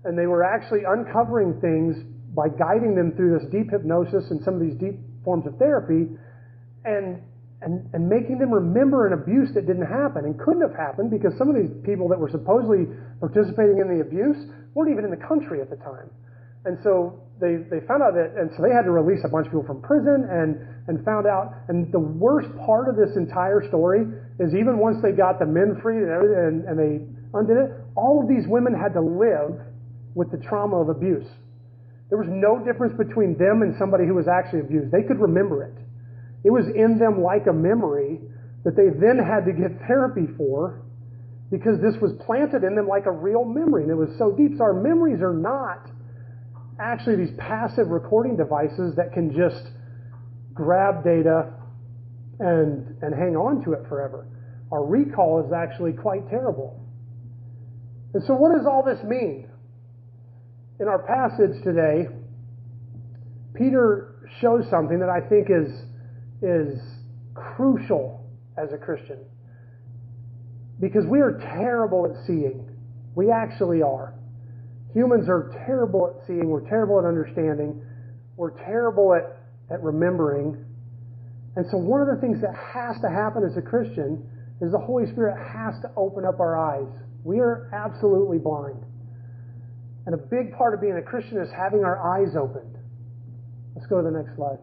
and 0.04 0.18
they 0.18 0.28
were 0.28 0.44
actually 0.44 0.84
uncovering 0.88 1.60
things 1.62 1.96
by 2.36 2.48
guiding 2.48 2.96
them 2.96 3.12
through 3.16 3.38
this 3.38 3.48
deep 3.52 3.72
hypnosis 3.72 4.32
and 4.32 4.44
some 4.44 4.56
of 4.56 4.62
these 4.62 4.76
deep 4.76 5.00
forms 5.24 5.46
of 5.46 5.58
therapy, 5.58 6.08
and 6.86 7.22
and, 7.62 7.88
and 7.94 8.10
making 8.10 8.40
them 8.40 8.52
remember 8.52 9.06
an 9.06 9.14
abuse 9.14 9.54
that 9.54 9.68
didn't 9.68 9.86
happen 9.86 10.26
and 10.26 10.40
couldn't 10.40 10.62
have 10.62 10.74
happened 10.74 11.12
because 11.12 11.32
some 11.38 11.48
of 11.48 11.56
these 11.56 11.70
people 11.86 12.10
that 12.10 12.18
were 12.18 12.30
supposedly 12.30 12.90
participating 13.20 13.78
in 13.78 13.86
the 13.86 14.02
abuse 14.02 14.50
weren't 14.74 14.90
even 14.92 15.06
in 15.06 15.12
the 15.12 15.24
country 15.28 15.62
at 15.62 15.70
the 15.70 15.76
time. 15.78 16.10
And 16.66 16.78
so 16.84 17.22
they, 17.42 17.58
they 17.70 17.82
found 17.90 18.06
out 18.06 18.14
that, 18.14 18.38
and 18.38 18.54
so 18.56 18.62
they 18.62 18.70
had 18.70 18.86
to 18.86 18.94
release 18.94 19.26
a 19.26 19.30
bunch 19.30 19.50
of 19.50 19.52
people 19.52 19.66
from 19.66 19.82
prison 19.82 20.30
and, 20.30 20.62
and 20.88 21.04
found 21.04 21.26
out. 21.26 21.54
And 21.70 21.92
the 21.92 22.00
worst 22.00 22.50
part 22.66 22.88
of 22.88 22.96
this 22.96 23.18
entire 23.18 23.66
story 23.68 24.06
is 24.38 24.54
even 24.54 24.78
once 24.78 25.02
they 25.02 25.12
got 25.12 25.42
the 25.42 25.50
men 25.50 25.82
freed 25.82 26.06
and, 26.06 26.14
everything, 26.14 26.38
and, 26.38 26.58
and 26.70 26.76
they 26.78 26.94
undid 27.34 27.58
it, 27.58 27.70
all 27.98 28.22
of 28.22 28.30
these 28.30 28.46
women 28.46 28.78
had 28.78 28.94
to 28.94 29.02
live 29.02 29.58
with 30.14 30.30
the 30.30 30.38
trauma 30.38 30.78
of 30.78 30.90
abuse. 30.90 31.28
There 32.10 32.20
was 32.20 32.30
no 32.30 32.60
difference 32.62 32.94
between 32.94 33.38
them 33.40 33.64
and 33.64 33.74
somebody 33.80 34.06
who 34.06 34.14
was 34.14 34.28
actually 34.28 34.62
abused. 34.62 34.92
They 34.92 35.02
could 35.02 35.18
remember 35.18 35.64
it. 35.64 35.74
It 36.44 36.52
was 36.52 36.68
in 36.68 37.00
them 37.00 37.24
like 37.24 37.48
a 37.48 37.54
memory 37.54 38.20
that 38.64 38.76
they 38.76 38.90
then 38.94 39.18
had 39.18 39.46
to 39.50 39.54
get 39.54 39.80
therapy 39.88 40.28
for 40.38 40.84
because 41.50 41.80
this 41.82 41.96
was 42.02 42.12
planted 42.26 42.64
in 42.64 42.76
them 42.76 42.88
like 42.88 43.06
a 43.06 43.12
real 43.12 43.46
memory. 43.46 43.84
And 43.84 43.92
it 43.92 43.96
was 43.96 44.14
so 44.18 44.32
deep. 44.32 44.58
So 44.58 44.64
our 44.64 44.74
memories 44.74 45.22
are 45.22 45.34
not 45.34 45.90
actually 46.82 47.18
these 47.18 47.36
passive 47.38 47.88
recording 47.88 48.36
devices 48.36 48.96
that 48.96 49.14
can 49.14 49.32
just 49.32 49.72
grab 50.54 51.04
data 51.04 51.54
and, 52.40 52.98
and 53.02 53.14
hang 53.14 53.36
on 53.36 53.64
to 53.64 53.74
it 53.74 53.88
forever. 53.88 54.28
Our 54.72 54.86
recall 54.86 55.46
is 55.46 55.54
actually 55.54 55.94
quite 55.94 56.28
terrible. 56.30 56.80
And 58.14 58.24
so, 58.26 58.34
what 58.34 58.56
does 58.56 58.66
all 58.66 58.84
this 58.84 59.04
mean? 59.04 59.48
In 60.80 60.88
our 60.88 61.00
passage 61.00 61.64
today, 61.64 62.08
Peter 63.54 64.28
shows 64.42 64.64
something 64.70 65.00
that 65.00 65.10
I 65.10 65.22
think 65.22 65.48
is 65.50 65.72
is 66.42 66.80
crucial 67.36 68.26
as 68.58 68.74
a 68.74 68.78
Christian. 68.78 69.20
Because 70.80 71.06
we 71.06 71.20
are 71.22 71.40
terrible 71.40 72.06
at 72.06 72.26
seeing. 72.26 72.68
We 73.14 73.30
actually 73.30 73.82
are. 73.84 74.16
Humans 74.94 75.30
are 75.30 75.54
terrible 75.66 76.14
at 76.14 76.28
seeing. 76.28 76.50
We're 76.50 76.68
terrible 76.68 77.00
at 77.00 77.06
understanding. 77.06 77.82
We're 78.36 78.58
terrible 78.66 79.14
at, 79.14 79.38
at 79.74 79.82
remembering. 79.82 80.66
And 81.56 81.66
so, 81.72 81.78
one 81.78 82.02
of 82.02 82.08
the 82.08 82.20
things 82.20 82.42
that 82.42 82.56
has 82.56 83.00
to 83.02 83.10
happen 83.10 83.44
as 83.44 83.56
a 83.58 83.62
Christian 83.62 84.28
is 84.62 84.72
the 84.72 84.80
Holy 84.80 85.06
Spirit 85.12 85.38
has 85.38 85.80
to 85.82 85.92
open 85.98 86.26
up 86.26 86.40
our 86.40 86.58
eyes. 86.58 86.92
We 87.24 87.40
are 87.40 87.70
absolutely 87.74 88.38
blind. 88.38 88.84
And 90.06 90.16
a 90.16 90.18
big 90.18 90.54
part 90.58 90.74
of 90.74 90.82
being 90.82 90.98
a 90.98 91.02
Christian 91.02 91.38
is 91.38 91.50
having 91.56 91.84
our 91.84 92.00
eyes 92.18 92.36
opened. 92.36 92.78
Let's 93.76 93.88
go 93.88 93.98
to 93.98 94.04
the 94.04 94.18
next 94.18 94.36
slide. 94.36 94.60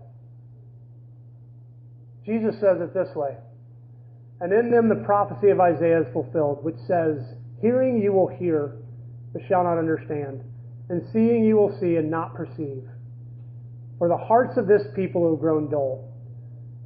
Jesus 2.24 2.60
says 2.60 2.80
it 2.80 2.92
this 2.92 3.08
way 3.14 3.36
And 4.40 4.52
in 4.52 4.70
them 4.70 4.88
the 4.88 5.04
prophecy 5.06 5.48
of 5.50 5.60
Isaiah 5.60 6.02
is 6.02 6.12
fulfilled, 6.12 6.62
which 6.62 6.76
says, 6.86 7.16
Hearing 7.60 8.00
you 8.02 8.12
will 8.12 8.28
hear, 8.28 8.76
but 9.32 9.42
shall 9.48 9.64
not 9.64 9.78
understand, 9.78 10.42
and 10.88 11.02
seeing 11.12 11.44
you 11.44 11.56
will 11.56 11.76
see 11.80 11.96
and 11.96 12.10
not 12.10 12.34
perceive. 12.34 12.84
For 13.98 14.08
the 14.08 14.16
hearts 14.16 14.56
of 14.56 14.66
this 14.66 14.82
people 14.94 15.30
have 15.30 15.40
grown 15.40 15.70
dull. 15.70 16.12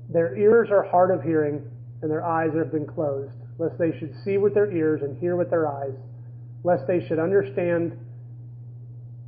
Their 0.08 0.36
ears 0.36 0.68
are 0.70 0.82
hard 0.82 1.10
of 1.10 1.22
hearing, 1.22 1.62
and 2.00 2.10
their 2.10 2.24
eyes 2.24 2.50
have 2.54 2.72
been 2.72 2.86
closed, 2.86 3.34
lest 3.58 3.78
they 3.78 3.96
should 3.98 4.14
see 4.24 4.38
with 4.38 4.54
their 4.54 4.72
ears 4.72 5.02
and 5.02 5.16
hear 5.18 5.36
with 5.36 5.50
their 5.50 5.68
eyes, 5.68 5.94
lest 6.64 6.86
they 6.86 7.06
should 7.06 7.18
understand 7.18 7.96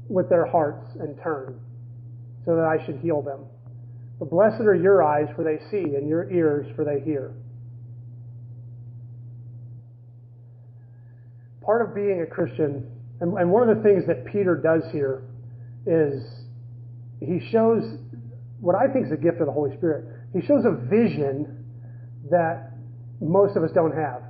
with 0.09 0.29
their 0.29 0.46
hearts 0.46 0.87
and 0.98 1.18
turn, 1.22 1.61
so 2.44 2.57
that 2.57 2.64
I 2.64 2.85
should 2.85 2.98
heal 2.98 3.22
them. 3.22 3.44
But 4.18 4.31
blessed 4.31 4.62
are 4.62 4.74
your 4.74 5.03
eyes, 5.03 5.29
for 5.35 5.44
they 5.44 5.59
see, 5.70 5.94
and 5.94 6.09
your 6.09 6.31
ears, 6.31 6.66
for 6.74 6.85
they 6.85 7.00
hear. 7.00 7.33
Part 11.62 11.83
of 11.83 11.94
being 11.94 12.20
a 12.20 12.27
Christian, 12.27 12.93
and, 13.24 13.38
and 13.38 13.50
one 13.50 13.66
of 13.66 13.74
the 13.74 13.82
things 13.82 14.04
that 14.06 14.26
Peter 14.26 14.54
does 14.54 14.84
here, 14.92 15.24
is 15.87 16.20
he 17.20 17.40
shows 17.50 17.80
what 18.60 18.76
I 18.76 18.92
think 18.92 19.06
is 19.06 19.12
a 19.12 19.16
gift 19.16 19.40
of 19.40 19.46
the 19.46 19.52
Holy 19.52 19.74
Spirit. 19.76 20.04
He 20.37 20.44
shows 20.44 20.64
a 20.68 20.76
vision 20.92 21.64
that 22.28 22.76
most 23.20 23.56
of 23.56 23.64
us 23.64 23.70
don't 23.74 23.96
have. 23.96 24.20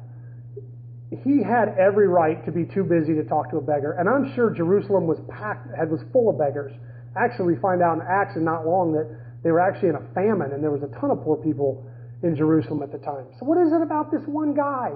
He 1.11 1.43
had 1.43 1.75
every 1.75 2.07
right 2.07 2.39
to 2.47 2.53
be 2.53 2.67
too 2.71 2.85
busy 2.85 3.15
to 3.19 3.25
talk 3.25 3.51
to 3.51 3.59
a 3.59 3.61
beggar, 3.61 3.99
and 3.99 4.09
I'm 4.09 4.33
sure 4.35 4.55
Jerusalem 4.55 5.07
was 5.07 5.19
packed, 5.27 5.67
was 5.91 6.01
full 6.13 6.31
of 6.31 6.39
beggars. 6.39 6.71
Actually, 7.19 7.55
we 7.55 7.61
find 7.61 7.83
out 7.83 7.99
in 7.99 8.03
Acts, 8.07 8.37
and 8.37 8.45
not 8.45 8.67
long, 8.67 8.93
that 8.95 9.11
they 9.43 9.51
were 9.51 9.61
actually 9.61 9.91
in 9.91 9.97
a 9.97 10.07
famine, 10.15 10.55
and 10.55 10.63
there 10.63 10.71
was 10.71 10.83
a 10.83 11.01
ton 11.01 11.11
of 11.11 11.23
poor 11.23 11.37
people 11.37 11.83
in 12.23 12.37
Jerusalem 12.37 12.83
at 12.83 12.93
the 12.93 12.99
time. 12.99 13.27
So, 13.39 13.47
what 13.47 13.59
is 13.59 13.73
it 13.73 13.83
about 13.83 14.11
this 14.11 14.23
one 14.27 14.55
guy 14.55 14.95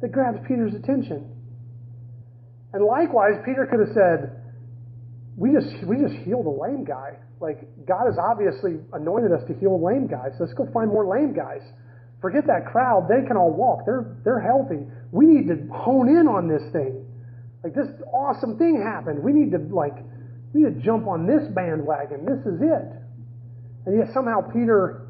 that 0.00 0.12
grabs 0.12 0.40
Peter's 0.46 0.74
attention? 0.74 1.41
And 2.72 2.84
likewise, 2.84 3.34
Peter 3.44 3.66
could 3.66 3.80
have 3.80 3.92
said, 3.94 4.42
"We 5.36 5.52
just 5.52 5.84
we 5.84 5.96
just 6.00 6.14
healed 6.24 6.46
a 6.46 6.50
lame 6.50 6.84
guy. 6.84 7.16
Like 7.40 7.66
God 7.86 8.06
has 8.06 8.18
obviously 8.18 8.80
anointed 8.92 9.32
us 9.32 9.44
to 9.48 9.54
heal 9.54 9.82
lame 9.82 10.06
guys. 10.06 10.32
Let's 10.40 10.54
go 10.54 10.66
find 10.72 10.88
more 10.90 11.06
lame 11.06 11.34
guys. 11.34 11.62
Forget 12.20 12.46
that 12.46 12.66
crowd; 12.66 13.08
they 13.08 13.26
can 13.26 13.36
all 13.36 13.52
walk. 13.52 13.84
They're 13.84 14.16
they're 14.24 14.40
healthy. 14.40 14.86
We 15.10 15.26
need 15.26 15.48
to 15.48 15.68
hone 15.72 16.08
in 16.08 16.28
on 16.28 16.48
this 16.48 16.62
thing. 16.72 17.04
Like 17.62 17.74
this 17.74 17.88
awesome 18.12 18.56
thing 18.58 18.80
happened. 18.80 19.22
We 19.22 19.32
need 19.32 19.50
to 19.52 19.58
like 19.58 19.96
we 20.54 20.62
need 20.62 20.74
to 20.74 20.80
jump 20.80 21.06
on 21.06 21.26
this 21.26 21.46
bandwagon. 21.54 22.24
This 22.24 22.40
is 22.46 22.60
it." 22.62 22.88
And 23.84 23.98
yet 23.98 24.14
somehow 24.14 24.40
Peter 24.40 25.08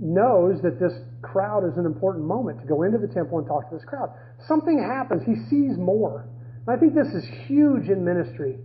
knows 0.00 0.60
that 0.62 0.80
this 0.80 0.92
crowd 1.22 1.64
is 1.64 1.78
an 1.78 1.86
important 1.86 2.24
moment 2.24 2.60
to 2.60 2.66
go 2.66 2.82
into 2.82 2.98
the 2.98 3.08
temple 3.08 3.38
and 3.38 3.46
talk 3.46 3.70
to 3.70 3.76
this 3.76 3.84
crowd. 3.84 4.10
Something 4.46 4.78
happens. 4.78 5.22
He 5.24 5.36
sees 5.48 5.78
more. 5.78 6.26
I 6.66 6.76
think 6.76 6.94
this 6.94 7.08
is 7.08 7.24
huge 7.46 7.88
in 7.88 8.04
ministry. 8.04 8.56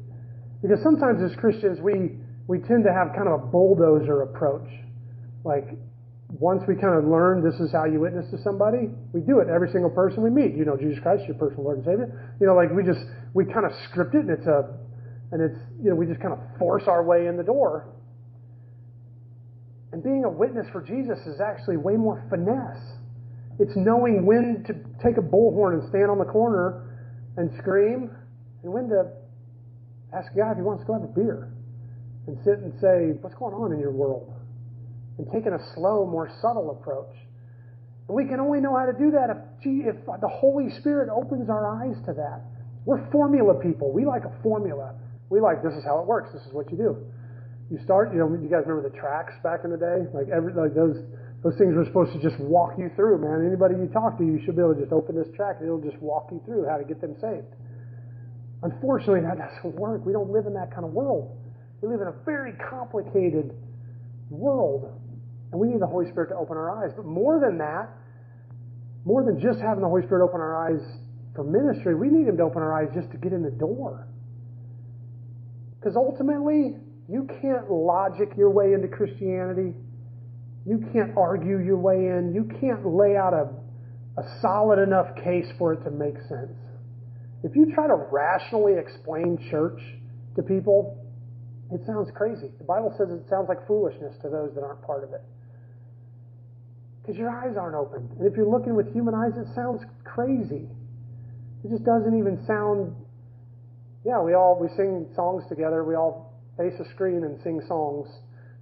Because 0.62 0.82
sometimes 0.84 1.22
as 1.22 1.36
Christians, 1.38 1.80
we, 1.82 2.20
we 2.47 2.60
tend 2.60 2.84
to 2.86 2.93
have 2.93 3.16
kind 3.16 3.28
of 3.28 3.41
a 3.41 3.45
bulldozer 3.45 4.22
approach. 4.22 4.68
Like, 5.43 5.68
once 6.30 6.62
we 6.68 6.76
kind 6.76 6.95
of 6.95 7.06
learn 7.10 7.43
this 7.43 7.60
is 7.60 7.72
how 7.72 7.86
you 7.86 8.00
witness 8.00 8.30
to 8.32 8.38
somebody, 8.43 8.89
we 9.14 9.22
do 9.22 9.39
it 9.39 9.47
every 9.50 9.72
single 9.72 9.89
person 9.89 10.22
we 10.22 10.30
meet. 10.30 10.56
You 10.56 10.64
know 10.64 10.78
Jesus 10.78 11.00
Christ, 11.02 11.24
your 11.26 11.36
personal 11.36 11.64
Lord 11.64 11.78
and 11.78 11.86
Savior. 11.86 12.36
You 12.39 12.47
know, 12.47 12.56
like 12.56 12.70
we 12.72 12.84
just, 12.84 13.02
we 13.34 13.45
kind 13.45 13.66
of 13.66 13.72
script 13.89 14.14
it 14.14 14.22
and 14.22 14.30
it's 14.30 14.45
a, 14.45 14.78
and 15.32 15.41
it's, 15.41 15.58
you 15.82 15.89
know, 15.89 15.95
we 15.95 16.06
just 16.06 16.22
kind 16.22 16.34
of 16.34 16.39
force 16.58 16.84
our 16.88 17.04
way 17.04 17.28
in 17.28 17.36
the 17.36 17.43
door. 17.43 17.89
And 19.91 20.04
being 20.04 20.24
a 20.24 20.30
witness 20.30 20.68
for 20.72 20.82
Jesus 20.82 21.18
is 21.26 21.41
actually 21.41 21.78
way 21.78 21.95
more 21.95 22.24
finesse. 22.30 22.82
It's 23.58 23.76
knowing 23.76 24.26
when 24.26 24.64
to 24.68 24.74
take 25.04 25.18
a 25.18 25.22
bullhorn 25.22 25.80
and 25.80 25.89
stand 25.89 26.12
on 26.12 26.20
the 26.20 26.26
corner 26.26 26.86
and 27.40 27.50
scream, 27.58 28.12
and 28.64 28.74
when 28.74 28.90
to 28.90 29.08
ask 30.12 30.28
guy 30.36 30.52
if 30.52 30.58
he 30.58 30.64
wants 30.64 30.84
to 30.84 30.88
go 30.88 30.94
have 30.94 31.04
a 31.04 31.08
beer 31.08 31.50
and 32.28 32.38
sit 32.44 32.60
and 32.60 32.74
say, 32.84 33.16
What's 33.22 33.36
going 33.36 33.56
on 33.56 33.72
in 33.72 33.80
your 33.80 33.92
world? 33.92 34.34
and 35.20 35.28
taking 35.32 35.52
a 35.52 35.60
slow, 35.76 36.08
more 36.08 36.32
subtle 36.42 36.72
approach. 36.72 37.14
And 38.08 38.16
we 38.16 38.26
can 38.26 38.40
only 38.40 38.60
know 38.60 38.76
how 38.76 38.88
to 38.88 38.96
do 38.96 39.12
that 39.12 39.30
if, 39.30 39.38
gee, 39.62 39.84
if 39.86 40.00
the 40.08 40.32
Holy 40.32 40.72
Spirit 40.80 41.12
opens 41.12 41.50
our 41.52 41.68
eyes 41.68 41.96
to 42.08 42.14
that. 42.14 42.42
We're 42.86 43.04
formula 43.12 43.54
people. 43.62 43.92
We 43.92 44.06
like 44.06 44.24
a 44.24 44.34
formula. 44.42 44.96
We 45.30 45.42
like 45.42 45.62
this 45.62 45.74
is 45.74 45.84
how 45.84 46.00
it 46.00 46.08
works. 46.08 46.32
This 46.34 46.42
is 46.48 46.54
what 46.54 46.72
you 46.72 46.78
do. 46.78 47.06
You 47.70 47.78
start. 47.84 48.14
You 48.14 48.20
know, 48.20 48.32
you 48.32 48.50
guys 48.50 48.64
remember 48.66 48.90
the 48.90 48.98
tracks 48.98 49.34
back 49.44 49.62
in 49.64 49.70
the 49.70 49.78
day? 49.78 50.08
Like 50.16 50.32
every 50.34 50.54
like 50.56 50.74
those 50.74 50.98
those 51.44 51.56
things 51.58 51.76
were 51.76 51.86
supposed 51.86 52.12
to 52.12 52.20
just 52.20 52.40
walk 52.40 52.76
you 52.78 52.92
through, 52.96 53.20
man. 53.24 53.48
Anybody 53.48 53.76
you 53.80 53.88
talk 53.88 54.18
to, 54.18 54.24
you 54.24 54.42
should 54.44 54.56
be 54.56 54.62
able 54.62 54.76
to 54.76 54.82
just 54.82 54.92
open 54.92 55.16
this 55.16 55.28
track 55.36 55.58
and 55.60 55.68
it'll 55.68 55.80
just 55.80 55.98
walk 56.04 56.28
you 56.32 56.42
through 56.44 56.68
how 56.68 56.76
to 56.76 56.84
get 56.84 57.00
them 57.00 57.16
saved. 57.22 57.48
Unfortunately, 58.62 59.22
that 59.24 59.40
doesn't 59.40 59.80
work. 59.80 60.06
We 60.06 60.12
don't 60.12 60.32
live 60.32 60.48
in 60.48 60.54
that 60.54 60.72
kind 60.76 60.84
of 60.84 60.92
world. 60.92 61.38
We 61.82 61.88
live 61.88 62.02
in 62.02 62.08
a 62.08 62.16
very 62.26 62.52
complicated 62.70 63.56
world. 64.30 64.92
And 65.52 65.60
we 65.60 65.68
need 65.68 65.80
the 65.80 65.88
Holy 65.88 66.12
Spirit 66.12 66.30
to 66.30 66.36
open 66.36 66.58
our 66.58 66.84
eyes. 66.84 66.92
But 66.96 67.06
more 67.06 67.40
than 67.40 67.58
that, 67.60 67.90
more 69.06 69.24
than 69.24 69.40
just 69.40 69.60
having 69.60 69.82
the 69.82 69.88
Holy 69.88 70.04
Spirit 70.04 70.24
open 70.24 70.42
our 70.42 70.60
eyes 70.60 70.84
for 71.36 71.44
ministry, 71.44 71.96
we 71.96 72.10
need 72.10 72.28
Him 72.28 72.36
to 72.38 72.44
open 72.44 72.62
our 72.62 72.76
eyes 72.76 72.92
just 72.94 73.10
to 73.12 73.18
get 73.18 73.32
in 73.32 73.42
the 73.42 73.52
door. 73.52 74.08
Because 75.80 75.96
ultimately, 75.96 76.76
you 77.08 77.28
can't 77.42 77.72
logic 77.72 78.30
your 78.38 78.52
way 78.52 78.74
into 78.74 78.90
Christianity. 78.90 79.74
You 80.66 80.86
can't 80.93 81.18
argue 81.18 81.60
your 81.60 81.78
way 81.78 81.95
in. 81.95 82.34
You 82.34 82.49
can't 82.60 82.86
lay 82.86 83.16
out 83.16 83.34
a, 83.34 83.49
a 84.20 84.39
solid 84.41 84.80
enough 84.80 85.16
case 85.24 85.47
for 85.57 85.74
it 85.74 85.84
to 85.84 85.91
make 85.91 86.16
sense. 86.28 86.57
If 87.43 87.55
you 87.55 87.72
try 87.74 87.88
to 87.88 87.95
rationally 88.12 88.74
explain 88.78 89.38
church 89.49 89.80
to 90.36 90.43
people, 90.43 90.99
it 91.72 91.82
sounds 91.86 92.10
crazy. 92.16 92.49
The 92.57 92.66
Bible 92.66 92.93
says 92.97 93.10
it 93.10 93.30
sounds 93.30 93.47
like 93.47 93.66
foolishness 93.68 94.16
to 94.22 94.30
those 94.30 94.51
that 94.55 94.64
aren't 94.64 94.82
part 94.82 95.03
of 95.03 95.14
it. 95.14 95.22
Because 97.01 97.18
your 97.18 97.30
eyes 97.30 97.55
aren't 97.57 97.76
opened. 97.76 98.12
And 98.20 98.28
if 98.28 98.36
you're 98.36 98.49
looking 98.49 98.76
with 98.76 98.91
human 98.93 99.14
eyes, 99.14 99.38
it 99.38 99.47
sounds 99.55 99.82
crazy. 100.03 100.68
It 101.64 101.70
just 101.70 101.84
doesn't 101.84 102.18
even 102.18 102.43
sound. 102.45 102.95
Yeah, 104.05 104.22
we 104.22 104.34
all 104.34 104.57
we 104.60 104.68
sing 104.76 105.07
songs 105.16 105.43
together. 105.49 105.84
We 105.84 105.95
all 105.95 106.34
face 106.57 106.74
a 106.80 106.89
screen 106.93 107.24
and 107.24 107.39
sing 107.41 107.62
songs, 107.68 108.07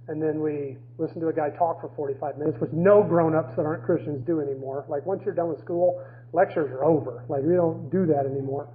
and 0.08 0.22
then 0.22 0.40
we 0.40 0.78
listen 0.96 1.20
to 1.20 1.28
a 1.28 1.32
guy 1.32 1.50
talk 1.50 1.80
for 1.82 1.90
45 1.94 2.38
minutes, 2.38 2.58
which 2.60 2.72
no 2.72 3.02
grown-ups 3.02 3.54
that 3.56 3.66
aren't 3.66 3.84
Christians 3.84 4.26
do 4.26 4.40
anymore. 4.40 4.86
Like 4.88 5.04
once 5.04 5.22
you're 5.24 5.34
done 5.34 5.48
with 5.48 5.60
school, 5.60 6.02
lectures 6.32 6.70
are 6.70 6.84
over. 6.84 7.24
Like 7.28 7.42
we 7.42 7.54
don't 7.54 7.90
do 7.90 8.06
that 8.06 8.24
anymore. 8.24 8.68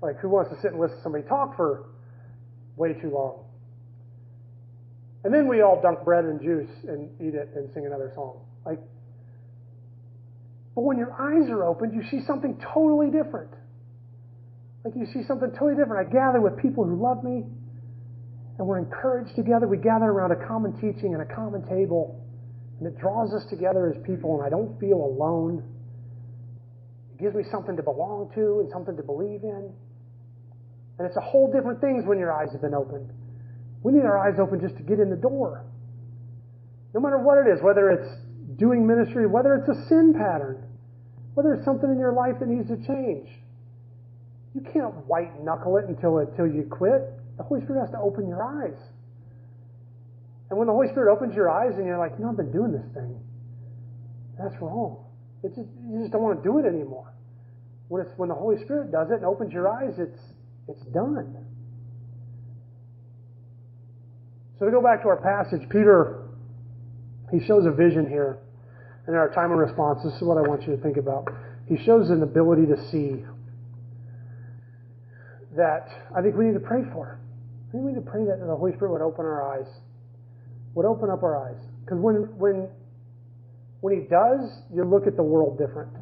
Like 0.00 0.18
who 0.20 0.28
wants 0.28 0.50
to 0.54 0.60
sit 0.60 0.72
and 0.72 0.80
listen 0.80 0.96
to 0.96 1.02
somebody 1.02 1.24
talk 1.24 1.56
for 1.56 1.90
way 2.76 2.92
too 2.94 3.10
long? 3.10 3.44
And 5.24 5.34
then 5.34 5.48
we 5.48 5.62
all 5.62 5.82
dunk 5.82 6.04
bread 6.04 6.24
and 6.24 6.40
juice 6.40 6.70
and 6.86 7.10
eat 7.20 7.34
it 7.34 7.50
and 7.56 7.68
sing 7.74 7.84
another 7.84 8.12
song. 8.14 8.40
Like, 8.64 8.78
but 10.76 10.82
when 10.82 10.96
your 10.96 11.12
eyes 11.12 11.50
are 11.50 11.64
opened, 11.64 11.92
you 11.92 12.02
see 12.08 12.24
something 12.24 12.56
totally 12.72 13.10
different. 13.10 13.50
Like 14.84 14.94
you 14.94 15.06
see 15.12 15.26
something 15.26 15.50
totally 15.50 15.74
different. 15.74 16.06
I 16.06 16.12
gather 16.12 16.40
with 16.40 16.56
people 16.56 16.84
who 16.84 17.02
love 17.02 17.24
me, 17.24 17.44
and 18.58 18.66
we're 18.66 18.78
encouraged 18.78 19.34
together. 19.36 19.66
We 19.66 19.78
gather 19.78 20.06
around 20.06 20.32
a 20.32 20.46
common 20.46 20.74
teaching 20.74 21.14
and 21.14 21.22
a 21.22 21.34
common 21.34 21.62
table, 21.68 22.20
and 22.78 22.88
it 22.88 22.98
draws 22.98 23.32
us 23.32 23.46
together 23.48 23.92
as 23.94 24.02
people, 24.04 24.36
and 24.36 24.46
I 24.46 24.50
don't 24.50 24.78
feel 24.80 24.98
alone. 24.98 25.62
It 27.14 27.22
gives 27.22 27.34
me 27.34 27.44
something 27.50 27.76
to 27.76 27.82
belong 27.82 28.30
to 28.34 28.60
and 28.60 28.70
something 28.70 28.96
to 28.96 29.02
believe 29.02 29.42
in. 29.42 29.72
And 30.98 31.06
it's 31.06 31.16
a 31.16 31.22
whole 31.22 31.50
different 31.52 31.80
things 31.80 32.04
when 32.04 32.18
your 32.18 32.32
eyes 32.32 32.50
have 32.52 32.60
been 32.60 32.74
opened. 32.74 33.10
We 33.82 33.92
need 33.92 34.02
our 34.02 34.18
eyes 34.18 34.38
open 34.40 34.60
just 34.60 34.76
to 34.76 34.82
get 34.82 34.98
in 34.98 35.10
the 35.10 35.16
door. 35.16 35.64
No 36.94 37.00
matter 37.00 37.18
what 37.18 37.38
it 37.38 37.50
is, 37.50 37.62
whether 37.62 37.90
it's 37.90 38.08
doing 38.58 38.86
ministry, 38.86 39.26
whether 39.28 39.54
it's 39.54 39.68
a 39.68 39.86
sin 39.88 40.14
pattern, 40.18 40.64
whether 41.34 41.54
it's 41.54 41.64
something 41.64 41.88
in 41.88 41.98
your 41.98 42.12
life 42.12 42.34
that 42.40 42.48
needs 42.48 42.66
to 42.68 42.76
change. 42.76 43.28
You 44.54 44.62
can't 44.72 45.06
white 45.06 45.40
knuckle 45.44 45.76
it 45.76 45.84
until 45.86 46.18
until 46.18 46.48
you 46.48 46.66
quit. 46.68 47.17
The 47.38 47.44
Holy 47.44 47.62
Spirit 47.62 47.80
has 47.80 47.90
to 47.90 47.98
open 47.98 48.28
your 48.28 48.42
eyes. 48.42 48.76
And 50.50 50.58
when 50.58 50.66
the 50.66 50.72
Holy 50.72 50.88
Spirit 50.88 51.12
opens 51.12 51.34
your 51.34 51.50
eyes 51.50 51.72
and 51.76 51.86
you're 51.86 51.98
like, 51.98 52.12
you 52.18 52.24
know, 52.24 52.30
I've 52.30 52.36
been 52.36 52.52
doing 52.52 52.72
this 52.72 52.86
thing, 52.94 53.20
that's 54.38 54.54
wrong. 54.60 55.04
It's 55.42 55.54
just, 55.54 55.68
you 55.88 56.00
just 56.00 56.12
don't 56.12 56.22
want 56.22 56.42
to 56.42 56.48
do 56.48 56.58
it 56.58 56.66
anymore. 56.66 57.14
When 57.88 58.02
it's 58.02 58.10
when 58.16 58.28
the 58.28 58.34
Holy 58.34 58.62
Spirit 58.64 58.92
does 58.92 59.08
it 59.10 59.14
and 59.14 59.24
opens 59.24 59.52
your 59.52 59.68
eyes, 59.68 59.94
it's 59.98 60.18
it's 60.68 60.84
done. 60.92 61.46
So 64.58 64.66
to 64.66 64.70
go 64.70 64.82
back 64.82 65.02
to 65.02 65.08
our 65.08 65.16
passage, 65.16 65.66
Peter, 65.70 66.28
he 67.30 67.40
shows 67.46 67.64
a 67.64 67.70
vision 67.70 68.06
here. 68.08 68.38
And 69.06 69.14
in 69.14 69.20
our 69.20 69.32
time 69.32 69.52
of 69.52 69.58
response, 69.58 70.02
this 70.04 70.12
is 70.14 70.22
what 70.22 70.36
I 70.36 70.42
want 70.42 70.66
you 70.66 70.76
to 70.76 70.82
think 70.82 70.98
about. 70.98 71.28
He 71.66 71.78
shows 71.84 72.10
an 72.10 72.22
ability 72.22 72.66
to 72.66 72.76
see 72.90 73.24
that 75.56 75.88
I 76.14 76.20
think 76.20 76.36
we 76.36 76.46
need 76.46 76.54
to 76.54 76.60
pray 76.60 76.82
for. 76.92 77.18
I 77.72 77.76
we 77.76 77.92
need 77.92 77.96
to 77.96 78.10
pray 78.10 78.24
that 78.24 78.40
the 78.40 78.56
Holy 78.56 78.72
Spirit 78.76 78.92
would 78.92 79.02
open 79.02 79.26
our 79.26 79.58
eyes, 79.58 79.68
would 80.74 80.86
open 80.86 81.10
up 81.10 81.22
our 81.22 81.36
eyes. 81.36 81.60
Because 81.84 81.98
when, 82.00 82.14
when, 82.38 82.68
when 83.80 83.94
He 83.94 84.08
does, 84.08 84.62
you 84.74 84.84
look 84.84 85.06
at 85.06 85.16
the 85.16 85.22
world 85.22 85.58
different. 85.58 85.92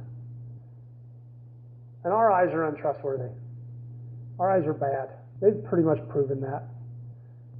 And 2.04 2.12
our 2.12 2.30
eyes 2.30 2.54
are 2.54 2.68
untrustworthy. 2.68 3.34
Our 4.38 4.50
eyes 4.50 4.66
are 4.66 4.74
bad. 4.74 5.18
They've 5.40 5.64
pretty 5.64 5.84
much 5.84 5.98
proven 6.08 6.40
that. 6.42 6.62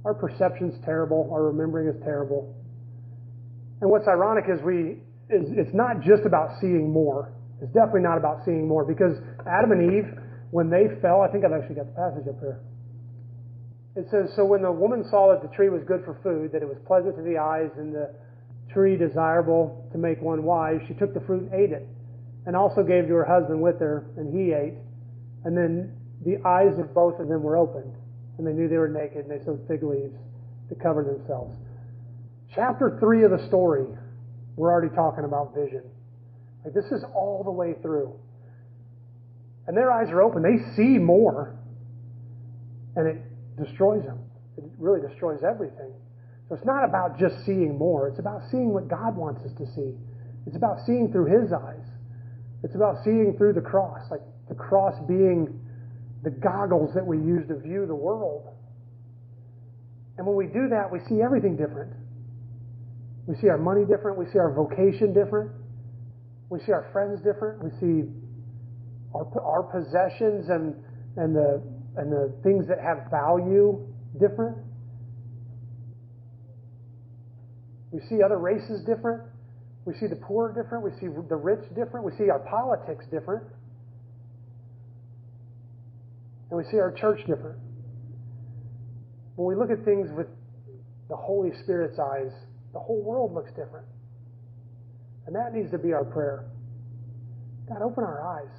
Our 0.05 0.13
perception's 0.13 0.73
terrible. 0.85 1.29
Our 1.33 1.51
remembering 1.51 1.89
is 1.89 2.01
terrible. 2.03 2.55
And 3.81 3.91
what's 3.91 4.07
ironic 4.07 4.45
is 4.47 4.61
we 4.63 5.03
is 5.29 5.51
it's 5.51 5.73
not 5.73 5.99
just 6.01 6.23
about 6.25 6.61
seeing 6.61 6.89
more. 6.89 7.33
It's 7.61 7.73
definitely 7.73 8.07
not 8.07 8.17
about 8.17 8.45
seeing 8.45 8.67
more 8.67 8.85
because 8.85 9.17
Adam 9.45 9.71
and 9.71 9.91
Eve, 9.91 10.07
when 10.51 10.69
they 10.69 10.87
fell, 11.01 11.21
I 11.21 11.27
think 11.27 11.43
I've 11.43 11.51
actually 11.51 11.75
got 11.75 11.87
the 11.87 11.97
passage 11.99 12.27
up 12.29 12.39
here. 12.39 12.61
It 13.97 14.07
says, 14.11 14.29
So 14.35 14.45
when 14.45 14.61
the 14.61 14.71
woman 14.71 15.03
saw 15.09 15.33
that 15.33 15.41
the 15.41 15.53
tree 15.55 15.69
was 15.69 15.81
good 15.83 16.05
for 16.05 16.19
food, 16.21 16.51
that 16.53 16.61
it 16.61 16.67
was 16.67 16.77
pleasant 16.85 17.15
to 17.17 17.23
the 17.23 17.37
eyes, 17.37 17.71
and 17.77 17.93
the 17.93 18.13
tree 18.71 18.95
desirable 18.95 19.89
to 19.91 19.97
make 19.97 20.21
one 20.21 20.43
wise, 20.43 20.79
she 20.87 20.93
took 20.93 21.13
the 21.13 21.21
fruit 21.21 21.49
and 21.49 21.53
ate 21.53 21.71
it, 21.71 21.87
and 22.45 22.55
also 22.55 22.83
gave 22.83 23.07
to 23.07 23.13
her 23.13 23.25
husband 23.25 23.59
with 23.59 23.79
her, 23.79 24.05
and 24.15 24.31
he 24.31 24.53
ate. 24.53 24.77
And 25.43 25.57
then 25.57 25.97
the 26.23 26.37
eyes 26.47 26.77
of 26.77 26.93
both 26.93 27.19
of 27.19 27.27
them 27.27 27.41
were 27.41 27.57
opened 27.57 27.93
and 28.37 28.45
they 28.45 28.53
knew 28.53 28.67
they 28.67 28.77
were 28.77 28.87
naked, 28.87 29.25
and 29.25 29.31
they 29.31 29.43
sewed 29.43 29.59
fig 29.67 29.83
leaves 29.83 30.15
to 30.69 30.75
cover 30.75 31.03
themselves. 31.03 31.55
Chapter 32.53 32.97
3 32.99 33.23
of 33.23 33.31
the 33.31 33.47
story, 33.47 33.85
we're 34.55 34.71
already 34.71 34.93
talking 34.95 35.23
about 35.23 35.55
vision. 35.55 35.83
Like, 36.63 36.73
this 36.73 36.85
is 36.85 37.03
all 37.15 37.43
the 37.43 37.51
way 37.51 37.75
through. 37.81 38.13
And 39.65 39.75
their 39.75 39.91
eyes 39.91 40.09
are 40.09 40.21
open. 40.21 40.43
They 40.43 40.75
see 40.75 40.97
more, 40.97 41.55
and 42.95 43.07
it 43.07 43.21
destroys 43.57 44.03
them. 44.03 44.19
It 44.57 44.63
really 44.77 45.01
destroys 45.01 45.41
everything. 45.43 45.93
So 46.47 46.55
it's 46.55 46.65
not 46.65 46.85
about 46.85 47.19
just 47.19 47.35
seeing 47.45 47.77
more. 47.77 48.07
It's 48.07 48.19
about 48.19 48.41
seeing 48.49 48.73
what 48.73 48.87
God 48.87 49.15
wants 49.15 49.41
us 49.43 49.51
to 49.57 49.65
see. 49.75 49.93
It's 50.45 50.55
about 50.55 50.79
seeing 50.85 51.11
through 51.11 51.25
His 51.25 51.51
eyes. 51.51 51.85
It's 52.63 52.75
about 52.75 53.03
seeing 53.03 53.35
through 53.37 53.53
the 53.53 53.61
cross, 53.61 54.01
like 54.09 54.21
the 54.47 54.55
cross 54.55 54.95
being 55.07 55.59
the 56.23 56.31
goggles 56.31 56.93
that 56.95 57.05
we 57.05 57.17
use 57.17 57.47
to 57.49 57.59
view 57.59 57.85
the 57.85 57.95
world. 57.95 58.47
And 60.17 60.25
when 60.25 60.35
we 60.35 60.47
do 60.47 60.69
that, 60.69 60.91
we 60.91 60.99
see 61.07 61.21
everything 61.21 61.55
different. 61.55 61.93
We 63.27 63.35
see 63.35 63.49
our 63.49 63.57
money 63.57 63.85
different. 63.85 64.17
We 64.17 64.25
see 64.31 64.39
our 64.39 64.51
vocation 64.51 65.13
different. 65.13 65.51
We 66.49 66.59
see 66.65 66.71
our 66.71 66.89
friends 66.91 67.19
different. 67.21 67.63
We 67.63 67.69
see 67.79 68.09
our, 69.13 69.27
our 69.41 69.63
possessions 69.63 70.49
and, 70.49 70.75
and, 71.17 71.35
the, 71.35 71.61
and 71.97 72.11
the 72.11 72.33
things 72.43 72.67
that 72.67 72.79
have 72.79 73.09
value 73.09 73.85
different. 74.19 74.57
We 77.91 78.01
see 78.09 78.21
other 78.23 78.37
races 78.37 78.83
different. 78.85 79.23
We 79.85 79.93
see 79.95 80.07
the 80.07 80.17
poor 80.17 80.53
different. 80.53 80.83
We 80.83 80.91
see 80.99 81.07
the 81.07 81.35
rich 81.35 81.63
different. 81.75 82.05
We 82.05 82.11
see 82.17 82.29
our 82.29 82.39
politics 82.39 83.05
different. 83.09 83.43
And 86.49 86.57
we 86.57 86.63
see 86.71 86.77
our 86.77 86.91
church 86.91 87.19
different. 87.25 87.57
When 89.35 89.47
we 89.47 89.55
look 89.55 89.71
at 89.71 89.83
things 89.85 90.09
with 90.15 90.27
the 91.09 91.15
Holy 91.15 91.51
Spirit's 91.63 91.99
eyes, 91.99 92.31
the 92.73 92.79
whole 92.79 93.01
world 93.01 93.33
looks 93.33 93.49
different. 93.51 93.87
And 95.25 95.35
that 95.35 95.53
needs 95.53 95.71
to 95.71 95.77
be 95.77 95.93
our 95.93 96.05
prayer. 96.05 96.45
God, 97.67 97.81
open 97.81 98.03
our 98.03 98.21
eyes 98.21 98.53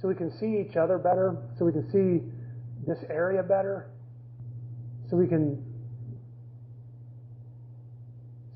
so 0.00 0.08
we 0.08 0.14
can 0.14 0.30
see 0.38 0.60
each 0.60 0.76
other 0.76 0.98
better, 0.98 1.36
so 1.58 1.64
we 1.64 1.72
can 1.72 1.90
see 1.90 2.24
this 2.86 3.04
area 3.10 3.42
better, 3.42 3.90
so 5.08 5.16
we 5.16 5.26
can 5.26 5.62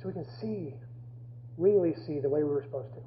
so 0.00 0.08
we 0.08 0.12
can 0.12 0.26
see, 0.40 0.74
really 1.56 1.94
see 2.06 2.20
the 2.20 2.28
way 2.28 2.42
we 2.42 2.50
were 2.50 2.62
supposed 2.62 2.92
to. 2.94 3.00